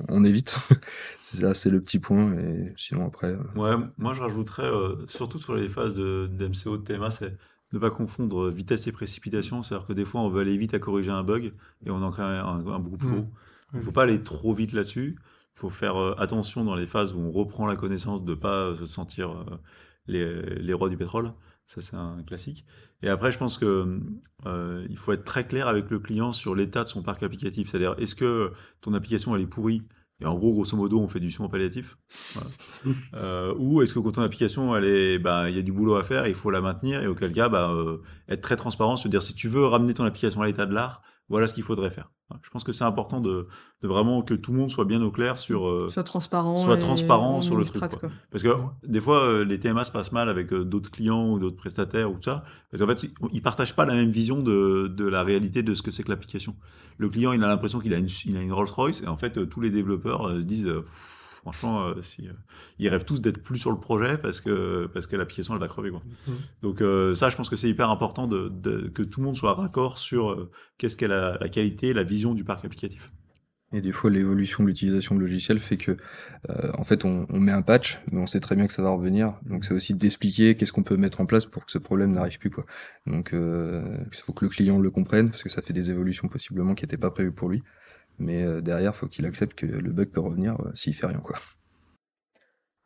on 0.08 0.24
évite. 0.24 0.56
c'est 1.20 1.36
ça, 1.38 1.54
c'est 1.54 1.70
le 1.70 1.80
petit 1.80 2.00
point. 2.00 2.32
Et 2.34 2.72
sinon 2.76 3.06
après, 3.06 3.28
euh, 3.28 3.38
Ouais, 3.56 3.82
moi 3.98 4.14
je 4.14 4.20
rajouterais, 4.22 4.64
euh, 4.64 5.06
surtout 5.08 5.38
sur 5.38 5.54
les 5.54 5.68
phases 5.68 5.94
de, 5.94 6.28
d'MCO, 6.32 6.78
de 6.78 6.82
TMA, 6.82 7.10
c'est 7.10 7.36
ne 7.72 7.78
pas 7.78 7.90
confondre 7.90 8.48
vitesse 8.48 8.86
et 8.86 8.92
précipitation. 8.92 9.62
C'est-à-dire 9.62 9.86
que 9.86 9.92
des 9.92 10.06
fois, 10.06 10.22
on 10.22 10.30
veut 10.30 10.40
aller 10.40 10.56
vite 10.56 10.72
à 10.74 10.78
corriger 10.78 11.10
un 11.10 11.22
bug 11.22 11.52
et 11.84 11.90
on 11.90 12.02
en 12.02 12.10
crée 12.10 12.22
un, 12.22 12.66
un 12.66 12.78
beaucoup 12.78 12.96
plus 12.96 13.08
gros. 13.08 13.26
Il 13.74 13.80
ne 13.80 13.82
faut 13.82 13.92
pas 13.92 14.04
aller 14.04 14.22
trop 14.22 14.54
vite 14.54 14.72
là-dessus. 14.72 15.16
Il 15.56 15.58
faut 15.60 15.68
faire 15.68 15.96
euh, 15.96 16.14
attention 16.18 16.64
dans 16.64 16.74
les 16.74 16.86
phases 16.86 17.12
où 17.12 17.18
on 17.18 17.30
reprend 17.30 17.66
la 17.66 17.76
connaissance 17.76 18.24
de 18.24 18.30
ne 18.30 18.34
pas 18.34 18.68
euh, 18.68 18.76
se 18.76 18.86
sentir 18.86 19.32
euh, 19.32 19.44
les, 20.06 20.40
les 20.60 20.72
rois 20.72 20.88
du 20.88 20.96
pétrole. 20.96 21.34
Ça, 21.66 21.82
c'est 21.82 21.96
un 21.96 22.22
classique. 22.22 22.64
Et 23.02 23.10
après, 23.10 23.30
je 23.30 23.36
pense 23.36 23.58
que 23.58 24.00
euh, 24.46 24.86
il 24.88 24.96
faut 24.96 25.12
être 25.12 25.24
très 25.24 25.46
clair 25.46 25.68
avec 25.68 25.90
le 25.90 25.98
client 25.98 26.32
sur 26.32 26.54
l'état 26.54 26.82
de 26.82 26.88
son 26.88 27.02
parc 27.02 27.22
applicatif. 27.22 27.68
C'est-à-dire, 27.68 27.94
est-ce 27.98 28.14
que 28.14 28.52
ton 28.80 28.94
application, 28.94 29.36
elle 29.36 29.42
est 29.42 29.46
pourrie 29.46 29.82
et 30.20 30.26
en 30.26 30.34
gros, 30.34 30.52
grosso 30.52 30.76
modo, 30.76 30.98
on 30.98 31.06
fait 31.06 31.20
du 31.20 31.30
soin 31.30 31.48
palliatif. 31.48 31.96
Voilà. 32.34 32.50
Euh, 33.14 33.54
ou 33.58 33.82
est-ce 33.82 33.92
que 33.92 33.98
quand 33.98 34.12
ton 34.12 34.22
application, 34.22 34.76
elle 34.76 34.84
est, 34.84 35.18
bah, 35.18 35.50
il 35.50 35.56
y 35.56 35.58
a 35.58 35.62
du 35.62 35.72
boulot 35.72 35.96
à 35.96 36.04
faire, 36.04 36.26
il 36.28 36.34
faut 36.34 36.50
la 36.50 36.60
maintenir, 36.60 37.02
et 37.02 37.06
auquel 37.06 37.32
cas, 37.32 37.48
bah, 37.48 37.70
euh, 37.70 37.98
être 38.28 38.40
très 38.40 38.56
transparent, 38.56 38.96
se 38.96 39.08
dire 39.08 39.22
si 39.22 39.34
tu 39.34 39.48
veux 39.48 39.64
ramener 39.64 39.94
ton 39.94 40.04
application 40.04 40.42
à 40.42 40.46
l'état 40.46 40.66
de 40.66 40.74
l'art, 40.74 41.02
voilà 41.28 41.46
ce 41.46 41.54
qu'il 41.54 41.62
faudrait 41.62 41.90
faire. 41.90 42.10
Je 42.42 42.50
pense 42.50 42.62
que 42.62 42.72
c'est 42.72 42.84
important 42.84 43.20
de, 43.22 43.46
de 43.82 43.88
vraiment 43.88 44.20
que 44.22 44.34
tout 44.34 44.52
le 44.52 44.58
monde 44.58 44.70
soit 44.70 44.84
bien 44.84 45.00
au 45.02 45.10
clair 45.10 45.38
sur, 45.38 45.66
euh, 45.66 45.88
soit 45.88 46.02
transparent 46.04 46.58
soit 46.58 46.76
transparent 46.76 47.40
sur 47.40 47.56
le 47.56 47.64
truc, 47.64 47.80
quoi. 48.00 48.10
parce 48.30 48.42
que 48.42 48.50
des 48.86 49.00
fois, 49.00 49.24
euh, 49.24 49.44
les 49.46 49.58
TMA 49.58 49.84
se 49.84 49.92
passent 49.92 50.12
mal 50.12 50.28
avec 50.28 50.52
euh, 50.52 50.62
d'autres 50.64 50.90
clients 50.90 51.30
ou 51.32 51.38
d'autres 51.38 51.56
prestataires 51.56 52.10
ou 52.10 52.16
tout 52.16 52.24
ça, 52.24 52.44
parce 52.70 52.82
qu'en 52.82 52.88
fait, 52.94 53.08
ils- 53.32 53.40
partagent 53.42 53.74
pas 53.74 53.86
la 53.86 53.94
même 53.94 54.10
vision 54.10 54.42
de, 54.42 54.88
de 54.88 55.06
la 55.06 55.22
réalité 55.22 55.62
de 55.62 55.74
ce 55.74 55.80
que 55.80 55.90
c'est 55.90 56.02
que 56.02 56.10
l'application. 56.10 56.54
Le 56.98 57.08
client, 57.08 57.32
il 57.32 57.42
a 57.42 57.48
l'impression 57.48 57.78
qu'il 57.80 57.94
a 57.94 57.98
une, 57.98 58.08
il 58.26 58.36
a 58.36 58.42
une 58.42 58.52
Rolls-Royce, 58.52 59.00
et 59.02 59.06
en 59.08 59.16
fait, 59.16 59.48
tous 59.48 59.60
les 59.62 59.70
développeurs 59.70 60.28
se 60.28 60.42
disent, 60.42 60.66
euh, 60.66 60.84
franchement, 61.42 61.86
euh, 61.86 62.02
si, 62.02 62.28
euh, 62.28 62.32
ils 62.78 62.88
rêvent 62.88 63.04
tous 63.04 63.20
d'être 63.20 63.42
plus 63.42 63.58
sur 63.58 63.70
le 63.70 63.78
projet 63.80 64.18
parce 64.18 64.40
que, 64.40 64.86
parce 64.92 65.06
que 65.06 65.16
l'application, 65.16 65.54
elle 65.54 65.60
va 65.60 65.68
crever. 65.68 65.90
Quoi. 65.90 66.02
Mhm. 66.26 66.34
Donc 66.62 66.80
euh, 66.82 67.14
ça, 67.14 67.30
je 67.30 67.36
pense 67.36 67.48
que 67.48 67.56
c'est 67.56 67.68
hyper 67.68 67.90
important 67.90 68.26
de, 68.26 68.48
de- 68.48 68.88
que 68.88 69.02
tout 69.02 69.20
le 69.20 69.26
monde 69.26 69.36
soit 69.36 69.54
raccord 69.54 69.98
sur 69.98 70.30
euh, 70.30 70.50
qu'est-ce 70.78 70.96
qu'est 70.96 71.08
la, 71.08 71.38
la 71.40 71.48
qualité, 71.48 71.92
la 71.92 72.02
vision 72.04 72.34
du 72.34 72.44
parc 72.44 72.64
applicatif. 72.64 73.10
Et 73.70 73.82
des 73.82 73.92
fois, 73.92 74.08
l'évolution 74.08 74.62
de 74.64 74.68
l'utilisation 74.68 75.14
de 75.14 75.20
logiciels 75.20 75.58
fait 75.58 75.76
que, 75.76 75.98
euh, 76.48 76.70
en 76.78 76.84
fait, 76.84 77.04
on, 77.04 77.26
on 77.28 77.38
met 77.38 77.52
un 77.52 77.60
patch, 77.60 77.98
mais 78.10 78.18
on 78.18 78.26
sait 78.26 78.40
très 78.40 78.56
bien 78.56 78.66
que 78.66 78.72
ça 78.72 78.80
va 78.80 78.88
revenir. 78.88 79.34
Donc, 79.44 79.66
c'est 79.66 79.74
aussi 79.74 79.94
d'expliquer 79.94 80.56
qu'est-ce 80.56 80.72
qu'on 80.72 80.82
peut 80.82 80.96
mettre 80.96 81.20
en 81.20 81.26
place 81.26 81.44
pour 81.44 81.66
que 81.66 81.70
ce 81.70 81.76
problème 81.76 82.12
n'arrive 82.12 82.38
plus, 82.38 82.48
quoi. 82.48 82.64
Donc, 83.06 83.34
euh, 83.34 83.84
il 84.10 84.16
faut 84.16 84.32
que 84.32 84.46
le 84.46 84.48
client 84.48 84.78
le 84.78 84.90
comprenne, 84.90 85.28
parce 85.28 85.42
que 85.42 85.50
ça 85.50 85.60
fait 85.60 85.74
des 85.74 85.90
évolutions 85.90 86.28
possiblement 86.28 86.74
qui 86.74 86.84
n'étaient 86.84 86.96
pas 86.96 87.10
prévues 87.10 87.30
pour 87.30 87.50
lui. 87.50 87.62
Mais 88.18 88.42
euh, 88.42 88.60
derrière, 88.60 88.94
faut 88.94 89.06
qu'il 89.06 89.26
accepte 89.26 89.54
que 89.54 89.66
le 89.66 89.92
bug 89.92 90.08
peut 90.08 90.20
revenir 90.20 90.60
euh, 90.60 90.70
s'il 90.74 90.94
fait 90.94 91.06
rien, 91.06 91.18
quoi. 91.18 91.38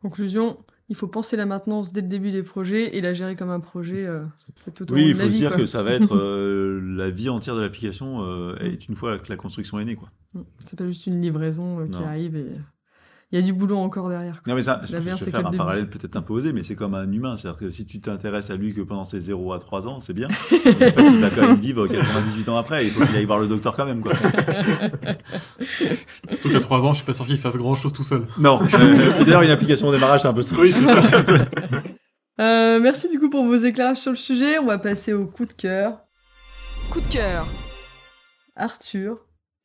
Conclusion, 0.03 0.59
il 0.88 0.97
faut 0.97 1.09
penser 1.09 1.37
la 1.37 1.47
maintenance 1.47 1.92
dès 1.92 2.01
le 2.03 2.09
début 2.09 2.33
des 2.33 2.42
projets 2.42 2.97
et 2.97 3.01
la 3.01 3.12
gérer 3.12 3.37
comme 3.37 3.51
un 3.51 3.61
projet 3.61 4.05
euh, 4.05 4.25
tout 4.75 4.92
au 4.92 4.95
long 4.95 5.01
Oui, 5.01 5.09
il 5.11 5.14
faut 5.14 5.23
se 5.23 5.29
vie, 5.29 5.38
dire 5.38 5.51
quoi. 5.51 5.59
que 5.61 5.66
ça 5.66 5.83
va 5.83 5.92
être 5.92 6.14
euh, 6.16 6.81
la 6.83 7.09
vie 7.11 7.29
entière 7.29 7.55
de 7.57 7.62
l'application 7.62 8.23
euh, 8.23 8.57
est 8.57 8.88
une 8.88 8.97
fois 8.97 9.18
que 9.18 9.29
la 9.29 9.37
construction 9.37 9.79
est 9.79 9.85
née. 9.85 9.95
Quoi. 9.97 10.11
Mm. 10.35 10.42
C'est 10.66 10.79
pas 10.79 10.87
juste 10.87 11.07
une 11.07 11.23
livraison 11.23 11.81
euh, 11.81 11.87
qui 11.87 12.03
arrive 12.03 12.37
et 12.37 12.47
il 13.33 13.40
y 13.40 13.42
a 13.42 13.45
du 13.45 13.55
boulot 13.55 13.79
encore 13.79 14.11
derrière. 14.11 14.42
quoi. 14.42 14.51
Non 14.51 14.55
mais 14.55 14.62
ça, 14.62 14.83
je, 14.85 14.95
vais 14.95 15.12
c'est 15.18 15.31
faire 15.31 15.47
un 15.47 15.51
le 15.51 15.57
parallèle 15.57 15.88
peut-être 15.88 16.16
un 16.16 16.23
peu 16.23 16.35
osé, 16.35 16.53
mais 16.53 16.64
c'est 16.64 16.75
comme 16.75 16.92
un 16.92 17.11
humain. 17.11 17.38
C'est-à-dire 17.38 17.61
que 17.61 17.71
si 17.71 17.87
tu 17.87 17.99
t'intéresses 17.99 18.51
à 18.51 18.57
lui 18.57 18.75
que 18.75 18.83
pendant 18.83 19.05
ses 19.05 19.21
0 19.21 19.55
à 19.55 19.59
3 19.59 19.88
ans, 19.88 20.01
c'est 20.01 20.12
bien. 20.12 20.29
Mais 20.51 20.88
en 20.88 20.90
fait, 20.90 21.07
il 21.07 21.21
va 21.21 21.31
quand 21.31 21.40
même 21.40 21.57
vivre 21.57 21.87
98 21.87 22.49
ans 22.51 22.59
après. 22.59 22.85
Il 22.85 22.90
faut 22.90 23.07
qu'il 23.07 23.16
aille 23.16 23.25
voir 23.25 23.38
le 23.38 23.47
docteur 23.47 23.75
quand 23.75 23.87
même. 23.87 24.03
Quoi. 24.03 24.12
Surtout 26.29 26.51
qu'à 26.51 26.61
3 26.61 26.85
ans, 26.85 26.92
je 26.92 26.99
suis 26.99 27.07
pas 27.07 27.14
sûr 27.14 27.27
qu'il 27.27 27.38
fasse 27.38 27.57
grand 27.57 27.75
chose 27.75 27.95
tout 27.95 28.03
seul. 28.03 28.27
Non, 28.37 28.61
euh, 28.75 29.25
d'ailleurs 29.25 29.40
une 29.40 29.51
application 29.51 29.88
au 29.88 29.92
démarrage, 29.92 30.21
c'est 30.21 30.29
un 30.29 30.35
peu 30.35 30.42
ça. 30.42 30.55
Oui. 30.59 30.75
Euh, 32.40 32.81
merci 32.81 33.09
du 33.09 33.18
coup 33.18 33.31
pour 33.31 33.45
vos 33.45 33.57
éclairages 33.57 33.99
sur 33.99 34.11
le 34.11 34.16
sujet. 34.16 34.59
On 34.59 34.66
va 34.66 34.79
passer 34.79 35.14
au 35.14 35.27
coup 35.27 35.47
de 35.47 35.53
cœur. 35.53 36.01
Coup 36.90 37.01
de 37.01 37.12
cœur. 37.12 37.47
Arthur, 38.57 39.18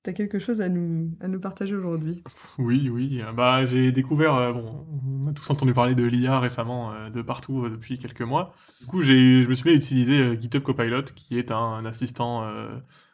tu 0.08 0.12
as 0.12 0.14
quelque 0.14 0.40
chose 0.40 0.62
à 0.62 0.70
nous, 0.70 1.12
à 1.20 1.28
nous 1.28 1.40
partager 1.40 1.76
aujourd'hui? 1.76 2.24
Oui, 2.58 2.90
oui. 2.90 3.22
euh, 3.22 3.32
Bah, 3.34 3.66
j'ai 3.66 3.92
découvert, 3.92 4.36
euh, 4.36 4.54
bon, 4.54 4.86
on 5.26 5.28
a 5.28 5.34
tous 5.34 5.50
entendu 5.50 5.74
parler 5.74 5.96
de 5.96 6.04
l'IA 6.04 6.40
récemment, 6.40 6.94
euh, 6.94 7.10
de 7.10 7.22
partout 7.22 7.68
depuis 7.70 7.98
quelques 8.00 8.22
mois. 8.22 8.54
Du 8.80 8.86
coup, 8.88 9.02
j'ai, 9.02 9.44
je 9.44 9.50
me 9.50 9.54
suis 9.54 9.70
mis 9.70 9.76
à 9.76 9.78
utiliser 9.78 10.40
GitHub 10.42 10.64
Copilot, 10.64 11.04
qui 11.16 11.38
est 11.38 11.52
un, 11.52 11.86
assistant 11.86 12.48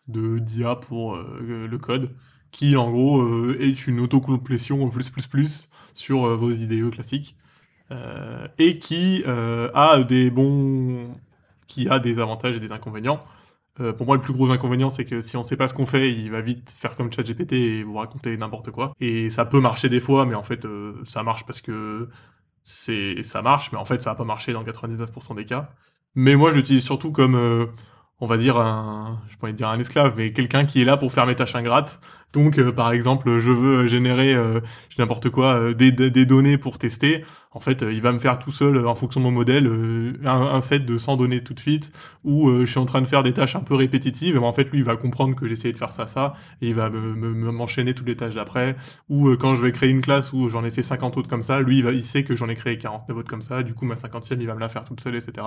de 0.08 0.40
d'IA 0.40 0.76
pour 0.76 1.16
le 1.16 1.78
code, 1.78 2.12
qui 2.52 2.76
en 2.76 2.92
gros 2.92 3.54
est 3.54 3.88
une 3.88 4.00
autocomplétion 4.00 4.90
plus 4.92 5.10
plus 5.10 5.28
plus 5.28 5.70
sur 5.94 6.36
vos 6.38 6.52
IDE 6.52 6.92
classiques, 6.92 7.38
et 8.60 8.80
qui 8.80 9.24
a 9.26 10.04
des 10.04 10.30
bons, 10.32 11.16
qui 11.68 11.88
a 11.88 12.00
des 12.00 12.20
avantages 12.20 12.58
et 12.58 12.60
des 12.60 12.72
inconvénients. 12.72 13.24
Euh, 13.80 13.92
pour 13.92 14.06
moi, 14.06 14.16
le 14.16 14.22
plus 14.22 14.34
gros 14.34 14.52
inconvénient, 14.52 14.90
c'est 14.90 15.06
que 15.06 15.20
si 15.22 15.36
on 15.36 15.44
sait 15.44 15.58
pas 15.58 15.68
ce 15.68 15.74
qu'on 15.74 15.86
fait, 15.86 16.12
il 16.12 16.30
va 16.30 16.42
vite 16.42 16.70
faire 16.70 16.96
comme 16.96 17.12
ChatGPT 17.12 17.54
et 17.54 17.84
vous 17.84 17.96
raconter 17.96 18.38
n'importe 18.38 18.72
quoi. 18.72 18.94
Et 19.00 19.30
ça 19.30 19.46
peut 19.46 19.60
marcher 19.60 19.90
des 19.90 20.00
fois, 20.00 20.26
mais 20.26 20.36
en 20.36 20.44
fait, 20.44 20.66
euh, 20.66 21.02
ça 21.06 21.24
marche 21.24 21.46
parce 21.46 21.62
que 21.62 22.10
c'est 22.64 23.24
ça 23.24 23.42
marche, 23.42 23.72
mais 23.72 23.80
en 23.80 23.86
fait, 23.86 24.02
ça 24.02 24.12
va 24.12 24.16
pas 24.16 24.26
marcher 24.26 24.54
dans 24.54 24.64
99% 24.64 25.36
des 25.36 25.46
cas. 25.46 25.72
Mais 26.16 26.36
moi, 26.36 26.52
je 26.52 26.58
l'utilise 26.58 26.84
surtout 26.84 27.12
comme, 27.12 27.36
euh, 27.36 27.66
on 28.24 28.26
va 28.26 28.38
dire 28.38 28.58
un, 28.58 29.20
je 29.30 29.36
pourrais 29.36 29.52
dire 29.52 29.68
un 29.68 29.78
esclave, 29.80 30.14
mais 30.16 30.32
quelqu'un 30.32 30.64
qui 30.64 30.82
est 30.82 30.86
là 30.86 30.96
pour 30.96 31.12
faire 31.12 31.26
mes 31.26 31.36
tâches 31.36 31.56
ingrates. 31.56 32.00
Donc, 32.32 32.58
euh, 32.58 32.72
par 32.72 32.94
exemple, 32.94 33.38
je 33.42 33.52
veux 33.52 33.86
générer 33.86 34.34
euh, 34.34 34.62
n'importe 34.98 35.30
quoi, 35.30 35.56
euh, 35.56 35.74
des, 35.74 35.92
données 36.26 36.58
pour 36.58 36.78
tester. 36.78 37.26
En 37.52 37.60
fait, 37.60 37.84
euh, 37.84 37.92
il 37.92 38.02
va 38.02 38.14
me 38.14 38.20
faire 38.20 38.40
tout 38.40 38.50
seul, 38.50 38.88
en 38.88 38.96
fonction 38.96 39.20
de 39.20 39.26
mon 39.26 39.32
modèle, 39.32 39.70
un, 40.24 40.62
set 40.62 40.86
de 40.86 40.98
100 40.98 41.18
données 41.18 41.44
tout 41.44 41.54
de 41.54 41.60
suite 41.60 41.92
où 42.24 42.50
je 42.62 42.66
suis 42.66 42.80
en 42.80 42.86
train 42.86 43.02
de 43.02 43.08
faire 43.08 43.24
des 43.24 43.34
tâches 43.34 43.58
un 43.58 43.60
peu 43.60 43.76
répétitives, 43.76 44.38
et 44.38 44.40
ben, 44.40 44.46
en 44.46 44.54
fait, 44.54 44.72
lui, 44.72 44.80
il 44.80 44.86
va 44.86 44.96
comprendre 44.96 45.36
que 45.36 45.46
essayé 45.46 45.74
de 45.74 45.78
faire 45.78 45.92
ça, 45.92 46.08
ça, 46.08 46.34
et 46.62 46.70
il 46.70 46.76
va 46.76 46.90
me- 46.90 47.14
me- 47.16 47.52
m'enchaîner 47.52 47.94
toutes 47.94 48.08
les 48.08 48.16
tâches 48.16 48.36
d'après. 48.36 48.78
Ou 49.10 49.36
quand 49.36 49.54
je 49.54 49.62
vais 49.62 49.74
créer 49.74 49.90
une 49.90 50.02
classe 50.02 50.32
où 50.32 50.50
j'en 50.50 50.64
ai 50.64 50.72
fait 50.72 50.82
50 50.82 51.18
autres 51.18 51.30
comme 51.30 51.44
ça, 51.44 51.60
lui, 51.60 51.80
il, 51.80 51.84
va, 51.84 51.92
sait 52.00 52.24
que 52.24 52.36
j'en 52.38 52.48
ai 52.48 52.56
créé 52.56 52.78
49 52.78 53.18
autres 53.18 53.30
comme 53.30 53.42
ça, 53.44 53.64
du 53.64 53.74
coup, 53.74 53.86
ma 53.86 53.96
cinquantième, 53.96 54.40
il 54.42 54.48
va 54.48 54.56
me 54.56 54.62
la 54.62 54.70
faire 54.70 54.86
toute 54.86 55.02
seule, 55.02 55.16
etc. 55.16 55.46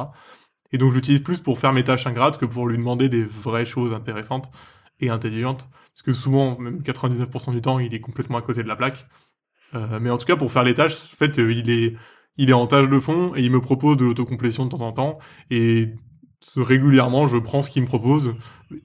Et 0.73 0.79
donc, 0.79 0.91
je 0.91 0.97
l'utilise 0.97 1.21
plus 1.21 1.41
pour 1.41 1.59
faire 1.59 1.73
mes 1.73 1.85
tâches 1.85 2.07
ingrates 2.07 2.39
que 2.39 2.47
pour 2.47 2.67
lui 2.67 2.77
demander 2.77 3.09
des 3.09 3.25
vraies 3.25 3.65
choses 3.65 3.93
intéressantes 3.93 4.51
et 5.01 5.11
intelligentes. 5.11 5.69
Parce 5.95 6.03
que 6.03 6.13
souvent, 6.13 6.59
même 6.59 6.81
99% 6.83 7.53
du 7.53 7.61
temps, 7.61 7.79
il 7.79 7.95
est 7.95 8.01
complètement 8.01 8.39
à 8.39 8.43
côté 8.43 8.63
de 8.63 8.69
la 8.69 8.77
plaque. 8.77 9.07
Euh, 9.75 9.99
mais 10.01 10.11
en 10.11 10.19
tout 10.19 10.27
cas, 10.27 10.37
pour 10.37 10.53
faire 10.53 10.65
les 10.65 10.75
tâches, 10.75 10.95
en 10.95 11.17
fait, 11.17 11.39
euh, 11.39 11.53
il 11.53 11.71
est, 11.71 11.97
il 12.37 12.51
est 12.51 12.55
en 12.55 12.67
tâche 12.67 12.89
de 12.89 12.99
fond 12.99 13.35
et 13.35 13.43
il 13.43 13.51
me 13.51 13.61
propose 13.61 13.97
de 13.97 14.05
l'autocomplétion 14.05 14.67
de 14.67 14.71
temps 14.71 14.83
en 14.83 14.93
temps. 14.93 15.19
Et 15.51 15.95
régulièrement, 16.57 17.27
je 17.27 17.39
prends 17.39 17.63
ce 17.63 17.71
qu'il 17.71 17.83
me 17.83 17.87
propose. 17.87 18.35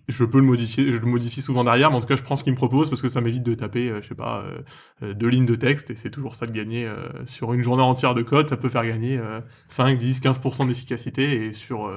Je 0.07 0.25
peux 0.25 0.39
le 0.39 0.43
modifier, 0.43 0.91
je 0.91 0.97
le 0.97 1.05
modifie 1.05 1.41
souvent 1.41 1.63
derrière, 1.63 1.89
mais 1.89 1.97
en 1.97 2.01
tout 2.01 2.07
cas, 2.07 2.15
je 2.15 2.23
prends 2.23 2.37
ce 2.37 2.43
qu'il 2.43 2.53
me 2.53 2.57
propose 2.57 2.89
parce 2.89 3.01
que 3.01 3.07
ça 3.07 3.21
m'évite 3.21 3.43
de 3.43 3.53
taper, 3.53 3.89
euh, 3.89 4.01
je 4.01 4.07
sais 4.09 4.15
pas, 4.15 4.43
euh, 4.43 4.61
euh, 5.03 5.13
deux 5.13 5.27
lignes 5.27 5.45
de 5.45 5.55
texte. 5.55 5.89
Et 5.89 5.95
c'est 5.95 6.11
toujours 6.11 6.35
ça 6.35 6.45
de 6.45 6.51
gagner. 6.51 6.89
sur 7.25 7.53
une 7.53 7.63
journée 7.63 7.83
entière 7.83 8.13
de 8.15 8.21
code, 8.21 8.49
ça 8.49 8.57
peut 8.57 8.69
faire 8.69 8.85
gagner 8.85 9.17
euh, 9.17 9.41
5, 9.69 9.97
10, 9.97 10.21
15% 10.21 10.67
d'efficacité. 10.67 11.45
Et 11.45 11.51
sur, 11.51 11.91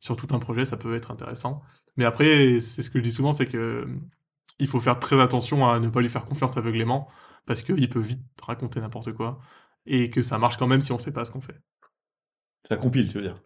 sur 0.00 0.16
tout 0.16 0.28
un 0.34 0.38
projet, 0.38 0.64
ça 0.64 0.76
peut 0.76 0.94
être 0.94 1.10
intéressant. 1.10 1.62
Mais 1.96 2.04
après, 2.04 2.60
c'est 2.60 2.82
ce 2.82 2.90
que 2.90 2.98
je 2.98 3.04
dis 3.04 3.12
souvent, 3.12 3.32
c'est 3.32 3.46
que 3.46 3.86
il 4.58 4.66
faut 4.66 4.80
faire 4.80 4.98
très 4.98 5.20
attention 5.20 5.68
à 5.68 5.80
ne 5.80 5.88
pas 5.88 6.00
lui 6.00 6.08
faire 6.10 6.24
confiance 6.24 6.56
aveuglément 6.56 7.08
parce 7.46 7.62
qu'il 7.62 7.88
peut 7.88 8.00
vite 8.00 8.20
raconter 8.42 8.80
n'importe 8.80 9.12
quoi 9.12 9.40
et 9.86 10.10
que 10.10 10.22
ça 10.22 10.38
marche 10.38 10.56
quand 10.58 10.66
même 10.66 10.82
si 10.82 10.92
on 10.92 10.98
sait 10.98 11.12
pas 11.12 11.24
ce 11.24 11.30
qu'on 11.30 11.40
fait. 11.40 11.58
Ça 12.68 12.76
compile, 12.76 13.08
tu 13.08 13.18
veux 13.18 13.22
dire. 13.22 13.36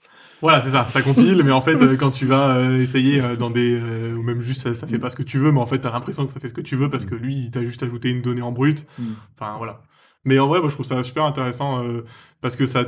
Voilà, 0.40 0.60
c'est 0.60 0.70
ça, 0.70 0.86
ça 0.88 1.00
compile, 1.00 1.42
mais 1.42 1.52
en 1.52 1.62
fait, 1.62 1.80
euh, 1.80 1.96
quand 1.96 2.10
tu 2.10 2.26
vas 2.26 2.56
euh, 2.56 2.78
essayer 2.78 3.22
euh, 3.22 3.36
dans 3.36 3.50
des... 3.50 3.80
euh, 3.80 4.14
ou 4.14 4.22
même 4.22 4.42
juste, 4.42 4.62
ça, 4.62 4.74
ça 4.74 4.86
fait 4.86 4.98
pas 4.98 5.08
ce 5.08 5.16
que 5.16 5.22
tu 5.22 5.38
veux, 5.38 5.52
mais 5.52 5.60
en 5.60 5.66
fait, 5.66 5.78
t'as 5.78 5.90
l'impression 5.90 6.26
que 6.26 6.32
ça 6.32 6.40
fait 6.40 6.48
ce 6.48 6.54
que 6.54 6.60
tu 6.60 6.76
veux 6.76 6.90
parce 6.90 7.04
que 7.06 7.14
lui, 7.14 7.44
il 7.44 7.50
t'a 7.50 7.64
juste 7.64 7.82
ajouté 7.82 8.10
une 8.10 8.20
donnée 8.20 8.42
en 8.42 8.52
brut. 8.52 8.86
Mm. 8.98 9.12
Enfin, 9.34 9.56
voilà. 9.56 9.82
Mais 10.24 10.38
en 10.38 10.48
vrai, 10.48 10.60
moi, 10.60 10.68
je 10.68 10.74
trouve 10.74 10.86
ça 10.86 11.02
super 11.02 11.24
intéressant 11.24 11.82
euh, 11.84 12.04
parce 12.40 12.56
que 12.56 12.66
ça 12.66 12.84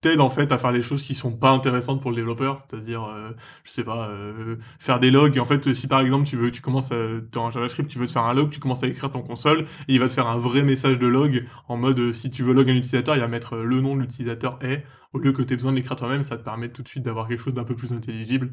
t'aide, 0.00 0.20
en 0.20 0.30
fait, 0.30 0.50
à 0.52 0.58
faire 0.58 0.72
les 0.72 0.82
choses 0.82 1.02
qui 1.02 1.14
sont 1.14 1.32
pas 1.32 1.50
intéressantes 1.50 2.00
pour 2.00 2.10
le 2.10 2.16
développeur, 2.16 2.58
c'est-à-dire, 2.60 3.04
euh, 3.04 3.32
je 3.64 3.70
sais 3.70 3.84
pas, 3.84 4.08
euh, 4.08 4.56
faire 4.78 4.98
des 4.98 5.10
logs. 5.10 5.38
En 5.38 5.44
fait, 5.44 5.74
si 5.74 5.86
par 5.88 6.00
exemple, 6.00 6.26
tu 6.26 6.36
veux, 6.36 6.50
tu 6.50 6.62
commences 6.62 6.90
dans 7.32 7.50
JavaScript, 7.50 7.90
tu 7.90 7.98
veux 7.98 8.06
te 8.06 8.12
faire 8.12 8.24
un 8.24 8.34
log, 8.34 8.50
tu 8.50 8.60
commences 8.60 8.82
à 8.82 8.86
écrire 8.86 9.10
ton 9.10 9.22
console, 9.22 9.66
et 9.88 9.94
il 9.94 10.00
va 10.00 10.08
te 10.08 10.12
faire 10.12 10.26
un 10.26 10.38
vrai 10.38 10.62
message 10.62 10.98
de 10.98 11.06
log 11.06 11.44
en 11.68 11.76
mode, 11.76 11.98
euh, 12.00 12.12
si 12.12 12.30
tu 12.30 12.42
veux 12.42 12.54
log 12.54 12.70
un 12.70 12.74
utilisateur, 12.74 13.14
il 13.14 13.20
va 13.20 13.28
mettre 13.28 13.56
le 13.56 13.80
nom 13.80 13.94
de 13.94 14.00
l'utilisateur 14.00 14.58
est, 14.62 14.84
au 15.12 15.18
lieu 15.18 15.32
que 15.32 15.42
tu 15.42 15.52
aies 15.52 15.56
besoin 15.56 15.72
de 15.72 15.76
l'écrire 15.76 15.96
toi-même, 15.96 16.22
ça 16.22 16.36
te 16.36 16.42
permet 16.42 16.70
tout 16.70 16.82
de 16.82 16.88
suite 16.88 17.02
d'avoir 17.02 17.28
quelque 17.28 17.42
chose 17.42 17.54
d'un 17.54 17.64
peu 17.64 17.74
plus 17.74 17.92
intelligible. 17.92 18.52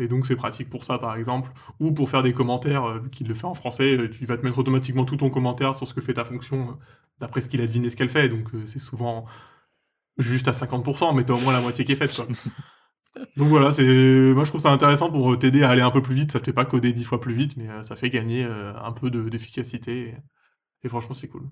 Et 0.00 0.08
donc 0.08 0.26
c'est 0.26 0.34
pratique 0.34 0.68
pour 0.68 0.82
ça 0.82 0.98
par 0.98 1.14
exemple, 1.14 1.52
ou 1.78 1.92
pour 1.92 2.10
faire 2.10 2.24
des 2.24 2.32
commentaires, 2.32 2.98
vu 2.98 3.10
qu'il 3.10 3.28
le 3.28 3.34
fait 3.34 3.44
en 3.44 3.54
français, 3.54 4.10
tu 4.10 4.26
vas 4.26 4.36
te 4.36 4.44
mettre 4.44 4.58
automatiquement 4.58 5.04
tout 5.04 5.16
ton 5.16 5.30
commentaire 5.30 5.76
sur 5.76 5.86
ce 5.86 5.94
que 5.94 6.00
fait 6.00 6.14
ta 6.14 6.24
fonction, 6.24 6.76
d'après 7.20 7.40
ce 7.42 7.48
qu'il 7.48 7.60
a 7.60 7.66
deviné 7.66 7.88
ce 7.88 7.96
qu'elle 7.96 8.08
fait, 8.08 8.28
donc 8.28 8.48
c'est 8.66 8.80
souvent 8.80 9.24
juste 10.18 10.48
à 10.48 10.52
50%, 10.52 11.12
mais 11.14 11.24
t'as 11.24 11.34
au 11.34 11.40
moins 11.40 11.52
la 11.52 11.60
moitié 11.60 11.84
qui 11.84 11.92
est 11.92 11.96
faite. 11.96 12.14
Quoi. 12.14 12.26
donc 13.36 13.48
voilà, 13.48 13.72
c'est 13.72 13.84
moi 14.34 14.44
je 14.44 14.50
trouve 14.50 14.60
ça 14.60 14.70
intéressant 14.72 15.10
pour 15.10 15.38
t'aider 15.38 15.62
à 15.62 15.70
aller 15.70 15.82
un 15.82 15.90
peu 15.90 16.02
plus 16.02 16.14
vite, 16.14 16.32
ça 16.32 16.40
te 16.40 16.46
fait 16.46 16.52
pas 16.52 16.64
coder 16.64 16.92
10 16.92 17.04
fois 17.04 17.20
plus 17.20 17.34
vite, 17.34 17.56
mais 17.56 17.68
euh, 17.68 17.82
ça 17.82 17.96
fait 17.96 18.10
gagner 18.10 18.44
euh, 18.44 18.74
un 18.82 18.92
peu 18.92 19.10
de- 19.10 19.28
d'efficacité, 19.28 20.08
et, 20.10 20.16
et 20.84 20.88
franchement 20.88 21.14
c'est 21.14 21.28
cool. 21.28 21.48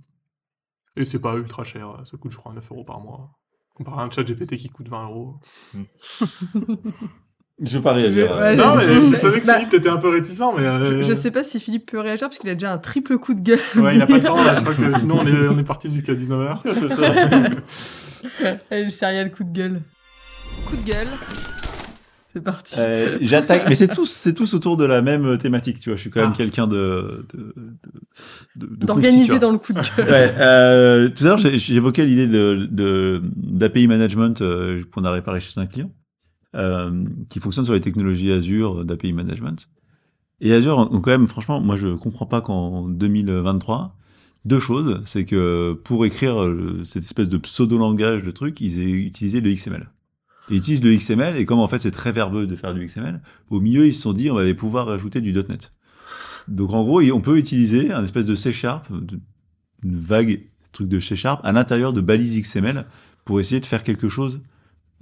Et 0.97 1.05
c'est 1.05 1.19
pas 1.21 1.37
ultra 1.37 1.65
cher, 1.65 2.03
ça 2.05 2.17
coûte 2.17 2.33
je 2.33 2.37
crois 2.37 2.53
9 2.53 2.71
euros 2.71 2.85
par 2.85 3.01
mois. 3.01 3.39
Comparé 3.75 4.03
à 4.03 4.05
un 4.05 4.11
chat 4.11 4.25
GPT 4.25 4.57
qui 4.57 4.69
coûte 4.69 4.89
20 4.89 5.05
euros. 5.09 5.41
Je 7.63 7.77
veux 7.77 7.83
pas 7.83 7.93
réagir. 7.93 8.35
ouais, 8.39 8.57
Non, 8.57 8.77
mais 8.77 8.85
je- 9.11 9.17
savais 9.17 9.41
que 9.41 9.47
bah, 9.47 9.55
Philippe, 9.55 9.71
t'étais 9.71 9.89
un 9.91 9.99
peu 9.99 10.09
réticent, 10.09 10.41
mais. 10.57 10.65
euh, 10.67 11.03
Je, 11.03 11.09
je 11.09 11.15
sais 11.15 11.31
pas 11.31 11.43
si 11.43 11.61
Philippe 11.61 11.91
peut 11.91 12.01
réagir 12.01 12.29
parce 12.29 12.39
qu'il 12.39 12.49
a 12.51 12.55
déjà 12.55 12.73
un 12.73 12.79
triple 12.79 13.19
coup 13.19 13.35
de 13.35 13.41
gueule. 13.41 13.59
Ouais, 13.77 13.97
il 13.97 14.03
a 14.03 14.07
pas 14.07 14.17
le 14.17 14.23
temps, 14.23 14.43
là, 14.43 14.57
je 14.57 14.61
crois 14.63 14.75
que 14.75 14.99
sinon 14.99 15.19
on 15.21 15.27
est, 15.27 15.49
on 15.49 15.59
est 15.59 15.63
parti 15.65 15.93
jusqu'à 15.93 16.15
19h. 16.15 16.59
C'est 16.75 16.89
ça. 16.93 18.57
Allez, 18.71 18.85
le 18.85 18.91
serial 18.91 19.31
coup 19.31 19.45
de 19.45 19.53
gueule. 19.53 19.81
Coup 20.67 20.77
de 20.77 20.87
gueule. 20.91 21.07
C'est 22.33 22.43
parti. 22.45 22.77
Euh, 22.79 23.19
J'attaque, 23.23 23.65
mais 23.69 23.75
c'est 23.75 23.89
tous, 23.89 24.09
c'est 24.09 24.35
tous 24.35 24.55
autour 24.55 24.77
de 24.77 24.85
la 24.85 25.03
même 25.03 25.37
thématique, 25.37 25.81
tu 25.81 25.89
vois. 25.91 25.97
Je 25.97 26.03
suis 26.03 26.11
quand 26.11 26.21
même 26.21 26.31
Ah. 26.33 26.37
quelqu'un 26.37 26.69
de, 26.69 27.27
vois. 29.29 29.39
dans 29.41 29.51
le 29.51 29.59
coup 29.59 29.73
de 29.73 29.81
gueule. 29.81 30.09
Ouais, 30.09 30.35
euh, 30.39 31.09
tout 31.09 31.25
à 31.25 31.27
l'heure, 31.27 31.39
j'évoquais 31.39 32.05
l'idée 32.05 32.29
de, 32.29 32.69
de, 32.71 33.21
d'API 33.35 33.89
management 33.89 34.41
euh, 34.43 34.81
qu'on 34.95 35.05
a 35.05 35.11
réparé 35.11 35.41
chez 35.41 35.59
un 35.61 35.67
client, 35.67 35.91
euh, 36.57 37.05
qui 37.29 37.41
fonctionne 37.41 37.65
sur 37.65 37.75
les 37.75 37.81
technologies 37.81 38.33
Azure 38.33 38.85
d'API 38.85 39.13
management. 39.13 39.69
Et 40.41 40.53
Azure, 40.53 40.89
quand 40.91 41.07
même, 41.07 41.29
franchement, 41.29 41.61
moi, 41.61 41.77
je 41.77 41.89
comprends 41.95 42.27
pas 42.27 42.41
qu'en 42.41 42.89
2023, 42.89 43.97
deux 44.45 44.61
choses, 44.61 45.03
c'est 45.05 45.25
que 45.25 45.79
pour 45.85 46.05
écrire 46.07 46.43
euh, 46.43 46.83
cette 46.85 47.05
espèce 47.05 47.29
de 47.29 47.37
pseudo-langage 47.37 48.23
de 48.23 48.31
truc, 48.31 48.61
ils 48.61 48.81
aient 48.81 48.91
utilisé 48.91 49.41
le 49.41 49.53
XML. 49.53 49.91
Ils 50.49 50.57
utilisent 50.57 50.83
le 50.83 50.97
XML, 50.97 51.37
et 51.37 51.45
comme 51.45 51.61
en 51.61 51.69
fait 51.69 51.79
c'est 51.79 51.91
très 51.91 52.11
verbeux 52.11 52.47
de 52.47 52.57
faire 52.57 52.75
du 52.75 52.85
XML, 52.85 53.21
au 53.51 53.61
milieu 53.61 53.87
ils 53.87 53.95
se 53.95 54.01
sont 54.01 54.13
dit 54.13 54.31
on 54.31 54.35
va 54.35 54.55
pouvoir 54.55 54.87
rajouter 54.87 55.21
du 55.21 55.33
.NET. 55.33 55.73
Donc 56.49 56.73
en 56.73 56.83
gros, 56.83 57.03
on 57.13 57.21
peut 57.21 57.39
utiliser 57.39 57.93
un 57.93 58.03
espèce 58.03 58.27
de 58.27 58.35
C 58.35 58.53
Sharp, 58.53 58.89
une 59.85 59.97
vague 59.97 60.43
truc 60.73 60.89
de 60.89 60.99
C 60.99 61.17
Sharp, 61.17 61.41
à 61.45 61.53
l'intérieur 61.53 61.93
de 61.93 62.01
balises 62.01 62.41
XML 62.41 62.87
pour 63.25 63.39
essayer 63.39 63.61
de 63.61 63.67
faire 63.67 63.85
quelque 63.85 64.09
chose, 64.09 64.41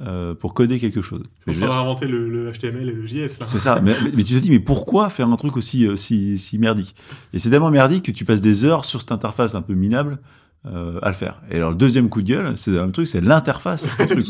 euh, 0.01 0.35
pour 0.35 0.55
coder 0.55 0.79
quelque 0.79 1.03
chose. 1.03 1.23
Il 1.47 1.53
veux 1.53 1.59
dire, 1.59 1.63
faudra 1.63 1.81
inventer 1.81 2.07
le, 2.07 2.29
le 2.29 2.53
HTML 2.53 2.89
et 2.89 2.93
le 2.93 3.07
JS, 3.07 3.41
c'est 3.43 3.59
ça. 3.59 3.81
Mais, 3.83 3.97
mais 4.15 4.23
tu 4.23 4.35
te 4.35 4.39
dis, 4.39 4.51
mais 4.51 4.61
pourquoi 4.61 5.11
faire 5.11 5.29
un 5.29 5.37
truc 5.37 5.57
aussi 5.57 5.87
euh, 5.87 5.97
si, 5.97 6.39
si 6.39 6.59
merdique? 6.59 6.95
Et 7.33 7.39
c'est 7.39 7.51
tellement 7.51 7.71
merdique 7.71 8.05
que 8.05 8.13
tu 8.13 8.25
passes 8.25 8.41
des 8.41 8.65
heures 8.65 8.85
sur 8.85 9.01
cette 9.01 9.13
interface 9.13 9.55
un 9.55 9.63
peu 9.63 9.75
minable 9.75 10.21
euh, 10.67 10.99
à 11.03 11.09
le 11.09 11.15
faire. 11.15 11.41
Et 11.51 11.57
alors 11.57 11.71
le 11.71 11.77
deuxième 11.77 12.09
coup 12.09 12.21
de 12.21 12.29
gueule, 12.29 12.53
c'est 12.57 12.73
le 12.73 12.81
même 12.81 12.93
truc, 12.93 13.07
c'est 13.07 13.21
l'interface. 13.21 13.87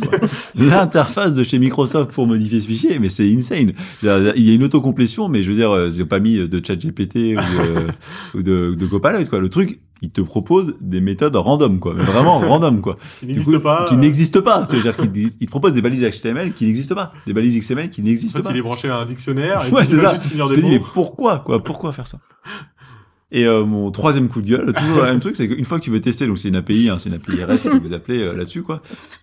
L'interface 0.54 1.32
de 1.32 1.42
chez 1.42 1.58
Microsoft 1.58 2.12
pour 2.12 2.26
modifier 2.26 2.60
ce 2.60 2.66
fichier, 2.66 2.98
mais 2.98 3.08
c'est 3.08 3.28
insane. 3.34 3.72
Il 4.02 4.46
y 4.46 4.50
a 4.50 4.54
une 4.54 4.62
autocomplétion, 4.62 5.28
mais 5.28 5.42
je 5.42 5.50
veux 5.50 5.56
dire, 5.56 5.70
euh, 5.70 5.90
ils 5.90 6.00
n'ont 6.00 6.06
pas 6.06 6.20
mis 6.20 6.36
de 6.36 6.64
chat 6.64 6.76
GPT 6.76 7.16
ou 8.34 8.36
de, 8.36 8.38
ou 8.38 8.42
de, 8.42 8.74
de 8.74 8.86
Copilot, 8.86 9.24
quoi. 9.24 9.40
Le 9.40 9.48
truc, 9.48 9.80
il 10.02 10.10
te 10.10 10.20
propose 10.20 10.74
des 10.80 11.00
méthodes 11.00 11.34
random, 11.36 11.78
quoi. 11.80 11.94
Mais 11.94 12.04
vraiment 12.04 12.38
random, 12.48 12.80
quoi. 12.80 12.96
Il 13.22 13.28
Du 13.28 13.34
n'existe 13.34 13.56
coup, 13.56 13.62
pas. 13.62 13.84
Qui 13.88 13.94
euh, 13.94 13.98
n'existent 13.98 14.42
pas. 14.42 14.66
Tu 14.68 14.76
veux 14.76 14.82
dire, 14.82 14.96
qu'il 14.96 15.10
il 15.16 15.46
te 15.46 15.50
propose 15.50 15.72
des 15.72 15.82
balises 15.82 16.02
HTML 16.08 16.52
qui 16.52 16.66
n'existent 16.66 16.94
pas. 16.94 17.12
Des 17.26 17.32
balises 17.32 17.58
XML 17.58 17.90
qui 17.90 18.00
En 18.00 18.04
n'existent 18.04 18.38
fait, 18.38 18.42
pas. 18.44 18.50
il 18.52 18.56
est 18.58 18.62
branché 18.62 18.88
à 18.88 18.98
un 18.98 19.04
dictionnaire 19.06 19.66
et 19.66 19.70
Ouais, 19.72 19.84
c'est 19.84 19.96
ça. 20.00 20.12
juste 20.12 20.26
finir 20.26 20.46
Je 20.46 20.54
te 20.54 20.60
dis, 20.60 20.70
mais 20.70 20.80
pourquoi, 20.80 21.40
quoi? 21.40 21.62
Pourquoi 21.62 21.92
faire 21.92 22.06
ça? 22.06 22.18
Et 23.30 23.44
euh, 23.46 23.62
mon 23.66 23.90
troisième 23.90 24.28
coup 24.30 24.40
de 24.40 24.48
gueule, 24.48 24.72
toujours 24.72 24.98
le 24.98 25.02
même 25.04 25.20
truc, 25.20 25.36
c'est 25.36 25.46
qu'une 25.48 25.66
fois 25.66 25.78
que 25.78 25.84
tu 25.84 25.90
veux 25.90 26.00
tester, 26.00 26.26
donc 26.26 26.38
c'est 26.38 26.48
une 26.48 26.56
API, 26.56 26.88
hein, 26.88 26.96
c'est 26.98 27.10
une 27.10 27.16
API 27.16 27.44
RS 27.44 27.62
que 27.64 27.78
vous 27.86 27.92
appelez 27.92 28.22
euh, 28.22 28.32
là-dessus, 28.34 28.62
quoi. 28.62 28.80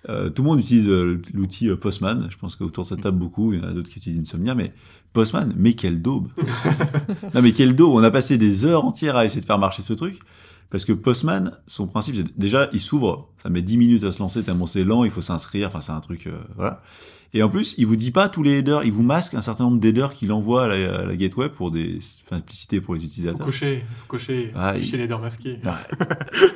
Euh, 0.09 0.29
tout 0.29 0.43
le 0.43 0.49
monde 0.49 0.59
utilise 0.59 0.87
euh, 0.87 1.19
l'outil 1.33 1.69
Postman. 1.75 2.27
Je 2.29 2.37
pense 2.37 2.55
qu'autour 2.55 2.83
de 2.83 2.89
cette 2.89 3.01
table, 3.01 3.17
beaucoup, 3.17 3.53
il 3.53 3.59
y 3.59 3.63
en 3.63 3.67
a 3.67 3.71
d'autres 3.71 3.89
qui 3.89 3.97
utilisent 3.97 4.19
Insomnia, 4.21 4.53
mais 4.53 4.73
Postman, 5.13 5.51
mais 5.57 5.73
quelle 5.73 6.03
daube 6.03 6.27
Non 7.33 7.41
mais 7.41 7.51
quelle 7.53 7.75
daube 7.75 7.95
On 7.95 8.03
a 8.03 8.11
passé 8.11 8.37
des 8.37 8.63
heures 8.63 8.85
entières 8.85 9.15
à 9.15 9.25
essayer 9.25 9.41
de 9.41 9.45
faire 9.45 9.57
marcher 9.57 9.81
ce 9.81 9.93
truc. 9.93 10.19
Parce 10.69 10.83
que 10.85 10.93
Postman, 10.93 11.57
son 11.67 11.87
principe, 11.87 12.15
c'est 12.15 12.37
déjà, 12.37 12.69
il 12.73 12.79
s'ouvre, 12.81 13.29
ça 13.41 13.49
met 13.49 13.61
10 13.61 13.77
minutes 13.77 14.03
à 14.03 14.11
se 14.11 14.19
lancer, 14.19 14.43
tellement 14.43 14.67
c'est 14.67 14.83
lent, 14.83 15.03
il 15.03 15.11
faut 15.11 15.21
s'inscrire, 15.21 15.67
enfin 15.67 15.79
c'est 15.81 15.91
un 15.91 16.01
truc, 16.01 16.27
euh, 16.27 16.37
voilà. 16.55 16.81
Et 17.33 17.43
en 17.43 17.49
plus, 17.49 17.75
il 17.77 17.85
vous 17.85 17.95
dit 17.97 18.11
pas 18.11 18.29
tous 18.29 18.43
les 18.43 18.59
headers, 18.59 18.83
il 18.85 18.91
vous 18.93 19.03
masque 19.03 19.33
un 19.33 19.41
certain 19.41 19.65
nombre 19.65 19.79
d'headers 19.79 20.13
qu'il 20.13 20.31
envoie 20.31 20.65
à 20.65 20.67
la, 20.69 20.99
à 20.99 21.05
la 21.05 21.15
gateway 21.17 21.49
pour 21.49 21.69
des 21.71 21.99
enfin, 22.25 22.39
publicités 22.39 22.79
pour 22.81 22.93
les 22.93 23.01
Faut 23.01 23.05
utilisateurs. 23.07 23.45
cocher, 23.45 23.83
faut 23.99 24.07
cocher, 24.07 24.51
Ah, 24.55 24.73
fichier 24.73 25.03
il- 25.03 25.17
masqué. 25.19 25.59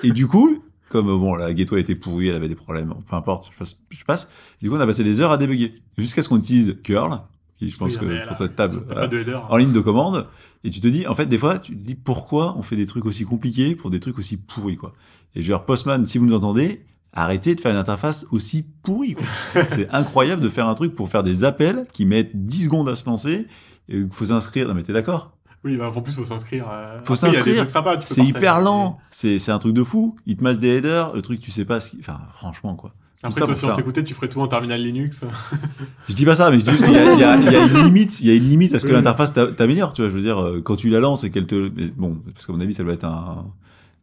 Et 0.04 0.12
du 0.12 0.26
coup, 0.28 0.64
comme 0.90 1.06
bon, 1.08 1.36
la 1.36 1.54
gateway 1.54 1.82
était 1.82 1.96
pourrie, 1.96 2.30
elle 2.30 2.36
avait 2.36 2.48
des 2.50 2.56
problèmes, 2.56 2.94
peu 3.10 3.16
importe, 3.16 3.52
je 3.54 3.58
passe. 3.60 3.78
Je 3.90 4.04
passe 4.06 4.30
du 4.62 4.70
coup, 4.70 4.76
on 4.76 4.80
a 4.80 4.86
passé 4.88 5.04
des 5.04 5.22
heures 5.22 5.32
à 5.32 5.38
débugger. 5.38 5.76
Jusqu'à 5.98 6.24
ce 6.24 6.30
qu'on 6.30 6.38
utilise 6.40 6.78
curl, 6.84 7.20
qui 7.60 7.70
je 7.70 7.78
pense 7.78 7.94
Oui, 7.94 8.00
que 8.08 8.28
pour 8.28 8.38
cette 8.38 8.56
table, 8.56 8.82
voilà, 8.88 9.08
de 9.08 9.20
header. 9.20 9.40
en 9.50 9.58
ligne 9.58 9.72
de 9.72 9.80
commande, 9.82 10.28
et 10.64 10.70
tu 10.72 10.80
te 10.80 10.88
dis, 10.88 11.06
en 11.08 11.14
fait, 11.16 11.26
des 11.28 11.38
fois, 11.38 11.60
tu 11.60 11.76
te 11.78 11.82
dis 11.84 11.96
pourquoi 11.96 12.56
on 12.58 12.62
fait 12.64 12.76
des 12.76 12.86
trucs 12.86 13.06
aussi 13.06 13.26
compliqués 13.26 13.76
pour 13.76 13.90
des 13.92 14.00
trucs 14.00 14.18
aussi 14.18 14.38
pourris, 14.38 14.76
quoi. 14.78 14.94
Et 15.36 15.42
genre, 15.44 15.66
Postman, 15.66 16.06
si 16.08 16.18
vous 16.18 16.26
nous 16.26 16.36
entendez, 16.36 16.84
arrêtez 17.14 17.56
de 17.56 17.62
faire 17.62 17.72
une 17.72 17.78
interface 17.78 18.26
aussi 18.32 18.66
pourrie, 18.84 19.14
quoi. 19.16 19.26
C'est 19.68 19.90
incroyable 19.92 20.42
de 20.42 20.50
faire 20.50 20.68
un 20.68 20.76
truc 20.76 20.96
pour 20.96 21.10
faire 21.10 21.24
des 21.24 21.44
appels 21.44 21.86
qui 21.94 22.06
mettent 22.06 22.32
10 22.34 22.64
secondes 22.66 22.90
à 22.90 22.96
se 22.96 23.06
lancer, 23.06 23.46
et 23.90 24.04
faut 24.12 24.26
s'inscrire. 24.26 24.68
Non, 24.68 24.74
mais 24.74 24.84
t'es 24.84 24.94
d'accord? 24.94 25.32
Oui, 25.66 25.76
bah, 25.76 25.92
en 25.94 26.02
plus, 26.02 26.16
faut 26.16 26.24
s'inscrire. 26.24 26.68
euh, 26.72 27.00
Faut 27.04 27.16
s'inscrire. 27.18 27.66
C'est 28.06 28.24
hyper 28.24 28.62
lent. 28.62 28.98
C'est, 29.12 29.40
c'est 29.40 29.52
un 29.52 29.60
truc 29.60 29.74
de 29.74 29.84
fou. 29.84 30.16
Il 30.26 30.38
te 30.38 30.44
masse 30.44 30.60
des 30.60 30.70
headers, 30.78 31.14
le 31.14 31.22
truc, 31.22 31.42
tu 31.42 31.52
sais 31.52 31.66
pas 31.66 31.82
ce 31.82 31.92
qui, 31.92 31.98
enfin, 32.00 32.20
franchement, 32.32 32.76
quoi. 32.76 32.94
Après, 33.22 33.42
toi, 33.42 33.54
si 33.54 33.66
on 33.66 33.74
t'écoutait, 33.74 34.04
tu 34.04 34.14
ferais 34.14 34.30
tout 34.30 34.40
en 34.40 34.48
terminal 34.48 34.82
Linux. 34.82 35.24
Je 36.08 36.14
dis 36.14 36.24
pas 36.26 36.36
ça, 36.36 36.50
mais 36.52 36.60
je 36.60 36.64
dis 36.64 36.72
juste 36.72 36.86
qu'il 36.86 36.94
y 36.94 36.98
a, 36.98 37.14
y 37.16 37.20
y 37.20 37.56
une 37.78 37.84
limite, 37.84 38.22
il 38.22 38.28
y 38.28 38.32
a 38.32 38.34
une 38.34 38.48
limite 38.50 38.74
à 38.74 38.80
ce 38.80 38.86
que 38.86 38.92
Oui. 38.92 38.96
l'interface 38.96 39.34
t'a- 39.34 39.48
t'améliore, 39.48 39.92
tu 39.94 40.02
vois. 40.02 40.10
Je 40.10 40.16
veux 40.16 40.22
dire, 40.24 40.40
euh, 40.42 40.62
quand 40.62 40.78
tu 40.78 40.90
la 40.90 41.00
lances 41.02 41.24
et 41.26 41.30
qu'elle 41.30 41.46
te, 41.46 41.68
bon, 41.98 42.18
parce 42.34 42.46
qu'à 42.46 42.54
mon 42.54 42.62
avis, 42.62 42.74
ça 42.74 42.84
doit 42.84 42.94
être 42.94 43.04
un, 43.04 43.46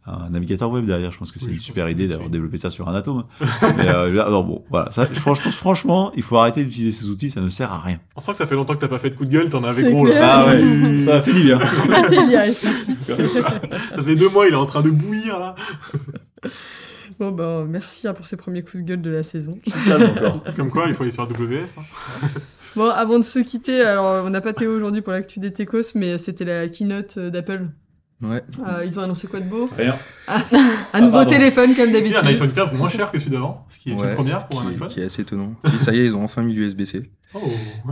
un 0.07 0.29
navigateur 0.31 0.70
web 0.70 0.85
derrière. 0.85 1.12
Je 1.12 1.18
pense 1.18 1.33
que 1.33 1.38
c'est 1.40 1.46
Oui, 1.46 1.55
une 1.55 1.61
super 1.61 1.85
pense 1.87 1.92
idée 1.92 2.09
d'avoir 2.09 2.29
développé 2.29 2.59
ça 2.59 2.68
sur 2.68 2.88
un 2.90 2.94
atome. 2.94 3.24
mais, 3.79 3.88
euh, 3.88 4.42
bon, 4.42 4.62
voilà. 4.70 4.92
Ça, 4.92 5.09
je, 5.11 5.18
franchement, 5.18 5.50
franchement, 5.50 6.12
il 6.14 6.22
faut 6.22 6.37
arrêter 6.37 6.62
d'utiliser 6.64 6.92
ces 6.92 7.09
outils, 7.09 7.31
ça 7.31 7.40
ne 7.40 7.48
sert 7.48 7.72
à 7.72 7.81
rien. 7.81 7.98
On 8.16 8.20
sent 8.20 8.33
que 8.33 8.37
ça 8.37 8.44
fait 8.46 8.55
longtemps 8.55 8.74
que 8.74 8.81
t'as 8.81 8.87
pas 8.88 8.98
fait 8.98 9.09
de 9.11 9.14
coup 9.16 9.24
de 9.24 9.31
gueule, 9.33 9.48
t'en 9.48 9.64
avais 9.64 9.90
gros 9.90 10.05
clair. 10.05 10.20
là. 10.20 10.44
Ah 10.46 10.46
ouais, 10.55 11.02
ça 11.07 11.16
a 11.16 11.20
fait 11.22 11.33
du 11.33 11.40
bien. 11.42 11.59
Ça 13.00 14.02
fait 14.02 14.14
deux 14.16 14.29
mois, 14.29 14.46
il 14.46 14.52
est 14.52 14.57
en 14.57 14.66
train 14.66 14.83
de 14.83 14.90
bouillir 14.90 15.38
là. 15.38 15.55
Bon, 17.18 17.31
bah, 17.33 17.64
merci 17.68 18.07
hein, 18.09 18.14
pour 18.14 18.26
ces 18.26 18.37
premiers 18.37 18.62
coups 18.62 18.83
de 18.83 18.88
gueule 18.88 19.02
de 19.02 19.11
la 19.11 19.22
saison. 19.22 19.59
Comme 20.57 20.70
quoi, 20.70 20.87
il 20.88 20.94
faut 20.94 21.02
aller 21.02 21.12
sur 21.12 21.24
WS. 21.29 21.76
hein. 21.79 21.83
Bon, 22.76 22.90
avant 22.90 23.18
de 23.18 23.24
se 23.24 23.38
quitter, 23.38 23.81
alors 23.81 24.22
on 24.26 24.29
n'a 24.29 24.42
pas 24.42 24.52
Théo 24.52 24.76
aujourd'hui 24.76 25.00
pour 25.00 25.12
l'actu 25.12 25.40
des 25.40 25.50
Techos, 25.50 25.94
mais 25.94 26.18
c'était 26.18 26.44
la 26.44 26.68
keynote 26.68 27.14
euh, 27.16 27.31
d'Apple. 27.31 27.68
Ouais. 28.20 28.42
Euh, 28.66 28.85
ils 28.85 29.00
ont 29.00 29.02
annoncé 29.02 29.29
quoi 29.29 29.40
de 29.40 29.48
beau? 29.48 29.66
Rien. 29.79 29.96
Un 30.92 31.00
nouveau 31.00 31.12
pardon. 31.12 31.31
téléphone 31.31 31.74
comme 31.74 31.87
Si, 31.87 31.92
d'habitude. 31.92 32.16
un 32.22 32.26
iPhone 32.26 32.52
15 32.52 32.72
moins 32.74 32.88
cher 32.88 33.11
que 33.11 33.18
celui 33.18 33.31
d'avant, 33.31 33.64
ce 33.70 33.79
qui 33.79 33.92
est 33.92 33.94
Ouais, 33.94 34.09
une 34.09 34.14
première 34.14 34.46
pour 34.46 34.61
qui, 34.61 34.66
un 34.66 34.70
iPhone. 34.70 34.88
qui 34.88 35.00
est 35.00 35.05
assez 35.05 35.22
étonnant. 35.22 35.55
si, 35.64 35.79
ça 35.79 35.94
y 35.94 36.00
est, 36.00 36.05
ils 36.05 36.14
ont 36.16 36.22
enfin 36.24 36.42
mis 36.42 36.52
l'USB-C. 36.52 37.11
Oh, 37.35 37.38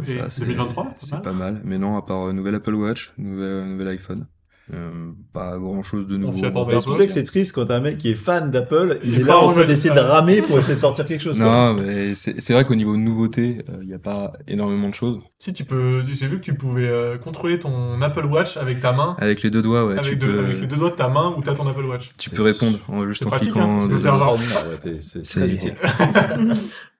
et 0.06 0.18
Ça, 0.18 0.28
c'est- 0.28 0.40
2023, 0.42 0.94
c'est 0.98 1.22
pas 1.22 1.32
mal. 1.32 1.62
Mais 1.64 1.78
non, 1.78 1.96
à 1.96 2.02
part 2.02 2.28
euh, 2.28 2.32
nouvel 2.34 2.54
Apple 2.56 2.74
Watch, 2.74 3.14
nouvel, 3.16 3.64
nouvel 3.66 3.88
iPhone. 3.88 4.26
Euh, 4.72 5.10
pas 5.34 5.58
grand 5.58 5.82
chose 5.82 6.06
de 6.06 6.16
nouveau. 6.16 6.32
c'est 6.32 6.50
pour 6.50 6.96
ça 6.96 7.04
que 7.04 7.12
c'est 7.12 7.24
triste 7.24 7.52
quand 7.52 7.70
un 7.70 7.80
mec 7.80 7.98
qui 7.98 8.10
est 8.10 8.14
fan 8.14 8.50
d'Apple, 8.50 8.98
il 9.04 9.12
Il 9.12 9.20
est 9.20 9.24
là 9.24 9.38
en 9.38 9.52
train 9.52 9.66
d'essayer 9.66 9.94
de 9.94 10.00
ramer 10.00 10.40
pour 10.40 10.58
essayer 10.58 10.74
de 10.74 10.78
sortir 10.80 11.04
quelque 11.04 11.20
chose. 11.20 11.36
quoi. 11.38 11.46
Non, 11.46 11.74
mais 11.74 12.14
c'est 12.14 12.52
vrai 12.54 12.64
qu'au 12.64 12.74
niveau 12.74 12.96
nouveauté, 12.96 13.62
il 13.82 13.86
n'y 13.88 13.92
a 13.92 13.98
pas 13.98 14.32
énormément 14.48 14.88
de 14.88 14.94
choses. 14.94 15.18
Si 15.38 15.52
tu 15.52 15.64
peux, 15.64 16.02
j'ai 16.10 16.28
vu 16.28 16.38
que 16.40 16.44
tu 16.44 16.54
pouvais 16.54 16.88
euh, 16.88 17.18
contrôler 17.18 17.58
ton 17.58 18.00
Apple 18.00 18.24
Watch 18.24 18.56
avec 18.56 18.80
ta 18.80 18.94
main, 18.94 19.16
Avec 19.18 19.42
les 19.42 19.50
deux 19.50 19.60
doigts, 19.60 19.84
ouais, 19.84 19.98
avec, 19.98 20.04
tu 20.04 20.16
deux- 20.16 20.32
peux, 20.32 20.38
avec 20.46 20.58
les 20.58 20.66
deux 20.66 20.76
doigts 20.76 20.90
de 20.90 20.96
ta 20.96 21.08
main 21.10 21.34
où 21.36 21.42
t'as 21.42 21.54
ton 21.54 21.68
Apple 21.68 21.84
Watch. 21.84 22.12
tu 22.16 22.30
peux 22.30 22.42
répondre 22.42 22.78
en 22.88 23.06
juste 23.06 23.26
en 23.26 23.28
pratique, 23.28 23.52
cliquant. 23.52 23.80
hein, 23.80 23.86
de- 23.88 23.94
ouais, 23.96 24.98
c'est 25.02 25.24
C'est- 25.26 25.40
très 25.40 25.50
utile. 25.50 25.74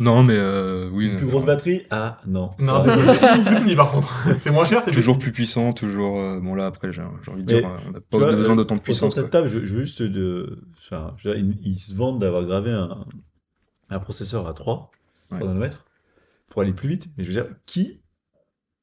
Non, 0.00 0.22
mais 0.22 0.36
euh, 0.36 0.88
oui. 0.92 1.06
Une 1.08 1.16
plus 1.18 1.26
grosse 1.26 1.44
batterie? 1.44 1.82
Ah 1.90 2.18
non. 2.26 2.50
Non, 2.60 2.84
Ça- 3.12 3.38
plus 3.46 3.62
petit 3.62 3.74
par 3.76 3.90
contre. 3.90 4.26
C'est 4.38 4.50
moins 4.50 4.64
cher, 4.64 4.82
c'est 4.84 4.90
toujours 4.92 5.18
plus 5.18 5.32
puissant, 5.32 5.72
toujours. 5.72 6.18
euh, 6.20 6.38
bon 6.40 6.54
là 6.54 6.66
après, 6.66 6.92
j'ai 6.92 7.02
j'ai 7.24 7.30
envie 7.32 7.42
de 7.44 7.52
Mais, 7.54 7.60
dire, 7.60 7.68
euh, 7.70 7.78
on 7.86 7.90
n'a 7.90 7.98
Tu 8.00 8.06
pas 8.10 8.18
vois, 8.18 8.32
besoin 8.32 8.52
euh, 8.52 8.56
d'autant 8.56 8.74
de 8.74 8.80
autour 8.80 8.84
puissance. 8.84 9.14
cette 9.14 9.30
quoi. 9.30 9.40
table, 9.40 9.48
je, 9.48 9.64
je 9.64 9.74
veux 9.74 9.82
juste 9.82 10.02
de. 10.02 10.60
Enfin, 10.78 11.14
je 11.18 11.28
veux 11.28 11.34
dire, 11.34 11.44
ils, 11.44 11.72
ils 11.72 11.78
se 11.78 11.94
vendent 11.94 12.20
d'avoir 12.20 12.44
gravé 12.44 12.70
un, 12.70 13.04
un 13.90 13.98
processeur 13.98 14.46
à 14.46 14.52
3, 14.54 14.90
Ouais. 15.30 15.38
3 15.38 15.48
nanomètres 15.48 15.84
pour 16.48 16.62
aller 16.62 16.72
plus 16.72 16.88
vite. 16.88 17.08
Mais 17.16 17.24
je 17.24 17.28
veux 17.28 17.34
dire, 17.42 17.48
qui, 17.66 18.00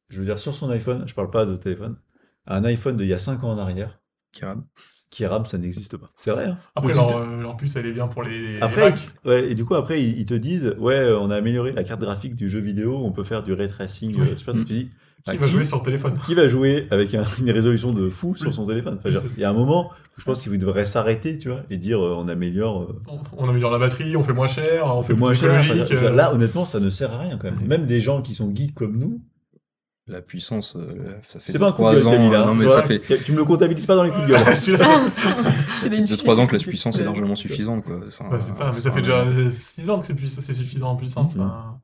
je 0.10 0.20
veux 0.20 0.26
dire, 0.26 0.38
sur 0.40 0.54
son 0.54 0.70
iPhone, 0.70 1.08
je 1.08 1.16
parle 1.16 1.30
pas 1.32 1.46
de 1.46 1.56
téléphone, 1.56 1.98
un 2.46 2.64
iPhone 2.66 2.98
d'il 2.98 3.08
y 3.08 3.14
a 3.14 3.20
5 3.20 3.44
ans 3.44 3.52
en 3.52 3.58
arrière, 3.58 4.00
Qui 5.12 5.26
rame, 5.26 5.46
ça 5.46 5.58
n'existe 5.58 5.96
pas. 5.98 6.10
C'est 6.18 6.32
vrai. 6.32 6.46
Hein 6.46 6.58
Après, 6.76 6.94
leur, 6.94 7.08
te- 7.08 7.14
euh, 7.14 7.42
leur 7.42 7.56
puce, 7.56 7.76
elle 7.78 7.86
est 7.86 7.94
bien 7.94 8.08
pour 8.08 8.22
les, 8.24 8.60
Après, 8.60 8.94
ouais, 9.24 9.52
et 9.52 9.56
du 9.56 9.64
coup, 9.64 9.76
après, 9.76 10.02
ils, 10.04 10.20
ils 10.20 10.26
te 10.26 10.34
disent, 10.34 10.76
ouais, 10.78 10.96
euh, 10.96 11.20
on 11.20 11.30
a 11.30 11.36
amélioré 11.38 11.72
la 11.72 11.84
carte 11.84 12.02
graphique 12.02 12.36
du 12.36 12.50
jeu 12.50 12.60
vidéo, 12.60 12.98
on 13.02 13.12
peut 13.12 13.24
faire 13.24 13.44
du 13.44 13.54
ray 13.54 13.70
tracing, 13.70 14.16
Oui. 14.20 14.28
euh, 14.32 14.36
super. 14.36 14.54
Tu 14.56 14.64
dis, 14.66 14.90
Qui 15.30 15.38
va 15.38 15.48
jouer 15.48 15.64
sur 15.64 15.82
téléphone 15.84 16.18
qui 16.26 16.36
va 16.36 16.48
jouer 16.50 16.88
avec 16.92 17.14
un- 17.16 17.24
une 17.40 17.50
résolution 17.50 17.94
de 17.94 18.10
fou 18.10 18.36
sur 18.36 18.54
son 18.54 18.66
téléphone 18.68 18.98
Enfin, 19.00 19.10
Oui, 19.10 19.30
Il 19.38 19.42
y 19.42 19.46
a 19.46 19.50
un 19.50 19.54
moment 19.54 19.92
où 20.18 20.20
je 20.22 20.26
pense 20.26 20.42
qu'il 20.42 20.58
devrait 20.60 20.86
s'arrêter, 20.86 21.40
tu 21.40 21.48
vois, 21.50 21.62
et 21.70 21.78
dire 21.78 22.00
euh, 22.04 22.16
on 22.18 22.28
améliore, 22.28 22.82
euh, 22.84 23.02
on, 23.08 23.20
on 23.46 23.50
améliore 23.50 23.72
la 23.72 23.80
batterie, 23.80 24.18
on 24.18 24.24
fait 24.24 24.34
moins 24.34 24.48
cher, 24.48 24.86
on 24.86 25.00
on 25.00 25.02
fait 25.02 25.14
fait 25.14 25.20
moins 25.20 25.32
plus 25.32 25.40
cher. 25.40 25.64
Enfin, 25.82 25.96
euh, 25.96 26.12
Là, 26.12 26.34
honnêtement, 26.34 26.66
ça 26.66 26.80
ne 26.82 26.90
sert 26.90 27.14
à 27.14 27.20
rien 27.20 27.38
quand 27.38 27.50
même. 27.50 27.60
Ouais. 27.62 27.68
Même 27.68 27.86
des 27.86 28.02
gens 28.02 28.22
qui 28.22 28.36
sont 28.36 28.54
geeks 28.54 28.74
comme 28.76 28.98
nous, 28.98 29.22
La 30.08 30.22
puissance, 30.22 30.76
euh, 30.76 31.16
ça 31.28 31.40
fait 31.40 31.52
c'est 31.54 31.58
pas 31.58 31.70
un 31.70 31.72
coup 31.72 31.82
de 31.82 31.88
3 31.88 31.96
gueule, 31.96 32.08
ans. 32.08 32.32
Euh, 32.32 32.36
hein. 32.38 32.46
non, 32.46 32.54
mais 32.54 32.66
Tu 32.66 32.70
ça 32.70 32.84
fait, 32.84 33.00
Tu 33.24 33.32
me 33.32 33.38
le 33.38 33.46
comptabilises 33.46 33.88
pas 33.88 33.96
dans 33.96 34.04
les 34.04 34.12
coups 34.12 34.22
de 34.24 34.28
gueule. 34.28 34.40
Celui-là. 34.58 34.86
ça 35.18 35.52
C'est 35.82 35.90
fait 35.90 35.98
une 35.98 36.06
2-3 36.06 36.40
ans 36.40 36.46
que 36.46 36.56
la 36.56 36.62
puissance 36.64 37.00
est 37.00 37.04
largement 37.04 37.34
suffisante. 37.36 37.84
Quoi. 37.84 38.00
Enfin, 38.08 38.30
Ouais, 38.30 38.38
c'est 38.40 38.56
ça, 38.56 38.72
mais 38.72 38.80
ça 38.80 38.92
fait 38.92 39.02
déjà 39.02 39.26
6 39.50 39.90
ans 39.90 40.00
que 40.00 40.06
c'est 40.06 40.14
puiss- 40.14 40.40
suffisant 40.54 40.90
en 40.92 40.96
puissance. 40.96 41.34
Mhm. 41.36 41.42
enfin, 41.42 41.80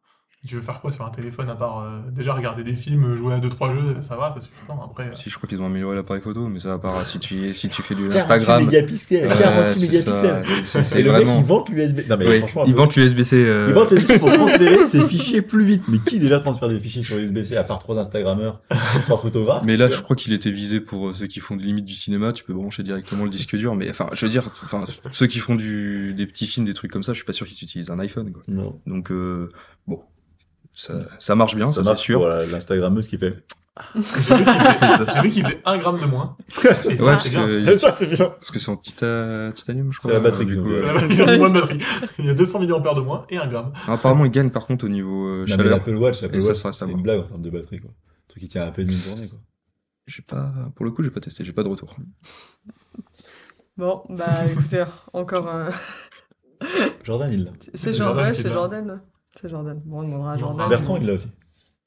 tu 0.48 0.56
veux 0.56 0.62
faire 0.62 0.82
quoi 0.82 0.92
sur 0.92 1.06
un 1.06 1.12
téléphone 1.12 1.50
à 1.50 1.56
part 1.56 1.80
euh, 1.84 2.00
déjà 2.12 2.34
regarder 2.34 2.64
des 2.64 2.74
films, 2.76 3.16
jouer 3.16 3.36
à 3.36 3.40
2-3 3.40 3.74
jeux, 3.74 4.02
ça 4.02 4.16
va, 4.16 4.34
c'est 4.36 4.44
suffisant. 4.44 4.82
Après, 4.84 5.04
euh, 5.04 5.12
Si, 5.14 5.30
je 5.30 5.38
crois 5.38 5.48
qu'ils 5.48 5.62
ont 5.62 5.68
amélioré 5.68 5.96
l'appareil 5.96 6.22
photo, 6.22 6.48
mais 6.48 6.60
ça 6.60 6.70
va 6.70 6.80
pas. 6.80 7.06
Si 7.06 7.20
tu, 7.20 7.54
si 7.54 7.70
tu 7.70 7.84
fais 7.84 7.94
du 7.94 8.10
48 8.10 8.18
Instagram. 8.18 8.66
mégapixels, 8.66 9.28
Ouais, 9.28 9.38
48 9.38 9.76
c'est 9.80 9.92
ça, 10.00 10.12
mégapixels. 10.24 10.86
c'est- 10.86 11.02
le 11.04 11.10
vraiment- 11.12 11.36
mec, 11.36 11.44
il 11.44 11.48
vante 11.48 11.70
l'USB. 11.70 12.00
Non, 12.10 12.18
mais 12.18 12.28
Oui, 12.28 12.40
franchement, 12.40 12.66
ils 12.66 12.74
vendent 12.76 12.96
l'USB-C. 12.96 13.36
euh, 13.36 13.66
Il 13.70 13.74
vante 13.76 13.92
l'USB 13.92 14.18
pour 14.20 14.32
transférer 14.34 14.86
ses 14.88 15.06
fichiers 15.08 15.42
plus 15.44 15.64
vite. 15.64 15.84
Mais 15.88 16.00
qui 16.00 16.18
déjà 16.20 16.40
transfère 16.40 16.70
des 16.70 16.80
fichiers 16.80 17.04
sur 17.04 17.18
USB-C 17.18 17.56
à 17.56 17.64
part 17.64 17.78
trois 17.80 18.00
Instagrammeurs, 18.00 18.62
trois 19.04 19.18
photographes 19.22 19.64
Mais 19.64 19.78
là, 19.78 19.92
je 19.92 20.02
crois 20.02 20.16
qu'il 20.16 20.34
était 20.34 20.50
visé 20.52 20.80
pour 20.82 21.10
euh, 21.10 21.14
ceux 21.14 21.28
qui 21.28 21.40
font 21.40 21.56
de 21.56 21.62
limite 21.62 21.86
du 21.86 21.94
cinéma. 21.94 22.34
Tu 22.34 22.44
peux 22.44 22.54
brancher 22.54 22.82
directement 22.82 23.26
le 23.26 23.30
disque 23.30 23.56
dur. 23.56 23.76
Mais 23.76 23.92
enfin, 23.92 24.08
je 24.14 24.26
veux 24.26 24.32
dire, 24.32 24.50
enfin, 24.64 24.86
ceux 25.12 25.28
qui 25.28 25.38
font 25.38 25.56
du, 25.56 26.16
des 26.16 26.26
petits 26.26 26.48
films, 26.48 26.66
des 26.66 26.74
trucs 26.74 26.90
comme 26.92 27.04
ça, 27.04 27.14
je 27.14 27.18
suis 27.18 27.26
pas 27.26 27.34
sûr 27.34 27.46
qu'ils 27.48 27.64
utilisent 27.64 27.92
un 27.92 28.00
iPhone. 28.00 28.32
Quoi. 28.32 28.42
Non. 28.48 28.80
Donc, 28.88 29.12
euh, 29.12 29.50
bon, 29.88 30.00
ça, 30.88 30.94
ça 31.20 31.36
marche 31.36 31.56
bien, 31.56 31.72
ça, 31.72 31.84
c'est 31.84 31.90
marche 31.90 32.02
sûr. 32.02 32.28
l'Instagrammeuse 32.28 33.08
qui 33.08 33.18
fait. 33.18 33.44
j'ai 33.96 35.22
vu 35.22 35.30
qu'il 35.30 35.44
faisait- 35.46 35.62
1 35.66 35.78
gramme 35.78 36.00
de 36.00 36.06
moins. 36.06 36.36
Et 36.64 36.68
Ouais, 36.68 36.74
ça, 36.74 37.06
parce 37.06 37.24
c'est 37.24 37.30
bien. 37.30 37.46
que, 37.48 37.78
Ça, 37.78 37.94
c'est 37.94 38.06
bien. 38.08 38.26
parce 38.30 38.52
que 38.52 38.60
c'est 38.60 38.70
en 38.70 38.76
tita- 38.76 39.52
titanium, 39.54 39.92
je 39.92 40.00
crois. 40.00 40.12
C'est 40.12 40.18
la 40.18 40.20
batterie 40.24 40.46
du 40.46 40.62
coup, 40.62 40.70
euh, 40.72 41.00
Ça 41.00 41.06
Il 41.10 41.16
y 41.18 41.22
a 41.22 41.38
moins 41.38 41.50
de 41.50 41.60
batterie. 41.60 41.80
Il 42.20 42.26
y 42.26 42.30
a 42.30 42.34
200 42.34 42.60
mAh 42.60 42.66
de 42.94 43.00
moins 43.02 43.26
et 43.30 43.38
1 43.38 43.48
gramme. 43.48 43.72
Apparemment, 43.88 44.26
ils 44.26 44.32
gagnent 44.32 44.50
par 44.52 44.68
contre 44.68 44.86
au 44.86 44.90
niveau 44.90 45.26
euh, 45.28 45.38
Non, 45.38 45.42
mais 45.42 45.48
chaleur. 45.48 45.72
l'Apple 45.78 45.96
Watch, 45.96 46.22
l'Apple 46.22 46.36
Et 46.36 46.42
ça, 46.42 46.50
Watch, 46.50 46.58
ça 46.58 46.68
reste 46.68 46.82
à 46.82 46.86
c'est 46.86 46.92
une 46.92 47.02
blague 47.02 47.20
en 47.22 47.24
termes 47.24 47.42
de 47.42 47.50
batterie, 47.50 47.80
quoi. 47.80 47.92
Un 47.92 48.28
truc 48.28 48.44
qui 48.44 48.50
tient 48.50 48.64
à 48.68 48.72
peine 48.72 48.88
une 48.90 48.94
journée, 48.94 49.28
quoi. 49.30 49.40
J'ai 50.08 50.22
pas, 50.24 50.52
pour 50.76 50.84
le 50.86 50.92
coup, 50.92 51.04
j'ai 51.04 51.12
pas 51.12 51.20
testé, 51.22 51.46
j'ai 51.46 51.54
pas 51.54 51.64
de 51.64 51.70
retour. 51.70 51.96
Bon, 53.78 54.04
bah 54.10 54.46
écoutez, 54.52 54.84
encore. 55.14 55.48
euh, 55.48 55.70
Jordan, 57.04 57.32
il 57.32 57.46
l'a. 57.46 57.52
C'est 57.62 57.78
C'est 57.78 57.94
Jordan, 57.96 58.34
c'est. 58.34 58.52
Jordan. 58.52 59.02
C'est 59.40 59.50
Jordan. 59.50 59.80
Bon, 59.86 60.00
on 60.00 60.04
demandera 60.04 60.34
à 60.34 60.38
Jordan. 60.38 60.68
Bertrand, 60.70 60.98
il 60.98 61.08
l'a 61.08 61.14
aussi. 61.14 61.28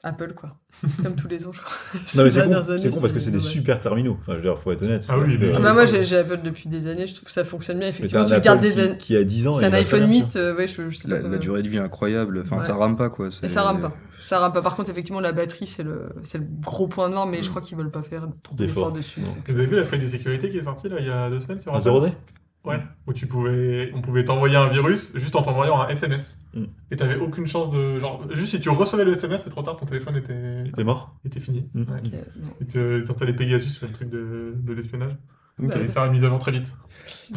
Apple, 0.07 0.35
quoi. 0.35 0.51
Comme 1.03 1.17
tous 1.17 1.29
les 1.29 1.47
ans, 1.47 1.53
je 1.53 1.63
crois. 1.63 1.73
Non, 1.95 2.25
mais 2.25 2.31
Ces 2.31 2.37
c'est 2.37 2.43
con, 2.43 2.49
dernières 2.51 2.69
années, 2.69 2.77
c'est 2.79 2.91
con 2.91 3.01
parce 3.01 3.15
que 3.15 3.21
c'est 3.21 3.31
des 3.31 3.41
super 3.41 3.81
terminaux. 3.81 4.19
Enfin, 4.21 4.33
je 4.33 4.37
veux 4.37 4.43
dire, 4.43 4.59
faut 4.59 4.71
être 4.71 4.83
honnête. 4.83 5.07
Ah 5.09 5.19
oui, 5.19 5.39
mais- 5.41 5.53
Ah 5.57 5.61
bah 5.61 5.73
moi, 5.73 5.87
j'ai 5.87 6.05
j'ai 6.05 6.19
Apple 6.19 6.43
depuis 6.43 6.69
des 6.69 6.87
années, 6.87 7.07
je 7.07 7.15
trouve 7.15 7.25
que 7.25 7.31
ça 7.33 7.43
fonctionne 7.43 7.79
bien. 7.79 7.89
Effectivement, 7.89 8.23
un 8.23 8.27
tu 8.35 8.39
gardes 8.43 8.61
des 8.61 8.81
années. 8.81 8.99
qui 8.99 9.17
a 9.17 9.25
10 9.25 9.49
ans. 9.49 9.55
C'est 9.55 9.65
un 9.65 9.73
iPhone 9.73 10.01
très 10.01 10.09
bien, 10.11 10.21
8, 10.25 10.37
euh, 10.37 10.57
ouais, 10.57 10.67
je, 10.69 10.91
je 10.91 10.95
sais 10.97 11.09
La, 11.09 11.17
pas 11.17 11.23
la 11.23 11.29
comment- 11.29 11.41
durée 11.41 11.63
de 11.63 11.69
vie 11.69 11.79
est 11.79 11.81
incroyable. 11.81 12.41
Enfin, 12.45 12.59
Ouais. 12.59 12.65
ça 12.65 12.75
rame 12.75 12.99
pas, 12.99 13.09
quoi. 13.09 13.31
ça 13.31 13.63
rame 13.63 13.81
pas. 13.81 13.93
Ça 14.19 14.41
rame 14.41 14.53
pas. 14.53 14.61
Par 14.61 14.77
contre, 14.77 14.91
effectivement, 14.91 15.21
la 15.21 15.33
batterie, 15.33 15.67
c'est 15.67 15.83
le, 15.83 16.11
c'est 16.23 16.37
le 16.37 16.47
gros 16.61 16.87
point 16.87 17.09
noir, 17.09 17.27
mais 17.27 17.43
je 17.43 17.47
Mm. 17.47 17.51
crois 17.51 17.63
qu'ils 17.63 17.79
veulent 17.79 17.91
pas 17.91 18.03
faire 18.03 18.29
trop 18.43 18.57
D'efforts. 18.57 18.93
dessus. 18.93 19.21
Vous 19.49 19.55
avez 19.55 19.65
vu 19.65 19.77
la 19.77 19.85
feuille 19.87 20.01
de 20.01 20.07
sécurité 20.07 20.51
qui 20.51 20.59
est 20.59 20.65
sortie 20.65 20.91
là 20.91 20.97
il 20.99 21.07
y 21.07 21.11
a 21.11 21.31
deux 21.31 21.41
semaines 21.41 21.61
sur 21.61 21.73
0D 21.75 22.13
Ouais, 22.64 22.81
où 23.07 23.12
tu 23.12 23.27
pouvais, 23.27 23.92
on 23.94 24.00
pouvait 24.00 24.24
t'envoyer 24.24 24.57
un 24.57 24.68
virus 24.68 25.12
juste 25.16 25.37
en 25.37 25.42
t'envoyant 25.42 25.81
un 25.83 25.88
SMS. 25.88 26.38
Mm. 26.55 26.64
Et 26.90 26.96
t'avais 26.96 27.16
aucune 27.16 27.46
chance 27.46 27.68
de, 27.70 27.98
genre, 27.98 28.27
juste 28.33 28.53
si 28.53 28.61
tu 28.61 28.70
recevais 28.70 29.05
le 29.05 29.12
SMS, 29.12 29.42
c'est 29.44 29.50
trop 29.50 29.62
tard, 29.62 29.77
ton 29.77 29.85
téléphone 29.85 30.16
était, 30.16 30.64
T'es 30.74 30.85
mort 30.85 31.14
était 31.27 31.40
fini. 31.40 31.68
Mm. 31.74 31.81
Ouais. 31.83 31.98
Ok, 31.98 32.12
non. 32.37 32.48
Et 32.62 32.64
te- 32.66 32.98
ils 33.00 33.05
sortaient 33.07 33.27
les 33.27 33.35
Pegasus, 33.35 33.83
le 33.83 33.92
truc 33.92 34.09
de, 34.09 34.55
de 34.57 34.72
l'espionnage. 34.72 35.12
Ok. 35.62 35.68
T'allais 35.70 35.88
faire 35.88 36.05
une 36.07 36.12
mise 36.12 36.24
à 36.24 36.29
jour 36.29 36.38
très 36.38 36.53
vite. 36.53 36.72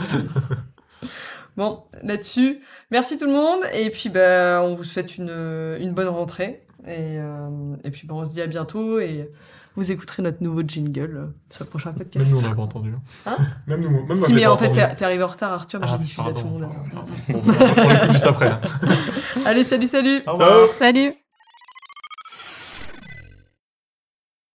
Bon, 1.55 1.85
là-dessus, 2.03 2.59
merci 2.91 3.17
tout 3.17 3.25
le 3.25 3.31
monde. 3.31 3.61
Et 3.73 3.89
puis, 3.89 4.09
bah, 4.09 4.61
on 4.63 4.75
vous 4.75 4.83
souhaite 4.83 5.17
une, 5.17 5.31
une 5.79 5.91
bonne 5.93 6.07
rentrée. 6.07 6.63
Et, 6.85 7.17
euh, 7.19 7.75
et 7.83 7.89
puis, 7.89 8.05
bah, 8.07 8.13
on 8.15 8.25
se 8.25 8.31
dit 8.31 8.41
à 8.41 8.47
bientôt. 8.47 8.99
Et 8.99 9.29
vous 9.77 9.91
écouterez 9.91 10.23
notre 10.23 10.43
nouveau 10.43 10.61
jingle 10.67 11.17
euh, 11.17 11.25
sur 11.49 11.63
le 11.63 11.69
prochain 11.69 11.91
Même 11.91 11.99
podcast. 11.99 12.29
nous, 12.31 12.39
on 12.39 12.41
n'a 12.41 12.53
pas 12.55 12.61
entendu. 12.63 12.93
Hein 13.25 13.37
Même 13.67 13.81
nous, 13.81 13.89
même 13.91 14.05
moi, 14.07 14.15
si, 14.27 14.33
mais 14.33 14.43
pas 14.43 14.51
en 14.51 14.57
fait, 14.57 14.65
entendu. 14.69 14.95
t'es 14.97 15.05
arrivé 15.05 15.23
en 15.23 15.27
retard, 15.27 15.53
Arthur, 15.53 15.79
mais 15.79 15.87
Ah, 15.89 15.97
j'ai 15.97 16.03
diffusé 16.03 16.27
à 16.29 16.33
tout 16.33 16.43
le 16.43 16.49
monde. 16.49 16.61
pardon, 16.61 16.83
pardon. 16.93 17.13
Bon, 17.29 17.41
on 17.85 17.89
l'écoute 17.89 18.11
juste 18.11 18.25
après. 18.25 18.45
là. 18.49 18.61
Allez, 19.45 19.63
salut, 19.63 19.87
salut 19.87 20.21
Au 20.27 20.33
revoir. 20.33 20.69
Salut 20.77 21.13